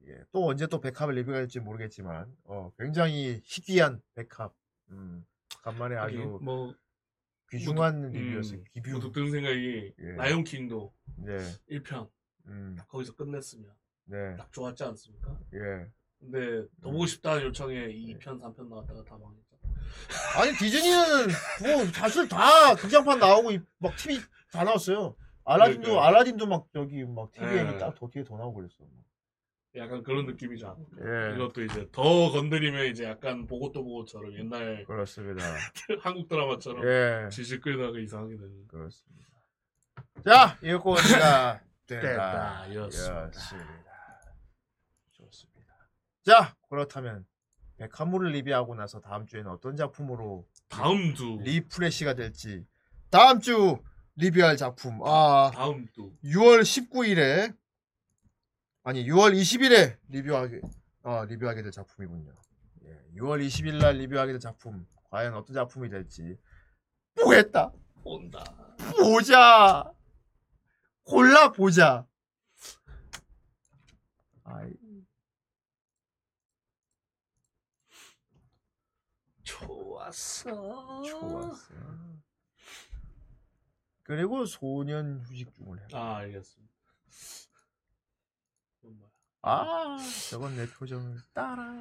[0.07, 0.23] 예.
[0.31, 4.53] 또 언제 또 백합을 리뷰가 될지 모르겠지만 어, 굉장히 희귀한 백합.
[4.91, 5.25] 음.
[5.63, 6.73] 간만에 아주 하긴 뭐
[7.49, 8.63] 귀중한 음, 리뷰였어요.
[8.71, 8.91] 기뷰.
[8.91, 10.11] 문득 든 생각이 예.
[10.15, 11.37] 라이온 킹도 네.
[11.71, 12.09] 1편
[12.47, 12.77] 음.
[12.87, 13.71] 거기서 끝냈으면
[14.05, 14.35] 네.
[14.37, 15.39] 딱 좋았지 않습니까?
[15.53, 15.89] 예.
[16.19, 19.55] 근데 더 보고 싶다는 요청에 2편, 3편 나왔다가 다 망했죠.
[20.37, 21.27] 아니 디즈니는
[21.63, 24.19] 뭐 사실 다 극장판 나오고 이- 막 TV
[24.51, 25.15] 다 나왔어요.
[25.45, 25.99] 알라딘도 그러니까요.
[26.07, 27.77] 알라딘도 막 저기 막 TV에 예.
[27.77, 28.75] 딱 더 뒤에 더 나오고 그랬어.
[29.77, 30.77] 약간 그런 느낌이죠.
[30.99, 31.35] 예.
[31.35, 35.43] 이것도 이제 더 건드리면 이제 약간 보고 또 보고처럼 옛날 그렇습니다.
[36.01, 37.29] 한국 드라마처럼 예.
[37.29, 38.67] 지질 끌다가 이상하게 되는.
[38.67, 39.25] 그렇습니다.
[40.25, 42.65] 자, 이거 제가 된다.
[42.65, 42.75] 됐다.
[42.75, 43.31] 였습니다.
[45.11, 45.73] 좋습니다.
[46.23, 47.25] 자, 그렇다면
[47.77, 52.65] 백합물을 리뷰하고 나서 다음 주에는 어떤 작품으로 다음 주, refresh가 될지
[53.09, 53.79] 다음 주
[54.15, 56.11] 리뷰할 작품 아 다음 주.
[56.23, 57.53] 6월 19일에
[58.85, 60.61] 아니 6월 20일에 리뷰하게
[61.01, 62.31] 어, 리뷰하게 될 작품이군요.
[62.85, 66.37] 예, 6월 20일 날 리뷰하게 될 작품 과연 어떤 작품이 될지
[67.15, 67.73] 보겠다.
[68.03, 68.43] 온다.
[68.95, 69.91] 보자.
[71.03, 72.05] 골라 보자.
[74.43, 74.71] 아이,
[79.41, 81.01] 좋았어.
[81.03, 81.73] 좋았어.
[84.03, 85.85] 그리고 소년 휴식 중을 해.
[85.93, 86.75] 아, 알겠습니다.
[89.47, 89.97] 아,
[90.31, 91.71] 저건 내 표정을 따라.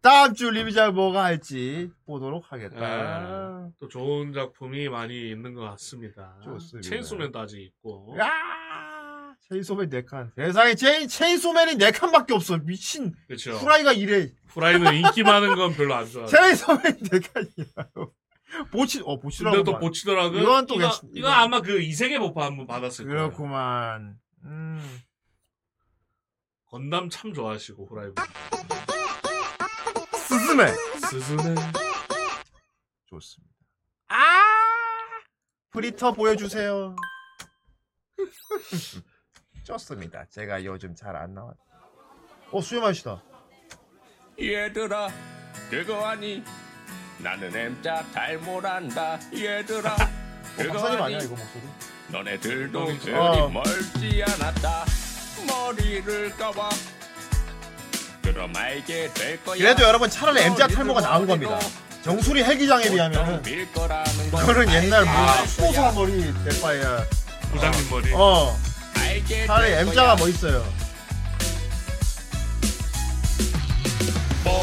[0.00, 3.66] 다음 주 리뷰자 뭐가 할지 보도록 하겠다.
[3.66, 6.36] 예, 또 좋은 작품이 많이 있는 것 같습니다.
[6.44, 6.88] 좋습니다.
[6.88, 8.16] 체인소맨도 아직 있고.
[8.20, 10.30] 야, 체인소맨 네 칸.
[10.36, 12.58] 세상에 체인 체인소맨이 네 칸밖에 없어.
[12.58, 13.12] 미친.
[13.26, 13.54] 그렇죠.
[13.54, 14.30] 후라이가 이래.
[14.46, 16.26] 후라이는 인기 많은 건 별로 안 좋아.
[16.26, 17.88] 체인소맨 네 칸이야.
[18.70, 19.56] 보치, 어 보치라고.
[19.56, 20.38] 근데 또 말- 보치더라고.
[20.38, 23.18] 이건 또 이거, 괜찮- 이거 아마 그 이세계 buff 한번 받았을 거예요.
[23.30, 24.14] 그렇구만.
[24.44, 24.80] 음.
[26.70, 28.10] 건담 참 좋아하시고 후라이.
[30.14, 30.66] 스즈메.
[31.08, 31.54] 스즈메.
[33.06, 33.54] 좋습니다.
[34.08, 34.42] 아!
[35.70, 36.94] 프리터 보여주세요.
[39.64, 40.26] 좋습니다.
[40.30, 41.54] 제가 요즘 잘 안 나왔.
[42.50, 43.22] 어 수염하시다.
[44.40, 45.08] 얘들아
[45.70, 46.42] 그거 아니
[47.18, 49.96] 나는 M자 탈모란다 얘들아 어,
[50.56, 51.62] 그거 박사님 아니 아니야 이거 목소리?
[52.12, 52.86] 너네들도 어.
[52.86, 53.48] 그리 어.
[53.48, 54.84] 멀지 않았다
[55.46, 56.68] 머리를 까봐
[58.22, 61.58] 그럼 알게 될 거야 그래도 여러분 차라리 M자 탈모가 나은 겁니다.
[62.04, 67.04] 정수리 헬기장에 비하면 그거는 옛날 뭐 아, 수호사 머리 될 바에야.
[67.52, 68.12] 부장님 머리.
[68.14, 68.56] 어
[69.46, 70.16] 차라리 될 M자가.
[70.16, 70.64] 멋있어요.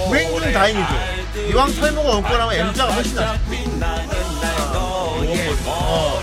[0.08, 1.50] 불행중 다행이죠.
[1.50, 3.18] 이왕 탈모가 없고 나면 M자가 훨씬
[5.68, 6.22] 어.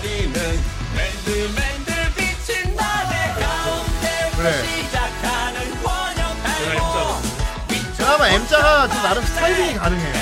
[8.33, 8.57] M자.
[8.57, 10.13] M자가 좀 나름 스타일링이 가능해요.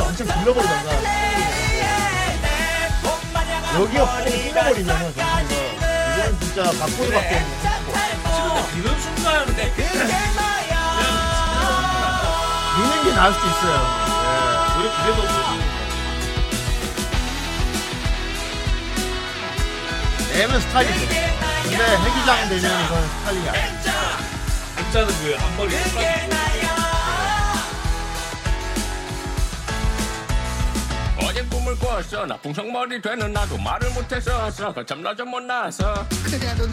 [0.00, 0.92] 엄청 굴러버리던가.
[3.74, 5.24] 여기가 뻥 뚫려버리면은 정수리가
[6.16, 7.32] 이건 진짜 각본밖에
[8.24, 9.46] 없는 비는 순간
[12.76, 13.76] 믿는 게 나을 수도 있어요.
[14.78, 15.34] 우리 그게 더 보지.
[20.32, 20.36] 예.
[20.38, 21.00] 내면 스타일이죠.
[21.62, 23.62] 근데 해기장 되면 이건 스타일이 아니야.
[24.78, 25.70] M자는 그 앞머리
[31.66, 35.94] 꿈을 꿨어 나 풍성머리 되는 나도 말을 못했었어 거참 나좀 못나서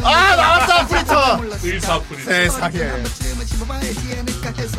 [0.03, 1.39] 아 나왔다 프리터.
[1.63, 2.23] 의사풀이.
[2.23, 2.77] 세상에.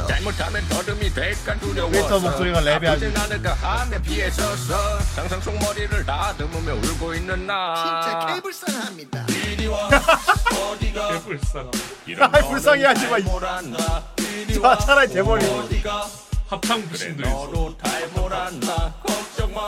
[0.07, 5.59] 잘못하면 더듬이 될까 두려워서 웨이터 목소리가 랩이 아주- 아프진 않을까 하며 피해 섰어 상상 속
[5.59, 7.75] 머리를 다듬으며 울고 있는 나
[8.05, 11.71] 진짜 개불쌍합니다 이리 와 어디가 개불쌍.
[12.07, 15.45] 이런 아이, 불쌍해 하지 마, 이- 탈모란다 이리 자, 와 차라리 대머리.
[15.45, 16.07] 어디가
[16.51, 17.31] 합창 부신도 있어.
[17.47, 19.67] 너도 탈모란다 걱정 마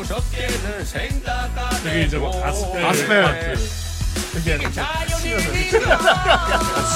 [0.00, 2.82] 무섭게는 생각 안 되게 이제 막 해도 가스펠.
[2.82, 3.58] 가스펠.
[4.38, 5.70] 이게 자연이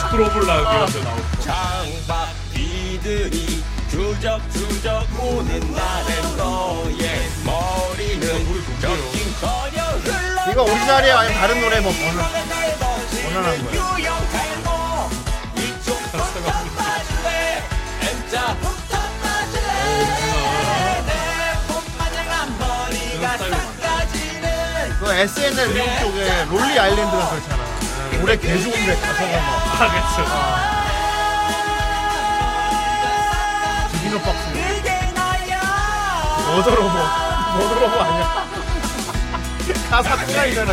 [0.01, 1.23] 스크로블 나오면서 나오고.
[1.43, 11.93] 창밖 비들이 주적주적 오는 날엔 너의 머리는 적긴거려 흘러 이거 오리지널이에요 아니면 다른 노래 뭐
[11.93, 12.17] 번안
[13.23, 13.85] 번안한 거예요.
[25.05, 27.63] 그 SNL 미국 쪽에 롤리 아일랜드가 그렇잖아.
[28.19, 30.25] 노래 개 좋은데 가사가 막 하겠죠.
[33.93, 34.53] 디비노 박스.
[34.53, 35.61] 그게 나야
[36.49, 36.97] 머더로버.
[37.59, 38.47] 머더로버 아니야?
[39.91, 40.73] 가사 또라이잖아.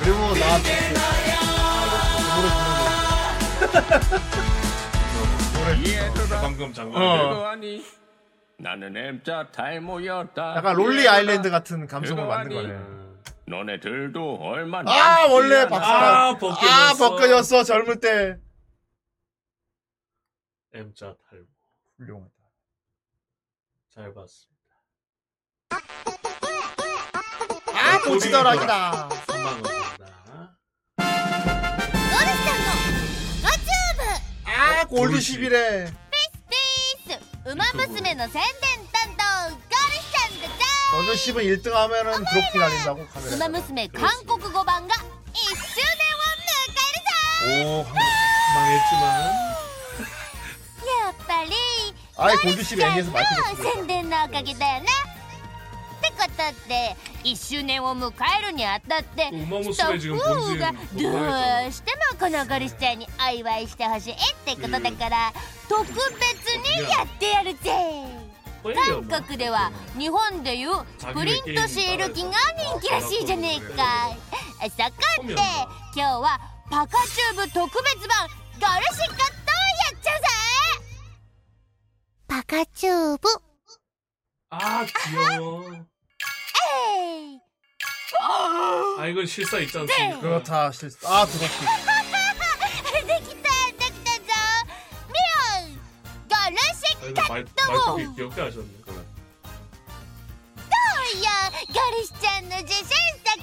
[0.00, 0.58] 그리고 나
[5.86, 7.02] 얘들아 방금 장면.
[7.02, 7.28] 어.
[7.28, 7.84] 그거 아니
[8.58, 12.54] 나는 M자 탈모였다 약간 롤리 아일랜드 같은 감성을 만든?
[12.56, 13.04] 거네.
[13.46, 15.68] 너네들도 얼마 아 원래.
[15.68, 17.10] 박사가 아, 아 벗겨졌어.
[17.10, 18.38] 벗겨졌어 젊을 때.
[20.72, 21.44] M자 탈모.
[21.98, 22.30] 훌륭하다.
[23.94, 24.54] 잘 봤습니다.
[27.74, 29.08] 아 고치더락이다.
[29.08, 30.56] 3만 원입니다.
[34.46, 35.86] 아 골드 11에.
[35.88, 36.03] ウ
[37.46, 40.64] 음악 부스메노 샌덴 딴도 까리산다
[40.96, 43.34] 어느 씹은 1등 하면은 드롭킥 날린다고 카메라.
[43.36, 44.94] 음악 부스메 한국어 방가
[45.34, 46.22] 이슈 대원
[47.44, 49.32] 느까리 짱오망했지만
[50.88, 51.54] 야 빨리
[52.16, 54.86] 아이 골드십 애니에서 마이크 샌덴 나가게 되나?
[56.34, 59.30] ったって一周年を迎えるにあたって
[59.72, 60.78] スタッフがど
[61.68, 65.32] うしてもこのゴリスちゃんにお祝いしてほしいってことだから
[65.68, 65.94] 特別
[66.56, 67.70] にやってやるぜ。
[68.64, 70.70] 韓国では日本でいう
[71.12, 74.08] プリントシール機が人気らしいじゃねえか
[74.62, 74.68] そ
[75.20, 75.42] こで今
[75.94, 76.40] 日は
[76.70, 78.26] パカチューブ特別版
[78.58, 80.26] ガルシカとやっちゃうぜ。
[82.26, 83.28] パカチューブ。
[84.48, 85.93] あー、器用。
[86.93, 87.39] えい
[88.99, 90.19] 아 이건 실사 있지 않습니까?
[90.19, 90.97] 그렇다 실수.
[91.07, 91.47] 아 드롭키.
[93.07, 94.21] できたできたぞ
[95.07, 95.13] ミ
[95.63, 95.77] オン
[96.27, 97.51] ゴルシ 아, カ 이거 ッ 말 ト
[97.95, 98.65] 말투 귀엽게 하셨네.
[101.15, 101.29] いや
[101.73, 102.85] ゴリスちゃんの自信
[103.23, 103.39] 作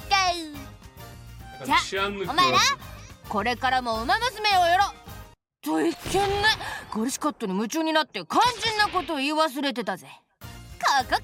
[1.59, 2.29] 약간 자, 취한 느낌.
[2.29, 2.57] お前ら
[3.27, 4.93] これからもウマ娘をやろう
[5.61, 6.27] と一見ね
[6.93, 10.07] ゴリシカットに夢中になって肝心なことを言い忘れてたぜ
[10.82, 11.20] ここから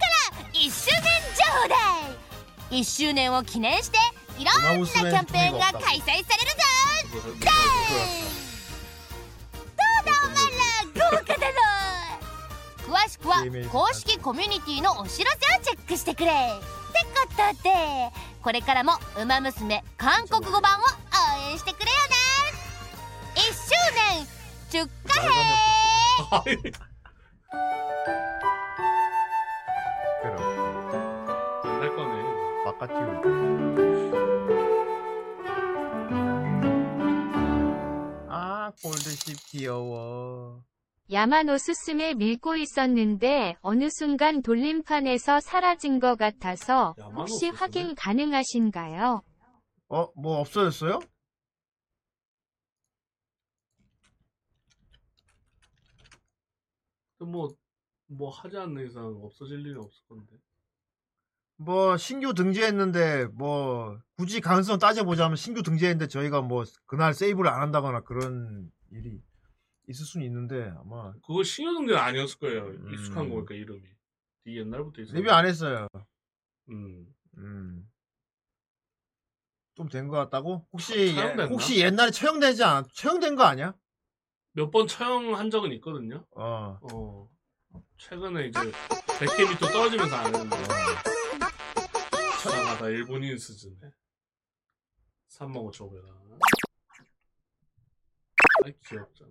[0.53, 1.03] 1周年
[1.37, 1.75] 情報だ
[2.71, 3.99] 1周年を記念して
[4.39, 6.59] いろんなキャンペーンが開催されるぞ。
[7.41, 7.59] だど
[9.59, 11.59] うだお前ら豪華だろ
[12.87, 16.31] 詳しくは公式コミュニティのお知らせをチェックしてくれ。
[16.31, 17.71] ってことで
[18.43, 22.17] これからも「ウマ娘韓国語版」を応援してくれよね。
[23.35, 23.71] 1周
[24.17, 25.11] 年出荷
[26.55, 26.73] 編！
[32.79, 33.29] 바깥이고.
[38.29, 40.63] 아 골드 10 귀여워.
[41.11, 47.49] 야마노 스승을 밀고 있었는데 어느 순간 돌림판에서 사라진 것 같아서 혹시?
[47.49, 49.23] 확인 가능하신가요?
[49.89, 51.01] 어 뭐 없어졌어요?
[57.21, 57.49] 뭐,
[58.07, 60.37] 뭐 하지 않는 이상 없어질 일은 없을 건데.
[61.61, 68.01] 뭐 신규 등재했는데 뭐 굳이 가능성 따져보자면 신규 등재했는데 저희가 뭐 그날 세이브를 안 한다거나
[68.03, 69.21] 그런 일이
[69.89, 72.67] 있을 수는 있는데 아마 그거 신효등대는 아니었을 거예요.
[72.67, 72.93] 음.
[72.93, 73.83] 익숙한 거니까 이름이.
[74.45, 75.15] 되게 옛날부터 있어.
[75.15, 75.89] 리뷰 안 했어요.
[76.71, 77.07] 음.
[77.39, 77.89] 음.
[79.75, 80.67] 좀 된 것 같다고?
[80.73, 81.45] 혹시 처형됐나?
[81.45, 83.75] 예- 혹시 옛날에 처형되지 않 처형된 거 아니야?
[84.53, 86.25] 몇 번 처형한 적은 있거든요.
[86.37, 86.79] 어.
[86.93, 87.29] 어.
[87.97, 90.57] 최근에 이제 100개 밑으로 떨어지면서 안 했는데.
[92.49, 92.89] 이상하다.
[92.89, 93.75] 일본인 수준에.
[95.29, 96.39] 35,500원.
[98.65, 99.31] 아이, 귀엽잖아.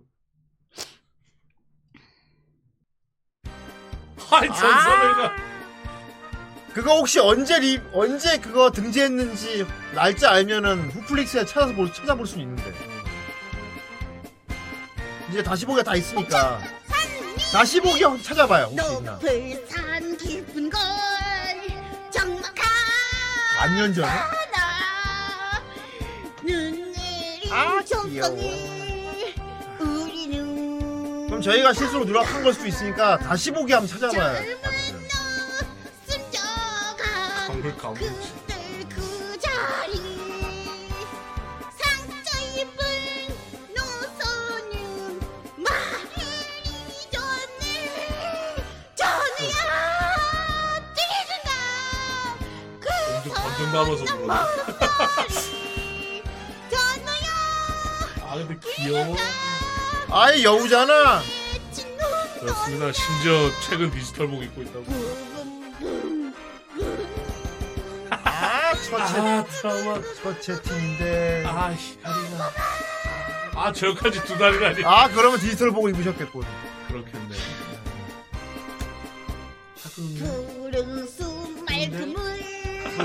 [4.30, 5.36] 아이, 전설이가.
[6.74, 12.72] 그거 혹시 언제 리 언제 그거 등재했는지 날짜 알면은 후플릭스에 찾아서 볼, 찾아볼 수는 있는데
[15.28, 16.60] 이제 다시 보기가 다 있으니까
[17.52, 20.80] 다시 보기 한번 찾아봐요 혹시 있나 높을 산 깊은 걸
[23.58, 25.60] 반년 전에 나
[26.42, 29.32] 눈내리 아, 종성이
[29.80, 34.44] 우리는 그럼 저희가 실수로 누락한 걸 수도 있으니까 다시 보기 한번 찾아봐요.
[36.06, 38.37] 숨져가 정글 가무치.
[53.84, 54.34] 감아서 부르네.
[56.70, 57.30] 전우야
[58.22, 59.16] 아, 근데 귀여워.
[60.10, 61.22] 아예 여우잖아
[62.40, 62.92] 그렇습니다.
[62.92, 64.84] 심지어 최근 디지털복 입고 있다고.
[68.10, 70.00] 아 처채 아, 트라우마.
[70.22, 72.52] 처채팅인데 아, 히카리가.
[73.56, 74.84] 아, 저까지 두 달이라니.
[74.84, 76.42] 아 그러면 디지털 보고 입으셨겠군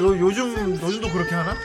[0.03, 1.55] 아, 요, 요즘 요즘도 그렇게 하나?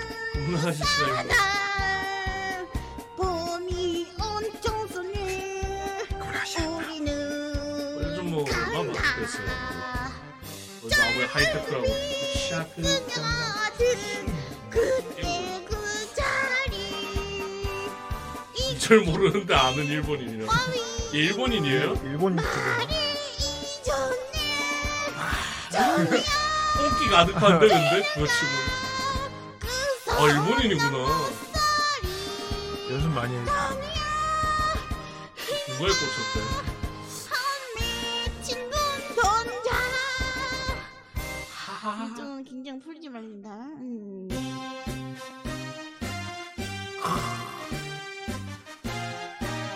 [3.16, 6.04] 봄이 엄청 쏘네
[6.68, 7.12] 우리는
[8.00, 9.44] 요즘 뭐 바뀌었어요.
[10.84, 11.86] 요즘 아무리 하이테크라고
[12.48, 12.74] 샤크
[14.70, 15.74] 그때 그
[16.14, 16.76] 자리
[18.78, 20.46] 절 모르는데 아는 일본인이라.
[21.14, 22.00] 얘 일본인이에요?
[22.04, 22.48] 일본 유튜브.
[25.72, 26.47] 잊었네
[26.98, 28.52] 뽑기 가득한데 근데 그거 치고.
[30.10, 30.98] 아 일본인이구나.
[32.90, 33.38] 연습 많이 해.
[35.68, 36.34] 누가에 꽂혔대?
[38.42, 38.70] 친구
[39.14, 39.96] 던져라
[42.16, 44.28] 좀 긴장 풀지 말린다 음.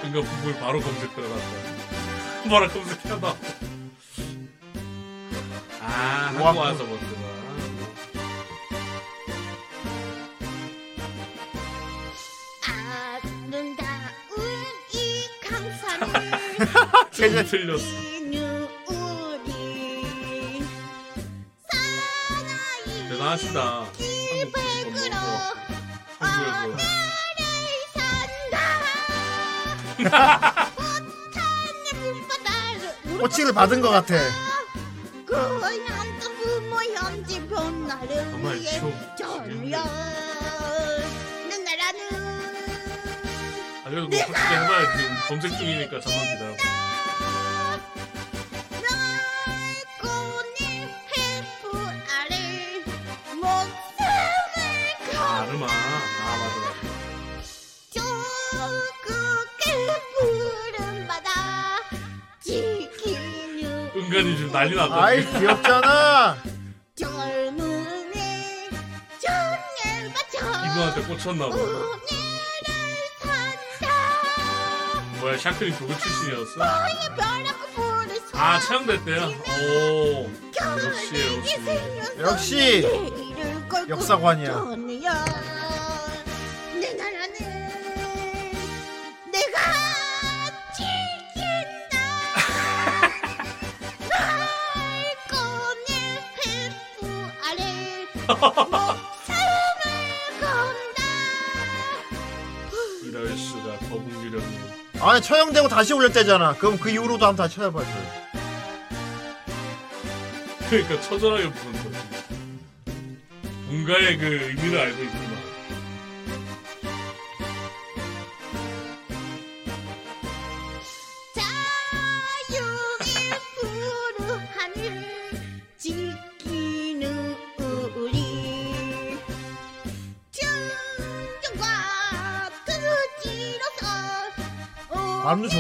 [0.01, 1.45] 그러니까 부부에 바로 검색 들어갔다.
[2.49, 3.37] 뭐라 검색해봐.
[5.93, 7.23] 아 한국 우와, 와서 봤구나.
[13.53, 13.77] 아름다운
[14.93, 16.09] 이 강산을
[17.13, 17.85] 좀 틀렸어.
[18.89, 20.65] 우리
[21.71, 23.61] 사나이 대단하시다.
[23.61, 25.17] 한국 한국에서.
[27.95, 28.57] 산다
[31.91, 34.15] 불바다를 코칭을 받은 것 같아.
[44.13, 46.57] 뭐 솔직히 해봐야 지금 검색 중이니까 잠만 기다려.
[50.01, 51.75] 꽃잎 횃불
[52.11, 52.35] 아래
[53.35, 54.07] 목숨을
[55.17, 55.67] 아 아르마.
[55.67, 55.69] 아
[56.39, 56.67] 맞아.
[57.91, 59.67] 조국의
[60.19, 61.29] 푸른 바다
[62.43, 65.05] 지키는 은간히 지금 난리 났다.
[65.05, 66.37] 아이 귀엽잖아.
[66.97, 68.71] 젊음의
[69.21, 71.57] 정열과 정 이분한테 꽂혔나 봐.
[75.23, 76.61] 뭐야 샤크님 그거 출신이었어?
[77.77, 79.23] 불을 아 채용됐대요.
[79.23, 80.31] 오
[80.61, 81.15] 역시
[82.19, 82.83] 역시.
[82.83, 84.53] 역시 역사관이야.
[105.05, 106.55] 아니 처형되고 다시 올렸대잖아.
[106.55, 107.89] 그럼 그 이후로도 한번 다시 찾아봐줘.
[110.71, 111.99] 그러니까 처절하게 부른 거지.
[113.67, 115.22] 뭔가의 그 의미를 알고 있구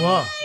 [0.03, 0.41] 발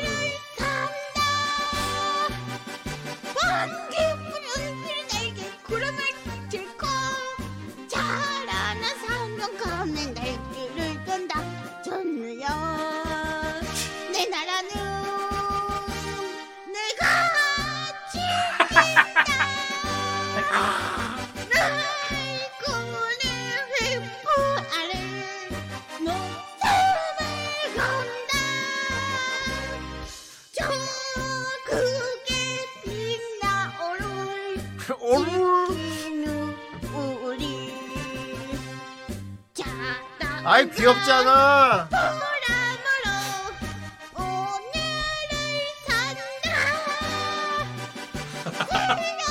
[40.57, 41.87] 아이 귀엽잖아.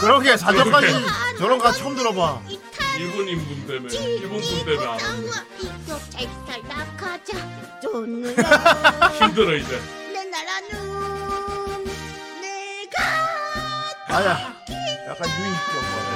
[0.00, 0.86] 그러게 사전까지
[1.38, 2.42] 저런 거 처음 들어봐.
[2.98, 4.98] 일본인 분 때문에 일본 분 때문에
[7.82, 9.80] 좋느라 힘들어 이제.
[10.12, 11.84] 내 나라는
[12.40, 13.02] 내가
[14.06, 14.54] 아야.
[15.08, 16.06] 약간 유인 귀여운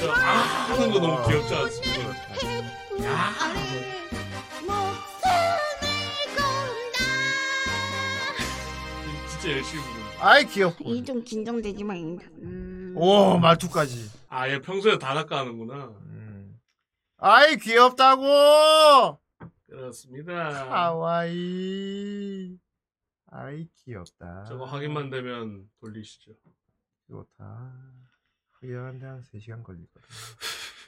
[0.00, 1.89] 저, 아 하는 거 너무 귀엽지 않습니까?
[3.54, 5.80] 횃불 아래 목숨을
[6.36, 6.98] 건다
[9.28, 10.00] 진짜 열심히 부르는.
[10.16, 10.26] 거.
[10.26, 10.84] 아이 귀엽고.
[10.94, 12.94] 이좀 긴장되지 말인다 음.
[12.96, 14.10] 오 말투까지.
[14.28, 15.86] 아얘 평소에 다 낚아하는구나.
[15.86, 16.60] 음.
[17.18, 19.18] 아이 귀엽다고.
[19.66, 20.70] 그렇습니다.
[20.70, 22.58] 하와이.
[23.32, 24.44] 아이 귀엽다.
[24.44, 26.32] 저거 확인만 되면 돌리시죠.
[27.08, 27.72] 좋다.
[28.60, 30.02] 확인하는데 한 3시간 걸리거든.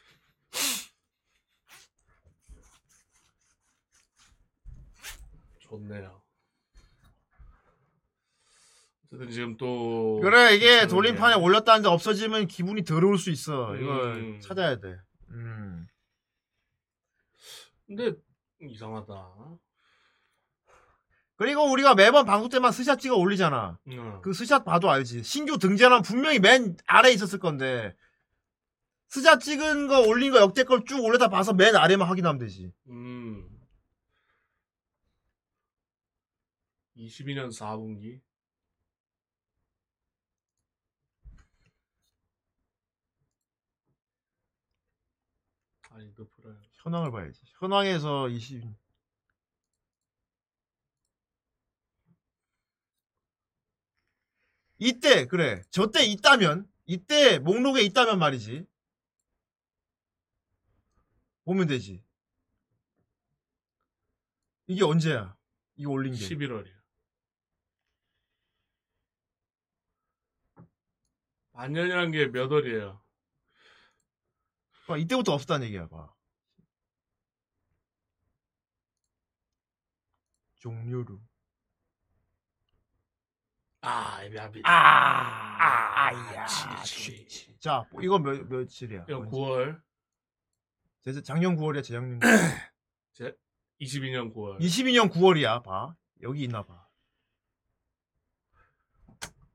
[5.83, 6.21] 좋네요.
[9.07, 13.75] 어쨌든 지금 또 그래 이게 돌림판에 게- 올렸다는데 없어지면 기분이 더러울 수 있어.
[13.77, 14.41] 이걸 음.
[14.41, 14.97] 찾아야 돼.
[15.31, 15.87] 음.
[17.87, 18.13] 근데
[18.61, 19.33] 이상하다.
[21.37, 23.79] 그리고 우리가 매번 방송 때만 스샷 찍어 올리잖아.
[23.89, 24.21] 응.
[24.23, 25.23] 그 스샷 봐도 알지.
[25.25, 27.95] 신규 등재는 분명히 맨 아래에 있었을 건데
[29.09, 32.73] 스샷 찍은 거 올린 거 역대 걸 쭉 올려다 봐서 맨 아래만 확인하면 되지.
[32.89, 33.47] 음.
[37.07, 38.21] 22년 4분기.
[45.91, 46.59] 아니, 너 풀어요.
[46.83, 47.43] 현황을 봐야지.
[47.59, 48.63] 현황에서 20
[54.79, 55.63] 이때 그래.
[55.71, 58.67] 저때 있다면 이때 목록에 있다면 말이지.
[61.45, 62.03] 보면 되지.
[64.67, 65.37] 이게 언제야?
[65.77, 66.19] 이거 올린 게.
[66.19, 66.82] 11월이야.
[71.53, 73.01] 만년이란 게 몇 월이에요?
[74.87, 76.13] 봐, 이때부터 없었다는 얘기야, 봐.
[80.57, 81.21] 종료루.
[83.83, 84.63] 아, 야비.
[84.65, 84.71] 아,
[86.09, 86.47] 아야.
[87.59, 89.07] 자, 이거 몇, 며칠이야?
[89.09, 89.31] 이거 언제?
[89.37, 89.83] 9월.
[91.05, 92.21] 제 작년 9월이야, 재작년.
[93.81, 94.59] 22년 9월.
[94.61, 95.95] 22년 9월이야, 봐.
[96.23, 96.87] 여기 있나 봐.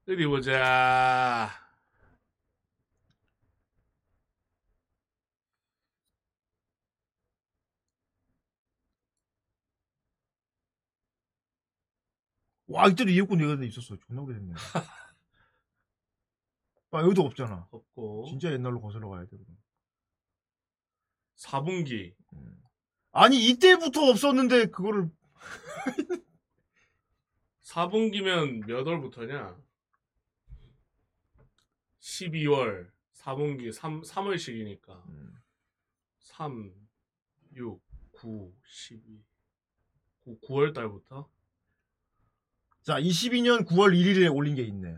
[0.10, 1.67] 어디 보자.
[12.68, 13.98] 와, 이때도 이해권 얘가 있었어.
[14.08, 14.54] 존나 오래됐네.
[16.92, 17.68] 아, 여기도 없잖아.
[17.72, 18.26] 없고.
[18.30, 19.30] 진짜 옛날로 거슬러 가야 돼.
[19.32, 19.46] 그럼.
[21.36, 22.14] 4분기.
[23.12, 25.10] 아니, 이때부터 없었는데, 그거를.
[27.64, 29.58] 4분기면 몇 월부터냐?
[32.00, 35.04] 12월 4분기 3, 3월씩이니까
[36.20, 36.74] 3,
[37.54, 37.82] 6,
[38.14, 39.24] 9, 12
[40.24, 41.30] 9, 9월 달부터
[42.88, 44.98] 자, 22년 9월 1일에 올린 게 있네.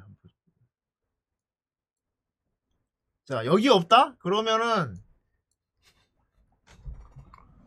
[3.26, 4.16] 자, 여기 없다?
[4.20, 4.95] 그러면은,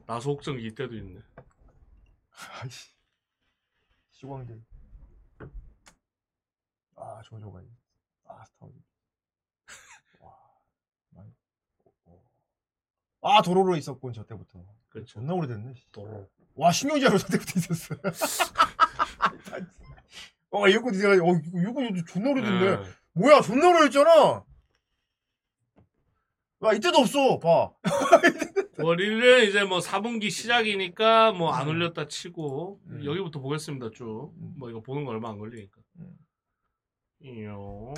[0.07, 1.21] 나소옥정기 때도 있네.
[2.61, 2.91] 아이씨.
[4.13, 4.61] 시광대.
[6.95, 7.61] 아, 조조가.
[8.27, 8.79] 아, 스타워즈.
[10.21, 10.39] 와.
[11.11, 11.33] 많이.
[12.05, 12.23] 어.
[13.23, 14.65] 아, 도로로 있었군, 저 때부터.
[14.89, 15.15] 그렇죠.
[15.15, 15.75] 존나 오래됐네.
[15.75, 15.91] 씨.
[15.91, 16.31] 도로.
[16.55, 17.97] 와, 신경제로 저 때부터 있었어.
[20.53, 22.77] 어, 이거 내가, 어, 이거, 이거 존나 오래됐네.
[22.77, 22.83] 네.
[23.15, 24.45] 뭐야, 존나 오래됐잖아.
[26.65, 27.73] 야, 이때도 없어, 봐.
[28.79, 31.75] 월일은 이제 뭐 4분기 시작이니까 뭐안 음.
[31.75, 33.05] 올렸다 치고 음.
[33.05, 34.33] 여기부터 보겠습니다 쭉.
[34.37, 34.55] 음.
[34.59, 35.81] 뭐 이거 보는 거 얼마 안 걸리니까.
[35.97, 36.17] 음.
[37.21, 37.95] 이요.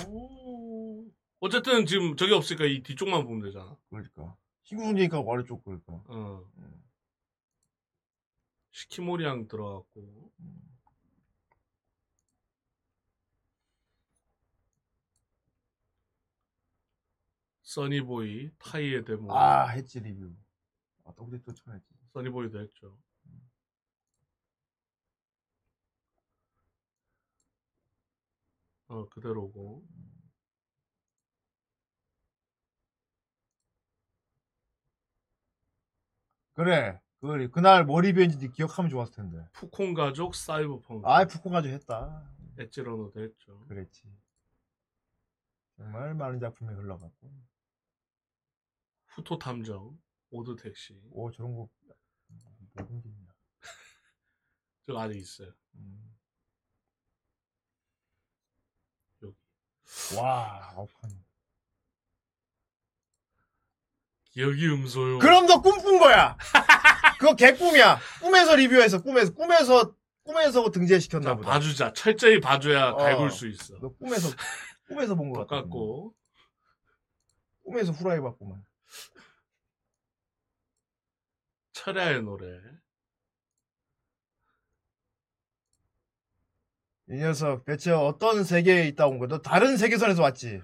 [1.40, 3.76] 어쨌든 지금 저기 없으니까 이 뒤쪽만 보면 되잖아.
[3.88, 4.36] 그러니까.
[4.64, 5.92] 신구 문제니까 아래쪽 그러니까.
[6.08, 6.44] 어.
[6.58, 6.82] 음.
[8.72, 10.30] 시키모리양 들어갔고.
[17.74, 19.36] 써니보이 타이의 데모.
[19.36, 20.32] 아, 했지, 리뷰.
[21.04, 21.92] 아, 또 그때 또 쳐냈지.
[22.12, 22.96] 써니보이도 했죠.
[28.86, 29.82] 어 그대로고.
[36.52, 37.00] 그래.
[37.20, 39.48] 그, 그날 뭐 리뷰했는지 기억하면 좋았을 텐데.
[39.52, 41.08] 푸콘 가족 사이버펑크.
[41.08, 42.30] 아이, 푸콘 가지고 했다.
[42.58, 43.58] 엣지러너도 했죠.
[43.66, 44.02] 그랬지.
[45.76, 47.53] 정말 많은 작품이 흘러갔고.
[49.14, 49.96] 후토 탐정.
[50.30, 51.00] 오드 택시.
[51.12, 51.68] 오, 저런 거,
[52.76, 53.32] 게 있냐.
[54.86, 55.52] 저 아직 있어요.
[55.76, 56.16] 음.
[59.22, 59.36] 여기.
[60.18, 61.10] 와, 아홉 칸.
[64.32, 65.20] 기억이 음소요.
[65.20, 66.36] 그럼 너 꿈꾼 거야!
[67.20, 68.00] 그거 개꿈이야!
[68.20, 71.48] 꿈에서 리뷰해서, 꿈에서, 꿈에서, 꿈에서 등재시켰나 자, 보다.
[71.50, 71.92] 봐주자.
[71.92, 72.96] 철저히 봐줘야 어.
[72.96, 73.78] 갈굴 수 있어.
[73.78, 74.28] 너 꿈에서,
[74.88, 75.60] 꿈에서 본거 같아.
[75.62, 76.12] 똑같고.
[77.62, 78.64] 꿈에서 후라이 봤구만.
[81.72, 82.46] 철야의 노래.
[87.10, 89.28] 이 녀석 대체 어떤 세계에 있다 온 거야?
[89.28, 90.60] 너 다른 세계선에서 왔지?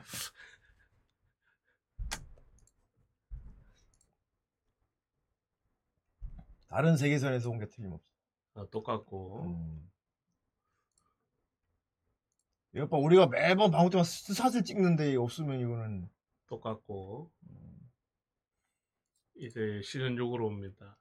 [6.68, 8.04] 다른 세계선에서 온 게 틀림없어.
[8.54, 9.44] 아, 똑같고.
[9.44, 9.90] 음.
[12.74, 16.08] 이거 봐, 우리가 매번 방송 때마다 샷을 찍는데 없으면 이거는
[16.46, 17.30] 똑같고.
[19.40, 20.98] 이제 시즌 6으로 옵니다.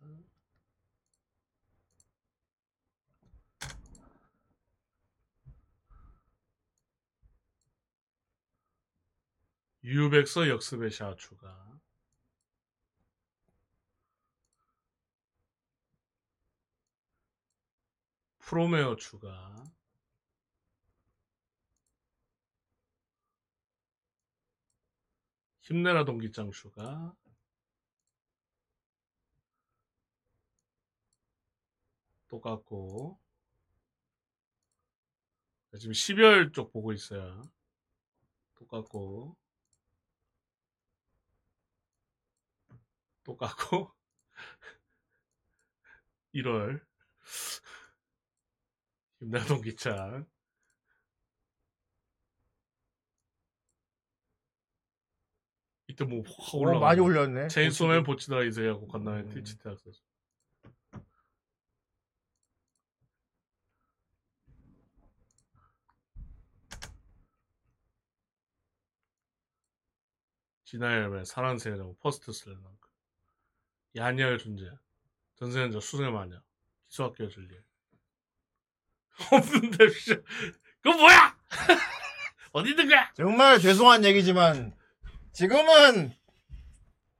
[9.84, 11.82] 유백서 역습의 샤 추가.
[18.40, 19.66] 프로메어 추가.
[25.62, 27.14] 힘내라 동기장 추가.
[32.30, 33.20] 똑같고.
[35.78, 37.42] 지금 12월 쪽 보고 있어요.
[38.56, 39.36] 똑같고.
[43.24, 43.92] 똑같고.
[46.34, 46.82] 1월.
[49.20, 50.26] 힘내라 동기장.
[55.88, 56.78] 이때 뭐 확 올라.
[56.78, 57.48] 어, 많이 올렸네.
[57.48, 59.30] 체인소맨 보치다 이제야고 간다에 음.
[59.30, 59.92] 트위치 대학서.
[70.70, 72.90] 진화열매 사랑세라고 퍼스트 슬래망크
[73.96, 74.70] 야니얼 존재.
[75.40, 76.40] 전생연자 수생의 마녀.
[76.88, 77.56] 기수학교 진리
[79.34, 80.16] 없는데 씨.
[80.84, 81.36] 그거 뭐야?
[82.54, 83.12] 어디 있는 거야?
[83.16, 84.76] 정말 죄송한 얘기지만
[85.34, 86.14] 지금은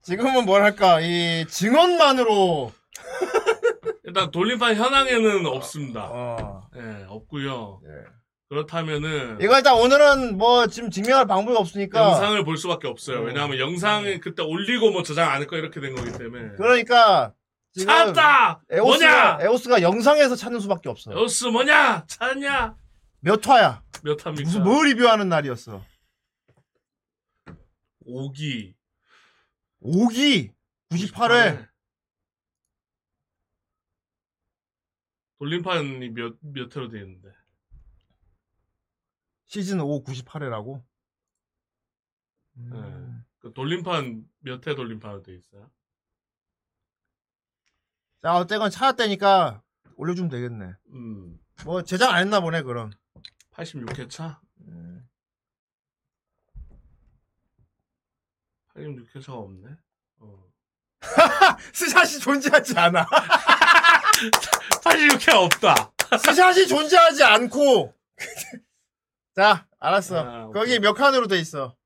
[0.04, 1.00] 지금은 뭐랄까?
[1.02, 2.72] 이 증언만으로.
[4.04, 6.08] 일단 돌림판 현황에는 없습니다.
[6.12, 7.82] 어, 예 없고요.
[7.84, 8.19] 예.
[8.50, 13.20] 그렇다면은 이거 일단 오늘은 뭐 지금 증명할 방법이 없으니까 영상을 볼 수밖에 없어요.
[13.20, 13.26] 음.
[13.28, 16.56] 왜냐하면 영상을 그때 올리고 뭐 저장 안 할 거 이렇게 된 거기 때문에.
[16.58, 17.34] 그러니까
[17.74, 18.64] 지금 찾았다.
[18.72, 18.84] 에오스가,
[19.38, 19.38] 뭐냐?
[19.46, 21.12] 에오스가 영상에서 찾는 수밖에 없어.
[21.12, 22.06] 에오스 뭐냐?
[22.08, 22.76] 찾았냐?
[23.22, 23.84] 몇 화야?
[24.04, 24.44] 몇 합니까?
[24.48, 25.86] 무슨 뭐 리뷰하는 날이었어?
[28.08, 28.74] 5기.
[29.84, 30.52] 5기
[30.90, 31.68] 98회.
[35.38, 37.30] 돌림판이 몇, 몇 회로 되어 있는데.
[39.50, 40.84] 시즌 5 98회라고?
[42.54, 42.78] 네.
[43.40, 45.72] 그 돌림판 몇 회 돌림판으로 되어 있어요?
[48.22, 49.64] 자, 어쨌건 찾았다니까
[49.96, 50.74] 올려주면 되겠네.
[50.94, 51.40] 음.
[51.66, 52.92] 뭐 제작 안 했나 보네 그럼.
[53.52, 54.40] 86회 차?
[54.68, 55.10] 음.
[58.76, 59.68] 86회 차가 없네.
[60.20, 60.44] 어.
[61.74, 63.04] 스샷이 존재하지 않아.
[64.84, 65.92] 86회 없다.
[66.20, 67.96] 스샷이 존재하지 않고.
[69.40, 70.20] 자, 알았어.
[70.20, 70.52] 아.
[70.52, 71.78] 거기 몇 칸으로 돼 있어?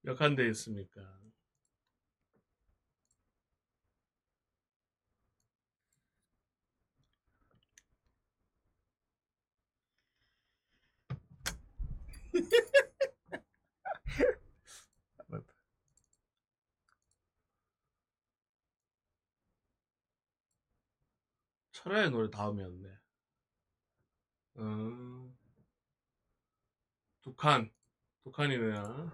[0.00, 1.02] 몇칸 되어 있습니까?
[21.72, 22.88] 철야의 노래 다음이었네.
[24.56, 25.19] 음.
[27.22, 27.70] 두 칸.
[28.24, 29.10] 두 칸이네요.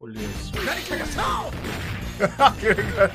[0.00, 0.74] 올리겠습니다.
[2.58, 3.08] 그러니까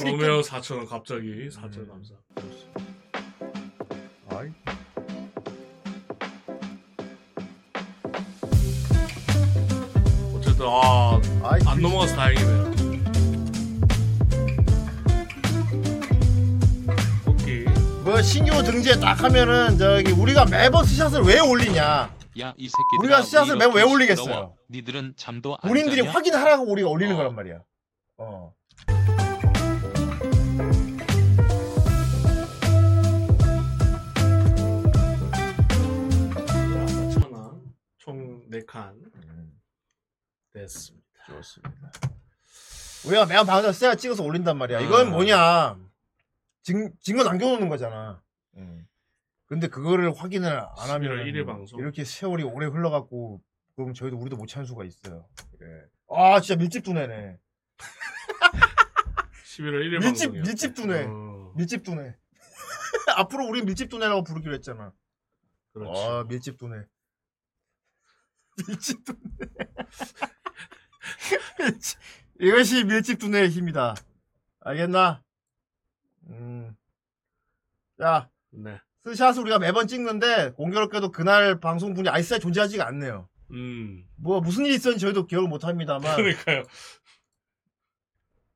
[0.00, 2.14] 로메오 4,000원 갑자기 4,000원 감사.
[4.28, 4.50] 아이.
[10.34, 12.70] 어쨌든 아, 아이, 안 넘어가서 다행이네요.
[17.26, 17.64] 오케이.
[18.04, 22.19] 뭐 신규 등재 딱 하면은 저기 우리가 매번 스샷을 왜 올리냐?
[22.40, 22.98] 야, 이 새끼들.
[23.00, 24.56] 우리가 씨앗을 매번 왜 올리겠어요?
[24.70, 26.10] 니들은 잠도 안 본인들이 자냐?
[26.10, 27.16] 확인하라고 우리가 올리는 어.
[27.18, 27.62] 거란 말이야.
[28.18, 28.54] 어.
[36.36, 37.60] 자, 4,000원.
[37.98, 38.94] 총 4칸.
[40.52, 41.06] 됐습니다.
[41.26, 41.90] 좋습니다.
[43.06, 44.80] 우리가 매번 방송 쎄야 찍어서 올린단 말이야.
[44.80, 45.10] 이건 아.
[45.10, 45.78] 뭐냐?
[46.62, 48.22] 증, 증거 남겨놓는 거잖아.
[48.56, 48.86] 음.
[49.50, 51.80] 근데 그거를 확인을 안 11월 하면 1일 방송.
[51.80, 53.42] 이렇게 세월이 오래 흘러갖고
[53.74, 55.26] 그럼 저희도 우리도 못 찾을 수가 있어요.
[55.60, 55.66] 예.
[56.08, 57.36] 아 진짜 밀집 두뇌네.
[59.44, 60.42] 11월 1일 밀집 방송이요.
[60.44, 61.04] 밀집 두뇌.
[61.08, 62.16] 어, 밀집 두뇌.
[63.16, 64.92] 앞으로 우리 밀집 두뇌라고 부르기로 했잖아.
[65.72, 66.00] 그렇지.
[66.00, 66.84] 아 밀집 두뇌.
[68.68, 69.18] 밀집 두뇌.
[71.58, 71.98] 밀집-
[72.40, 73.96] 이것이 밀집 두뇌의 힘이다.
[74.60, 75.24] 알겠나?
[76.28, 76.76] 음.
[77.98, 78.80] 자, 네.
[79.04, 83.28] 스샷을 우리가 매번 찍는데 공교롭게도 그날 방송분이 아이스에 존재하지가 않네요.
[83.52, 84.06] 음.
[84.16, 86.62] 뭐 무슨 일이 있었는지 저희도 기억을 못 합니다만 그러니까요.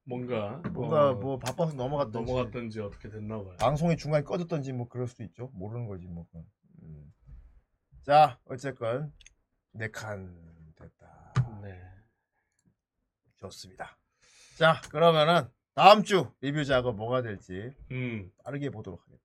[0.07, 3.57] 뭔가 뭔가 어, 뭐 바빠서 넘어갔던지 넘어갔던지 어떻게 됐나 봐요.
[3.59, 5.51] 방송이 중간에 꺼졌던지 뭐 그럴 수도 있죠.
[5.55, 6.27] 모르는 거지 뭐.
[6.83, 7.13] 음.
[8.03, 9.13] 자, 어쨌건
[9.73, 10.31] 네칸
[10.77, 11.33] 됐다.
[11.63, 11.81] 네.
[13.37, 13.97] 좋습니다.
[14.59, 18.31] 자, 그러면은 다음 주 리뷰 작업 뭐가 될지 음.
[18.45, 19.24] 빠르게 보도록 하겠다.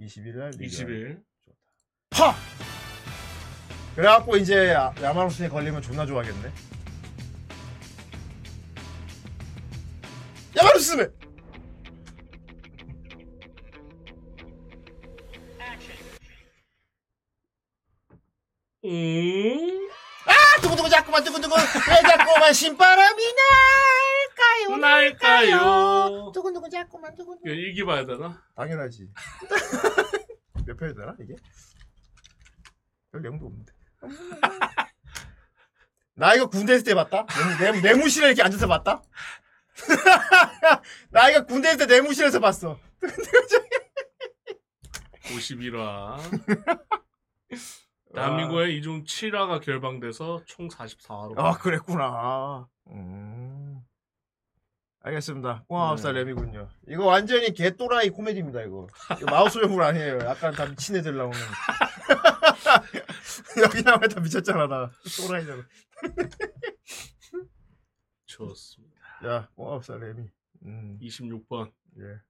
[0.00, 0.64] 20일 날 리뷰.
[0.64, 1.22] 20일.
[2.10, 2.34] 파!
[3.94, 6.52] 그래갖고 이제 야- 야마노스에 걸리면 존나 좋아하겠네.
[10.56, 11.08] 야마노스메!
[18.84, 19.88] 음.
[20.26, 24.03] 아 두구두구 자꾸만 두구두구 왜 자꾸만 신바람이 날까요
[24.70, 26.32] 날까요?
[26.32, 28.42] 두구두구 자꾸만 이거 일기 봐야 되나?
[28.56, 29.08] 당연하지.
[30.66, 31.34] 몇 편이 되나 이게?
[33.12, 33.72] 별 내용도 없는데.
[36.16, 37.26] 나 이거 군대 있을 때 봤다?
[37.60, 39.02] 내, 내, 내무실에 이렇게 앉아서 봤다?
[41.10, 42.78] 나 이거 군대 있을 때 내무실에서 봤어.
[45.24, 46.18] 51화.
[48.14, 51.34] 대한민국에 이중 7화가 결방돼서 총 44화로.
[51.38, 52.68] 아 그랬구나.
[52.90, 53.73] 음.
[55.04, 55.64] 알겠습니다.
[55.68, 56.68] 꽁아홉살 램이군요.
[56.88, 58.86] 이거 완전히 개또라이 코미디입니다 이거.
[59.20, 60.18] 이거 마우스용물 아니에요.
[60.20, 61.38] 약간 다 미친 애들 나오는.
[63.62, 64.90] 여기 나오면 다 미쳤잖아 나.
[65.18, 65.62] 또라이잖아.
[68.24, 68.96] 좋습니다.
[69.26, 70.26] 야 꽁아홉살 램이.
[70.64, 70.98] 음.
[71.02, 71.70] 26번.
[71.98, 72.20] 예.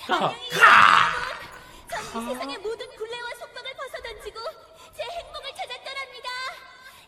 [0.00, 0.34] 하.
[1.88, 4.40] 전 세상의 모든 굴레와 속박을 벗어던지고
[4.92, 6.28] 제 행복을 찾아 떠납니다.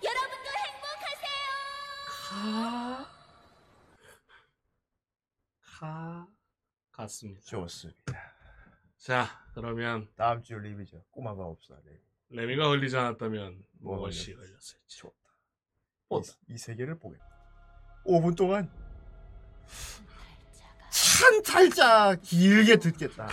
[0.04, 1.50] 여러분도 행복하세요.
[2.30, 3.10] 가.
[6.92, 7.40] 갔습니다.
[7.42, 8.00] 좋습니다.
[8.96, 11.04] 자, 그러면 다음 주 리뷰죠.
[11.10, 11.76] 꼬마가 없어.
[11.84, 12.00] 네.
[12.30, 14.98] 레미가 걸리지 않았다면 뭐가 무엇이 걸렸을지.
[14.98, 15.14] 좋다.
[16.08, 16.32] 보다.
[16.48, 17.24] 이, 이 세계를 보겠다.
[18.06, 18.70] 5분 동안
[20.90, 23.28] 참 살짝 길게 듣겠다.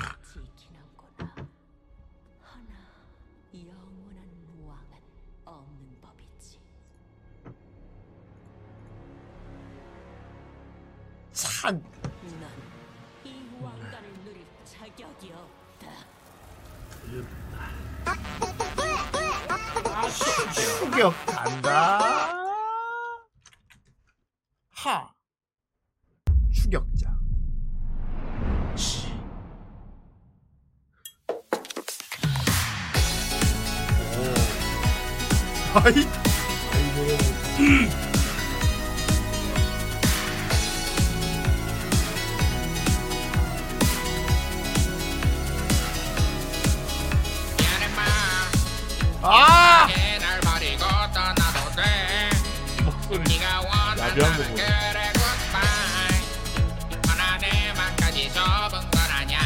[11.33, 12.00] 지
[20.53, 21.99] 충격 간다.
[24.71, 25.09] 하.
[26.53, 27.07] 추격자.
[34.17, 35.79] 오.
[35.79, 35.93] 아이.
[36.73, 37.21] 아이고.
[49.23, 49.50] 아!
[54.11, 54.55] 원하는 야비한 거 보네.
[54.55, 55.63] 그래 굿바이
[57.07, 59.39] 하나의 맘까지 접은 건 아냐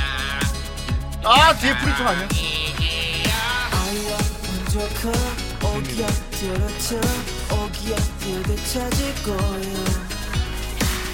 [1.23, 2.27] 아, 뒤에 프리톤 아니야?
[3.71, 6.95] 아이와 먼저 가 오기야 들어쳐
[7.51, 9.85] 오기야 그대 찾을 거야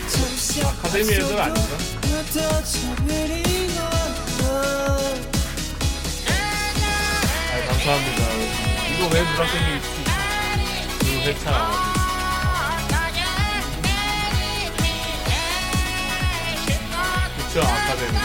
[0.07, 1.77] 잠시 아카데미 애들 아닌가?
[7.53, 8.21] 아, 감사합니다.
[8.89, 9.15] 이거 왜
[9.47, 9.69] 생기
[10.99, 11.90] 그 회차.
[17.53, 18.17] 그쵸, 아카데미.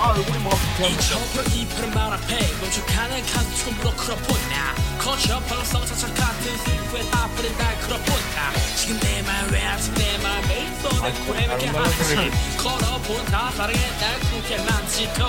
[0.00, 5.84] 아, 얼굴이 뭐가 이 좁은 이 푸른 말 앞에 멈춰가는 가슴 조금으로 끌어본다 거쳐 벌써
[5.84, 8.52] 차차 같은 슬프에 다 뿌린 날 끌어본다.
[8.76, 13.50] 지금 내말왜 아직 내 맘에 있어 내 코에 맺게 다른 말로 하지 걸어본다?
[13.50, 15.24] 사랑에 날 굳게 만지고.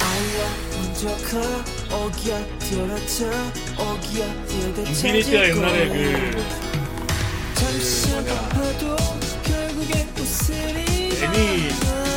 [0.00, 1.96] 아이와 먼저 가.
[1.96, 3.24] 오기야 들어쳐.
[3.82, 6.48] 오기야 그대 인피니티가 찾을 옛날에 그, 뭐냐.
[10.50, 11.68] 애니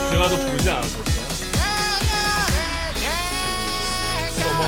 [0.10, 1.04] 드라마도 부르지 않았었어.
[4.38, 4.64] 서먼,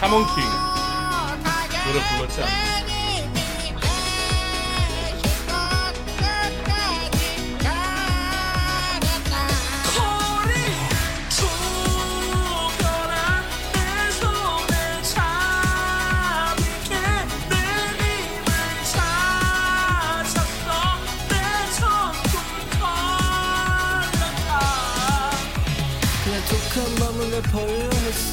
[0.00, 0.44] 사먼킹.
[1.84, 2.71] 노래 불렀지 않나?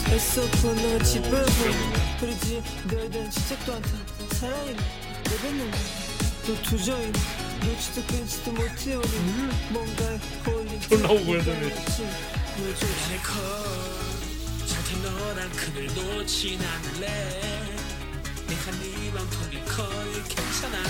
[0.10, 1.64] 애써 본능을 짓밟고
[2.20, 3.90] 그러지 너에 대한 집착도 않다
[4.36, 4.76] 사랑이
[5.24, 5.72] 내뱉는
[6.46, 7.14] 또 두저인
[7.64, 11.76] 놓치도 끊지도 못해 오는 뭔가에 홀린 졸라 오글거리네.
[12.58, 13.22] 미안해
[14.66, 17.08] 절대 너랑 그늘 놓진 않을래.
[18.48, 20.84] 내가 네 맘통이 거의 괜찮아.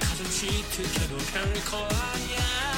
[0.00, 2.73] 가슴 쥐특해도 별거 아니야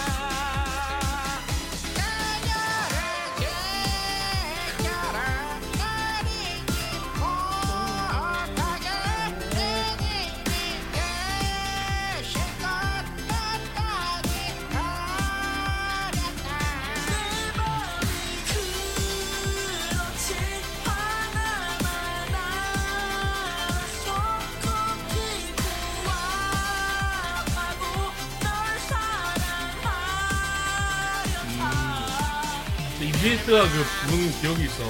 [33.46, 34.82] BTS가 그 부른 기억이 있어.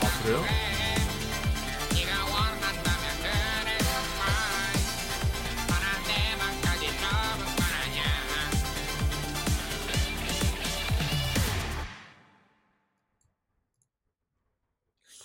[0.00, 0.44] 아 그래요?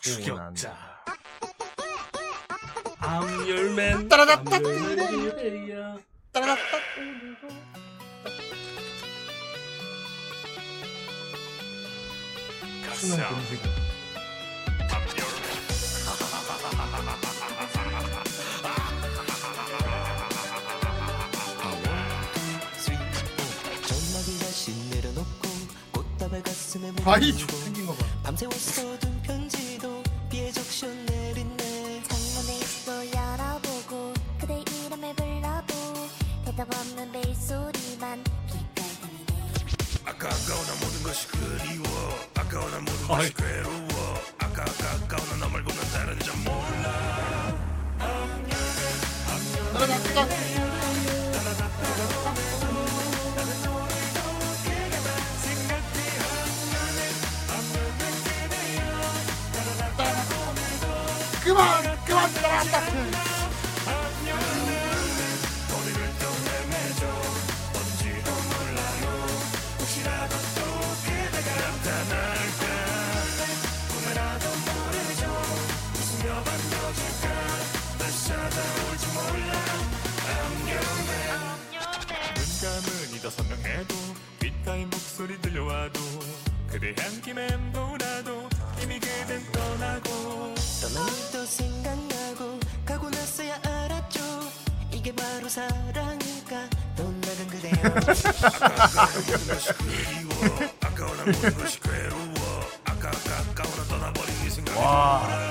[0.01, 0.77] 추격자.
[2.99, 4.09] 암열맨.
[4.09, 4.59] 따라다 따
[13.01, 13.59] 검색.
[23.87, 25.49] 전화기 다시 내려놓고
[25.91, 27.60] 꽃다발 가슴에 아이 묻
[61.51, 61.91] your man
[82.35, 83.95] 눈 감은 이더 선명해도
[84.39, 85.99] 귓가에 목소리 들려와도
[86.67, 88.49] 그대 향기 맴돌아도
[88.83, 90.40] 이미 그댄 떠나고
[90.81, 94.19] 떠나니 또 생각나고 가고 나서야 알았죠.
[94.91, 96.69] 이게 바로 사랑일까?
[96.97, 97.71] 돈 나간 그대여
[98.01, 100.31] 아까운 모든 것이 그리워
[100.81, 102.61] 아까운 것이 괴로워.
[102.85, 105.50] 아까 아까운 나 떠나버린 이 생각이 와.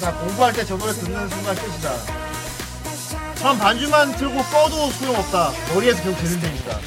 [0.00, 1.92] 그렇다 공부할 때저 노래 듣는 순간 끝이다.
[3.36, 5.52] 처음 반주만 틀고 꺼도 소용없다.
[5.74, 6.78] 머리에서 결국 되는 데입니다.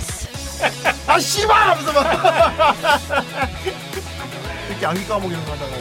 [1.07, 2.03] 아 씨발 하면서 막
[4.69, 5.72] 이렇게 안기 까먹 이런 거 하다가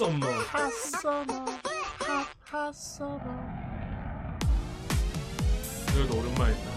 [0.00, 0.26] 핫썸머.
[0.48, 1.44] 핫서머
[1.98, 3.20] 핫 핫서머.
[5.92, 6.69] 그래도 오랜만이다.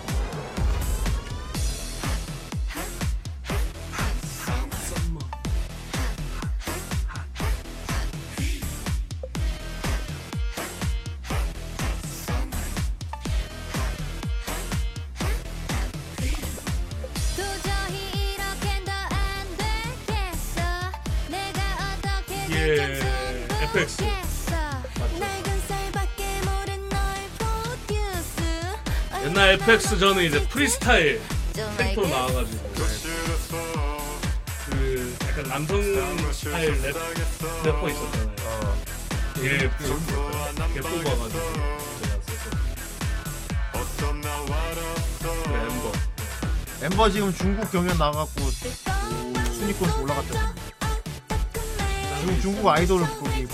[29.64, 31.22] FX 저는 이제 프리스타일
[31.78, 32.74] 캐릭터로 나와가지고
[34.70, 35.82] 그 약간 남성
[36.34, 36.96] 스타일 랩
[37.64, 38.34] 래퍼 있었잖아요.
[39.44, 41.54] 얘 뽑- 얘 뽑아가지고
[42.02, 42.50] 제가 써서
[45.22, 45.92] 그 멤버.
[46.82, 48.28] 멤버 지금 중국 경연 나가고
[49.54, 50.54] 순위권 올라갔잖아.
[52.20, 53.48] 지금 중국 아이돌 거기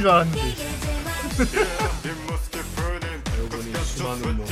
[0.00, 0.40] 줄 알았는데.
[3.50, 4.46] 보니 수많은 뭐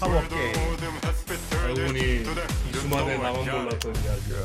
[0.00, 0.54] 파워 게임.
[1.62, 2.24] 알고 보니 이
[2.74, 4.38] 수많은 나만 몰랐던 이야기야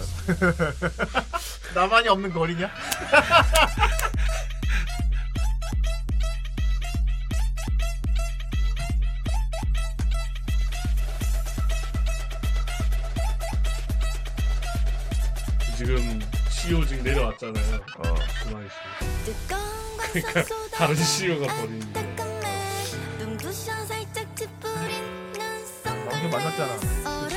[1.76, 2.70] 나만이 없는 거리냐?
[20.12, 21.94] 그러니까 다른 시어가 버린 일.
[25.84, 26.74] 방금 만났잖아.
[27.06, 27.28] 어,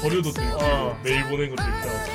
[0.00, 0.92] 서류도 들고 어.
[0.98, 2.12] 아, 메일 보낸 것도 있다.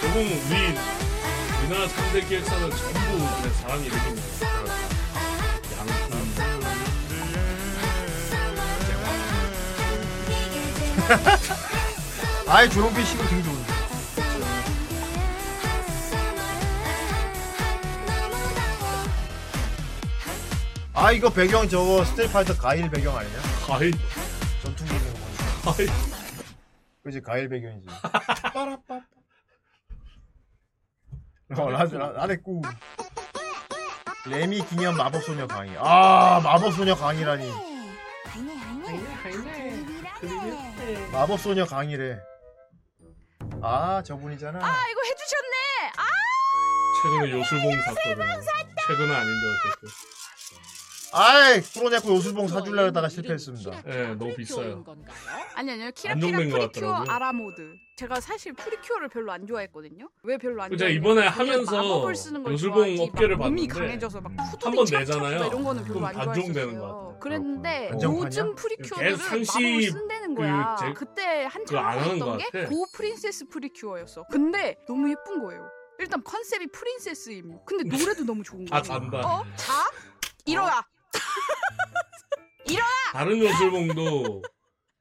[0.00, 0.74] 결국 우리
[1.60, 4.49] 우리나라 3대 기획사는 전부 사람이 이름입니다.
[12.48, 13.70] 아예 조용필 씨도 되게 좋은데.
[20.94, 23.36] 아 이거 배경 저거 스테이파이터 가일 배경 아니냐?
[23.66, 23.92] 가일
[24.62, 25.14] 전투기 있는
[25.64, 25.72] 거.
[25.72, 25.88] 가일
[27.02, 27.86] 그지 가일 배경이지.
[28.52, 29.00] 빠라빠.
[31.56, 32.60] 어 라드 라- 라데꾸.
[34.26, 35.74] 레미 기념 마법소녀 강의.
[35.78, 37.50] 아 마법소녀 강의라니.
[41.12, 42.18] 마법소녀 강의래.
[43.62, 44.58] 아 저분이잖아.
[44.64, 45.56] 아 이거 해주셨네.
[45.96, 46.04] 아
[47.02, 48.40] 최근에 요술봉 샀거든요
[48.86, 49.88] 최근은 아닌데 어쨌든
[51.12, 53.82] 아이 프로네코 요술봉 사주려 하다가 실패했습니다.
[53.88, 54.84] 예 너무 비싸요
[55.54, 57.10] 아니 아니요 안정된 키라키라 것 프리큐어 같더라고요.
[57.14, 57.74] 아라모드.
[57.96, 60.08] 제가 사실 프리큐어를 별로 안 좋아했거든요.
[60.22, 63.66] 왜 별로 안 제가 좋아했냐면 이번에 하면서 마법을 쓰는 걸 요술봉 좋아하지, 업계를 막 몸이
[63.68, 65.46] 봤는데 강해져서 막한 후드리 번 찹찹 내잖아요.
[65.48, 66.24] 이런 거는 별로 그럼 안 것.
[66.26, 67.18] 같아요.
[67.20, 68.26] 그랬는데 단종판이야?
[68.26, 70.76] 요즘 프리큐어들은 계속 상시 마법을 쓴다는 거야.
[70.78, 72.68] 그 제- 그때 그거 안 한참 하는 했던 것게 같아.
[72.70, 74.26] 고 프린세스 프리큐어였어.
[74.30, 75.68] 근데 너무 예쁜 거예요.
[75.98, 77.58] 일단 컨셉이 프린세스임.
[77.66, 78.78] 근데 노래도 너무 좋은 거야.
[78.78, 79.18] 아, 잔다.
[79.18, 79.44] 어?
[79.56, 79.90] 자?
[80.46, 80.82] 일어나.
[82.66, 82.86] 일어나.
[83.12, 84.42] 다른 요술봉도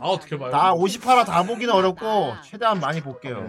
[0.00, 0.50] 아 어떻게 봐요?
[0.50, 3.46] 다 50화라 다 보기는 어렵고 최대한 많이 볼게요.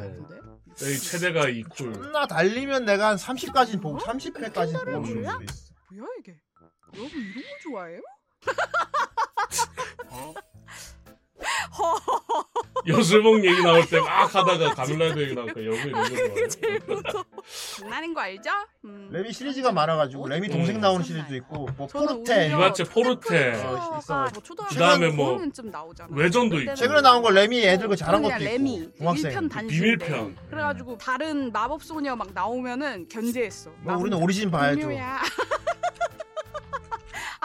[0.81, 1.93] 여기 최대가 이쿨.
[1.93, 5.73] 존나 달리면 내가 한 30까지 보고 30회까지 보고 줄 수도 있어.
[5.91, 6.39] 뭐야 이게?
[6.95, 8.01] 여러분 이런 거 좋아해요?
[12.87, 17.23] 여술봉 얘기 나올 때 막 하다가 가밀라이더 얘기 나올까 여기 이런 거 좋아해요?
[17.79, 18.49] 장난인 거 알죠?
[18.85, 19.09] 음.
[19.11, 23.53] 레미 시리즈가 많아가지고 레미 동생 나오는 시리즈도 있고 뭐 포르테 이마체 포르테.
[23.63, 24.25] 어, 있어.
[24.69, 26.09] 그다음에 뭐좀 나오잖아.
[26.11, 26.73] 외전도 있고.
[26.75, 29.49] 최근에 나온 거 레미 애들 그 잘한 것도 레미 있고 중학생.
[29.67, 30.35] 비밀편.
[30.49, 33.71] 그래가지고 다른 마법 소녀 막 나오면은 견제했어.
[33.81, 34.89] 뭐나 우리는 오리진 봐야죠.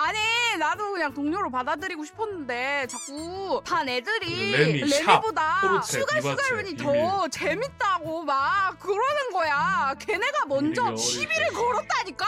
[0.00, 0.18] 아니
[0.60, 7.02] 나도 그냥 동료로 받아들이고 싶었는데 자꾸 반 애들이 레미, 샵, 레미보다 포르테, 비바체, 수가윤이 비밀.
[7.02, 9.94] 더 재밌다고 막 그러는 거야.
[9.98, 12.26] 걔네가 먼저 시비를 걸었다니까.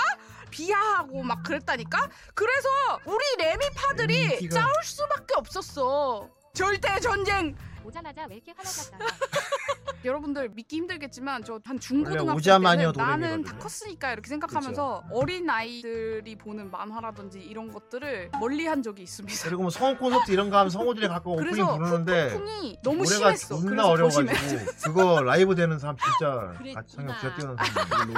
[0.51, 2.09] 비하하고 막 그랬다니까.
[2.35, 2.69] 그래서
[3.05, 6.29] 우리 레미파들이 레미기가- 싸울 수밖에 없었어.
[6.53, 7.57] 절대 전쟁.
[7.85, 8.99] 오자마자 왜 이렇게 화나셨어요?
[10.03, 13.45] 여러분들 믿기 힘들겠지만 저 한 원래 중고등학교 오자마녀 때는 나는.
[13.45, 19.45] 다 컸으니까 이렇게 생각하면서 어린 아이들이 보는 만화라든지 이런 것들을 멀리한 적이 있습니다.
[19.45, 23.37] 그리고 뭐 성우 콘서트 이런 거 하면 성우들이 가끔 오프닝 그래서 부르는데 풍이 너무 노래가
[23.37, 23.57] 심했어.
[23.57, 24.65] 존나 그래서 어려워가지고 조심해.
[24.85, 27.57] 그거 라이브 되는 사람 진짜 같이 참여 쥐어띄우는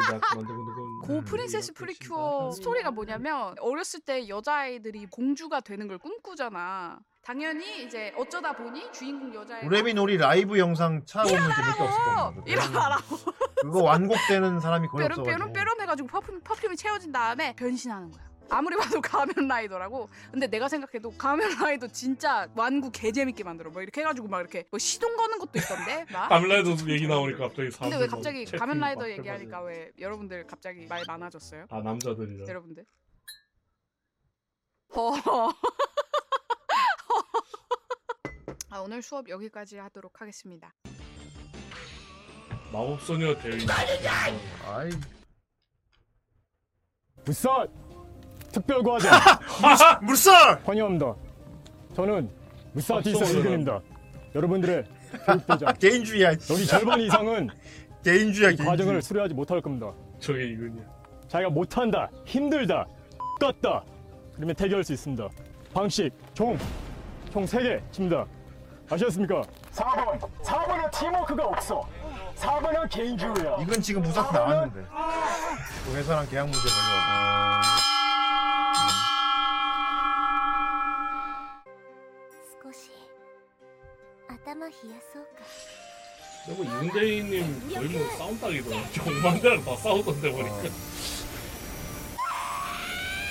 [0.04, 0.20] 사람
[1.02, 7.00] 고 프린세스 프리큐어 스토리가 뭐냐면 어렸을 때 여자아이들이 공주가 되는 걸 꿈꾸잖아.
[7.22, 12.42] 당연히 이제 어쩌다 보니 주인공 여자애 우레미 놀이 라이브 영상 찾아보면 재밌게 없을 겁니다.
[12.46, 13.16] 일어나라고
[13.60, 18.32] 그거 완곡되는 사람이 거의 없어가지고 뾰름 해가지고 퍼퓸, 퍼퓸이 채워진 다음에 변신하는 거야.
[18.50, 20.08] 아무리 봐도 가면 라이더라고.
[20.32, 23.70] 근데 내가 생각해도 가면 라이더 진짜 완구 개 재밌게 만들어.
[23.70, 26.04] 뭐 이렇게 해가지고 막 이렇게 뭐 시동 거는 것도 있던데.
[26.12, 26.26] 막.
[26.28, 29.10] 가밀라이더 얘기 나오니까 갑자기 근데 사람들 왜막 갑자기 가면 막 라이더.
[29.12, 31.66] 얘기하니까 왜 여러분들 갑자기 말 많아졌어요?
[31.70, 32.46] 아 남자들이라.
[32.48, 32.84] 여러분들.
[34.96, 35.12] 어.
[38.70, 40.72] 아, 오늘 수업 여기까지 하도록 하겠습니다.
[42.72, 43.66] 마법소녀 대위.
[44.66, 44.90] 아이.
[47.24, 47.68] 물살
[48.52, 49.08] 특별과제
[50.02, 51.14] 물살 환영합니다.
[51.94, 52.30] 저는
[52.72, 53.00] 물살 아.
[53.02, 53.82] 1군입니다.
[54.34, 54.84] 여러분들의
[55.26, 56.30] 교육대장 개인주의야.
[56.30, 57.50] 여기 절반 이상은
[58.02, 58.50] 개인주의야.
[58.52, 59.92] 이 과정을 수료하지 못할 겁니다.
[60.18, 60.84] 저게 이군이야.
[61.28, 62.86] 자기가 못한다, 힘들다,
[63.40, 63.84] 껐다.
[64.34, 65.28] 그러면 태교할 수 있습니다.
[65.72, 66.58] 방식, 총,
[67.32, 68.26] 총 3개 칩니다.
[68.90, 69.42] 아셨습니까?
[69.74, 70.20] 4번.
[70.42, 71.88] 4번은 팀워크가 없어.
[72.36, 73.56] 4번은 개인주의야.
[73.62, 74.86] 이건 지금 무작 나왔는데.
[75.94, 77.62] 회사랑 계약 문제 걸려.
[86.44, 88.76] 그리고 윤대희님 거의 싸움 딱이더라.
[88.92, 90.68] 경만대랑 다 싸우던데 보니까.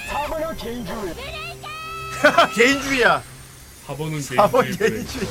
[0.10, 1.14] 4번은 개인주의.
[2.56, 3.22] 개인주의야.
[3.85, 4.89] 4번은 4번 개인주의.
[4.89, 5.25] 개인주의.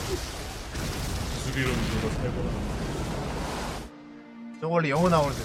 [1.44, 2.51] 수리로 누가 살거나.
[4.60, 5.40] 저거 원래 영어 나오는데.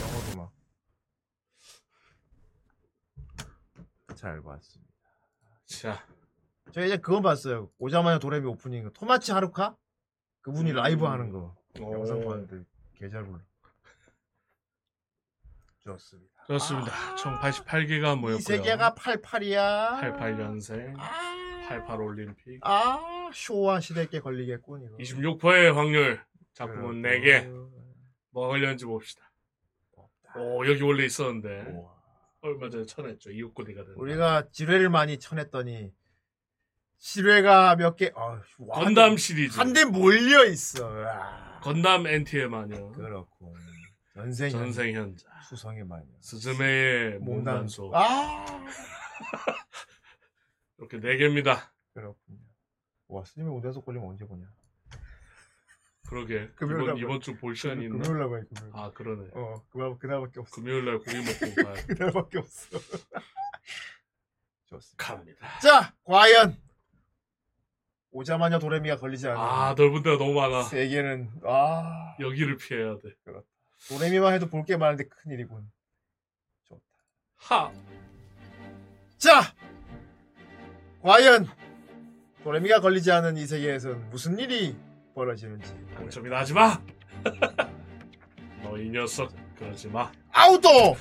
[0.00, 0.52] 영어도 막
[4.16, 4.92] 잘 봤습니다.
[5.66, 6.06] 자.
[6.72, 7.70] 저 이제 그거 봤어요.
[7.78, 8.92] 오자마자 도레미 오프닝.
[8.92, 9.76] 토마치 하루카?
[10.42, 11.54] 그분이 라이브 하는 거.
[11.78, 12.64] 영상 봤는데
[12.94, 13.38] 개 잘 불러
[15.80, 16.92] 좋습니다 그렇습니다.
[17.16, 18.36] 총 88개가 모였고요.
[18.36, 20.96] 이 세계가 88이야 88년생,
[21.68, 26.20] 88 올림픽, 아 쇼와 시대께 걸리겠군 이거 26%의 확률.
[26.54, 27.46] 작품은 4개.
[28.30, 29.30] 뭐가 걸렸는지 봅시다.
[30.36, 31.66] 오 여기 원래 있었는데
[32.42, 33.30] 얼마 전에 쳐냈죠.
[33.32, 33.94] 이웃고리가 된.
[33.96, 35.92] 우리가 지뢰를 많이 쳐냈더니
[36.98, 39.58] 지뢰가 몇 개, 어, 와, 건담 시리즈.
[39.58, 40.88] 한 대 몰려 있어.
[41.06, 42.90] 아, 건담 NT의 마녀.
[42.92, 43.54] 그렇고
[44.16, 45.28] 전생 전생 현자.
[45.42, 46.06] 수성의 마녀.
[46.20, 47.90] 스즈메의 몽단소.
[47.90, 47.92] 몽단소.
[47.94, 48.46] 아
[50.78, 51.70] 이렇게 네 개입니다.
[51.92, 52.38] 그렇군요.
[53.08, 54.46] 와 스님의 우대소 걸리면 언제 보냐?
[56.08, 56.50] 그러게.
[56.62, 57.98] 이번 날 이번 주 볼 시간이 있나?
[58.02, 58.42] 금요일 날 봐요.
[58.54, 58.72] 금요일.
[58.74, 59.28] 아 그러네.
[59.34, 60.54] 어 그날 그날밖에 없어.
[60.56, 61.94] 금요일 날 고기 먹고 돼.
[61.94, 62.78] 그날밖에 없어.
[64.66, 65.04] 좋습니다.
[65.14, 65.58] 갑니다.
[65.60, 66.56] 자 과연
[68.12, 69.38] 오자마녀 도레미가 걸리지 않아.
[69.68, 70.62] 아 넓은 데가 너무 많아.
[70.62, 73.10] 세 개는 아 여기를 피해야 돼.
[73.88, 75.70] 도레미만 해도 볼 게 많은데 큰 일이군.
[77.36, 77.70] 하.
[79.18, 79.54] 자,
[81.02, 81.46] 과연
[82.42, 84.76] 도레미가 걸리지 않은 이 세계에선 무슨 일이
[85.14, 85.72] 벌어지는지.
[85.94, 86.80] 당첨이나 하지 마.
[88.62, 90.10] 너 이 녀석 그러지 마.
[90.32, 90.96] 아우도.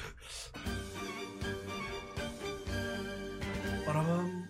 [3.85, 4.45] 바람.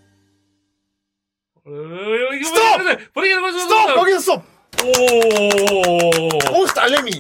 [1.64, 3.14] 스톱!
[3.14, 3.60] 버리는 거죠.
[3.60, 3.96] 스톱!
[3.96, 4.44] 거기서 스톱!
[4.84, 6.54] 오.
[6.54, 7.12] 보스 딸내미.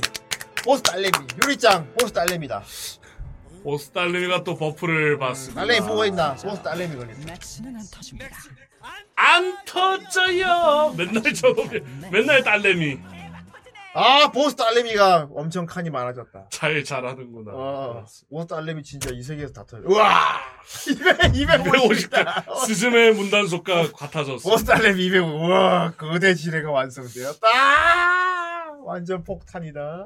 [0.66, 1.12] 보스 딸내미.
[1.44, 2.64] 유리짱 보스 딸내미다.
[3.64, 5.62] 보스 딸내미가 또 버프를 받습니다.
[5.62, 6.34] 딸내미 보고 있나?
[6.36, 7.20] 보스 딸내미 걸렸다.
[7.28, 8.38] 맥스는 안 터집니다.
[9.16, 10.94] 안 터져요.
[10.98, 11.80] 맨날 저놈이
[12.12, 13.00] 맨날 딸내미.
[13.98, 16.48] 아 보스 딸내미가 엄청 칸이 많아졌다.
[16.50, 17.52] 잘 잘하는구나.
[17.54, 19.88] 어, 보스 딸내미 진짜 이 세계에서 다 터져.
[19.88, 20.42] 우와
[21.34, 22.10] 200 250.
[22.12, 24.50] 250대 스즈메 문단속과 같아졌어.
[24.50, 25.24] 보스 딸내미 200.
[25.24, 27.48] 우와 거대 지뢰가 완성되었다.
[28.84, 30.06] 완전 폭탄이다.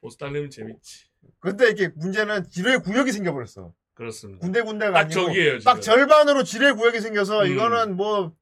[0.00, 1.06] 보스 딸내미 재밌지.
[1.40, 3.72] 근데 이게 문제는 지뢰 구역이 생겨버렸어.
[3.94, 4.40] 그렇습니다.
[4.40, 5.96] 군데 군데가 딱 아니고 저기예요, 딱 지금.
[5.96, 7.50] 절반으로 지뢰 구역이 생겨서 음.
[7.52, 8.32] 이거는 뭐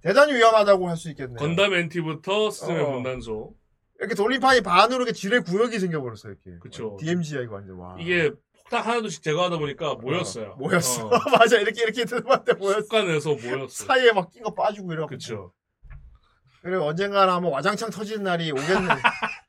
[0.00, 1.36] 대단히 위험하다고 할 수 있겠네요.
[1.36, 2.90] 건담 NT부터 스즈메 어.
[2.90, 3.56] 문단속.
[4.00, 6.58] 이렇게 돌림판이 반으로 이렇게 지뢰 구역이 생겨버렸어 이렇게.
[6.60, 6.96] 그쵸.
[7.00, 7.96] DMZ야 이거 완전 와.
[8.00, 10.52] 이게 폭탄 하나둘씩 제거하다 보니까 모였어요.
[10.52, 11.06] 어, 모였어.
[11.06, 11.10] 어.
[11.38, 12.80] 맞아 이렇게 이렇게 들어봤는데 모였어.
[12.82, 13.84] 습관에서 모였어.
[13.84, 15.08] 사이에 막 낀 거 빠지고 이러고.
[15.08, 15.52] 그쵸.
[16.62, 18.88] 그래 언젠가는 한번 와장창 터지는 날이 오겠네.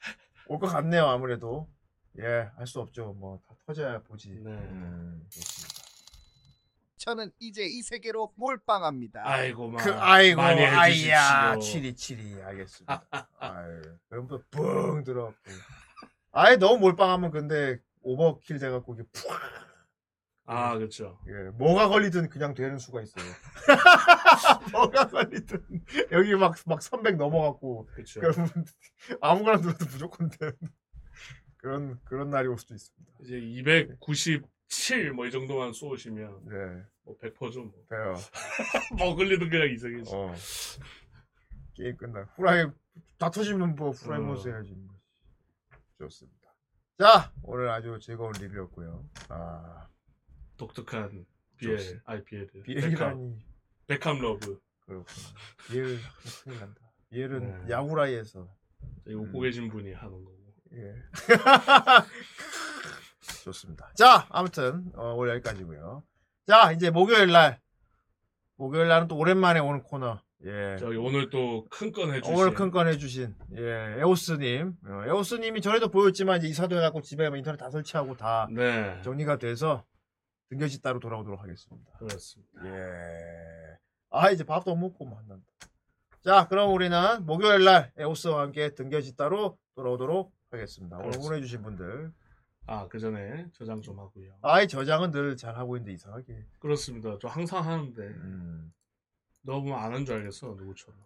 [0.48, 1.68] 올 것 같네요 아무래도.
[2.20, 3.14] 예, 할 수 없죠.
[3.14, 4.30] 뭐 다 터져야 보지.
[4.30, 4.52] 네.
[4.52, 5.76] 음, 좋습니다.
[6.98, 9.22] 저는 이제 이 세계로 몰빵합니다.
[9.28, 9.84] 아이고 마.
[9.84, 11.62] 그 아이고 많이 아이야 해주십시오.
[11.62, 13.06] 치리 치리 알겠습니다.
[13.40, 15.52] 아유, 그럼 또붕 들어갖고.
[16.32, 19.32] 아예 너무 몰빵하면 근데 오버킬 돼갖고 이게 푹.
[20.48, 21.20] 아 그렇죠.
[21.28, 23.26] 예, 뭐가 걸리든 그냥 되는 수가 있어요.
[24.72, 25.66] 뭐가 걸리든
[26.12, 28.20] 여기 막 막 300 넘어갖고 그쵸.
[28.22, 28.50] 그러면
[29.22, 30.54] 아무거나 눌러도 무조건 되는
[31.58, 33.14] 그런 그런 날이 올 수도 있습니다.
[33.24, 37.74] 이제 297 뭐 이 정도만 쏘시면 네, 뭐 100%죠 뭐.
[37.90, 38.16] 돼요.
[39.00, 40.12] 뭐 걸리든 그냥 이상해지.
[40.14, 40.34] 어.
[41.74, 42.24] 게임 끝나.
[42.36, 42.68] 후라이
[43.18, 44.24] 다 터지면 뭐 후라이 어.
[44.24, 44.74] 모스 해야지.
[44.76, 44.96] 뭐.
[45.98, 46.54] 좋습니다.
[47.00, 49.10] 자 오늘 아주 즐거운 리뷰였고요.
[49.30, 49.88] 아
[50.58, 51.26] 독특한
[51.58, 52.04] 비엘, 좋습니다.
[52.12, 52.48] 아이 비엘.
[52.64, 53.40] 비엘이라니
[53.88, 54.60] 백함 러브.
[54.86, 55.28] 그렇구나.
[55.68, 55.98] 비엘
[56.44, 56.82] 큰일 난다.
[57.10, 57.72] 비엘은 네.
[57.74, 58.48] 야구라이에서
[59.06, 60.36] 저희 웃고 계신 분이 하는 거고.
[60.74, 60.94] 예.
[63.44, 63.92] 좋습니다.
[63.96, 66.04] 자, 아무튼 어, 오늘 여기까지고요.
[66.48, 67.60] 자, 이제 목요일 날
[68.58, 70.20] 목요일 날은 또 오랜만에 오는 코너.
[70.46, 70.78] 예.
[70.80, 72.36] 저기 오늘 또 큰 건 해주신.
[72.36, 77.38] 오늘 큰 건 해주신 예 에오스님, 어, 에오스님이 전에도 보였지만 이제 이사도 해갖고 집에 뭐
[77.38, 79.00] 인터넷 다 설치하고 다 네.
[79.04, 79.86] 정리가 돼서
[80.50, 81.92] 등교시 따로 돌아오도록 하겠습니다.
[81.98, 82.66] 그렇습니다.
[82.66, 83.78] 예.
[84.10, 85.46] 아 이제 밥도 못 먹고 만난다.
[86.24, 90.98] 자, 그럼 우리는 목요일 날 에오스와 함께 등교시 따로 돌아오도록 하겠습니다.
[90.98, 91.28] 오늘 그렇습니다.
[91.28, 92.14] 응원해주신 분들.
[92.68, 94.38] 아, 그 전에 저장 좀 하고요.
[94.42, 96.46] 아이 저장은 늘 잘 하고 있는데 이상하게.
[96.60, 97.18] 그렇습니다.
[97.22, 98.74] 저 항상 하는데 음.
[99.44, 101.00] 너무 안 한 줄 알겠어 누구처럼.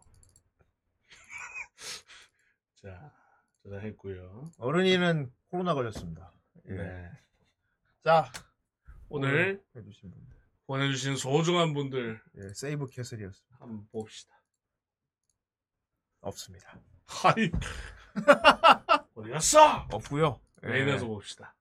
[2.82, 3.12] 자,
[3.64, 4.52] 저장했고요.
[4.58, 6.32] 어른이는 코로나 걸렸습니다.
[6.70, 6.74] 예.
[6.74, 7.12] 네.
[8.04, 8.32] 자,
[9.10, 10.38] 오늘 해주신 분들.
[10.68, 13.58] 보내주신 소중한 분들 예, 세이브 캐슬이었습니다.
[13.60, 14.40] 한번 봅시다.
[16.22, 16.80] 없습니다.
[17.08, 17.50] 하이
[19.16, 19.88] 어디 갔어?
[19.92, 20.40] 없고요.
[20.64, 20.98] 예.
[21.00, 21.56] 봅시다.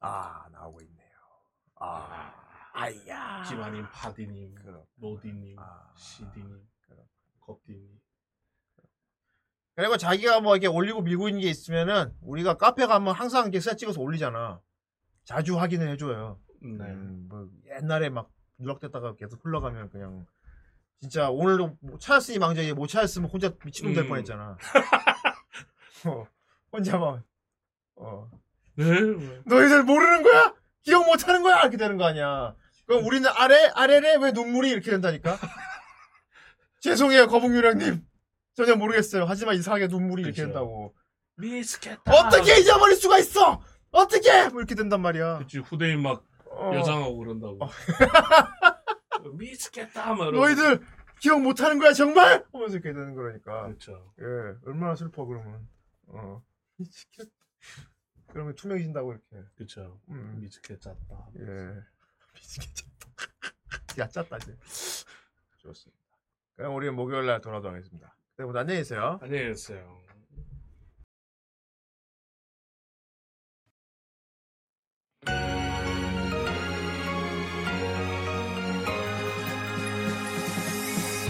[0.00, 1.08] 아 나오고 있네요.
[1.80, 2.32] 아,
[2.72, 3.44] 아이야.
[3.48, 4.84] 김아님, 파디님, 그럼.
[4.96, 5.92] 로디님, 아.
[5.96, 6.66] 시디님,
[7.40, 8.00] 겁디님.
[9.74, 13.76] 그리고 자기가 뭐 이렇게 올리고 밀고 있는 게 있으면은 우리가 카페 가면 항상 이렇게 셋
[13.76, 14.60] 찍어서 올리잖아.
[15.28, 16.40] 자주 확인을 해줘요.
[16.62, 16.84] 네.
[16.86, 20.26] 음, 뭐 옛날에 막 누락됐다가 계속 흘러가면 그냥
[21.00, 24.08] 진짜 오늘도 못 찾았으니 망정이 못 찾았으면 혼자 미친놈 될 음.
[24.08, 24.56] 뻔했잖아.
[26.06, 26.26] 어,
[26.72, 27.22] 혼자 막
[27.96, 28.30] 어.
[28.76, 29.00] 네.
[29.02, 29.42] 뭐.
[29.44, 30.54] 너희들 모르는 거야?
[30.80, 31.60] 기억 못 하는 거야?
[31.60, 32.54] 이렇게 되는 거 아니야.
[32.86, 35.36] 그럼 우리는 아래 아래래 왜 눈물이 이렇게 된다니까?
[36.80, 38.02] 죄송해요 거북유령님
[38.54, 39.26] 전혀 모르겠어요.
[39.28, 40.46] 하지만 이상하게 눈물이 이렇게 그쵸.
[40.46, 40.94] 된다고.
[41.36, 42.10] 미스케타.
[42.10, 43.62] 어떻게 잊어버릴 수가 있어?
[43.90, 44.48] 어떻게?
[44.50, 45.38] 뭐 이렇게 된단 말이야.
[45.38, 46.72] 그치 후대인 막 어.
[46.74, 47.58] 여장하고 그런다고.
[49.34, 50.36] 미스케타 막 이러고.
[50.38, 50.80] 너희들
[51.20, 52.44] 기억 못 하는 거야 정말?
[52.52, 53.66] 하면서 이렇게 되는 거라니까.
[53.66, 54.12] 그렇죠.
[54.20, 54.24] 예,
[54.66, 55.68] 얼마나 슬퍼 그러면.
[56.08, 56.42] 어.
[56.76, 57.30] 미치겠다.
[58.28, 59.48] 그러면 투명해진다고 이렇게.
[59.56, 60.00] 그쵸.
[60.10, 60.48] 음.
[60.80, 61.28] 짰다.
[61.40, 61.74] 예.
[62.34, 62.86] 미치겠다.
[64.00, 64.56] 야 짰다 이제.
[65.58, 66.02] 좋습니다.
[66.56, 68.14] 그럼 우리는 목요일 날 돌아오도록 하겠습니다.
[68.30, 69.18] 그때부터 안녕히 계세요.
[69.22, 69.98] 안녕히 계세요.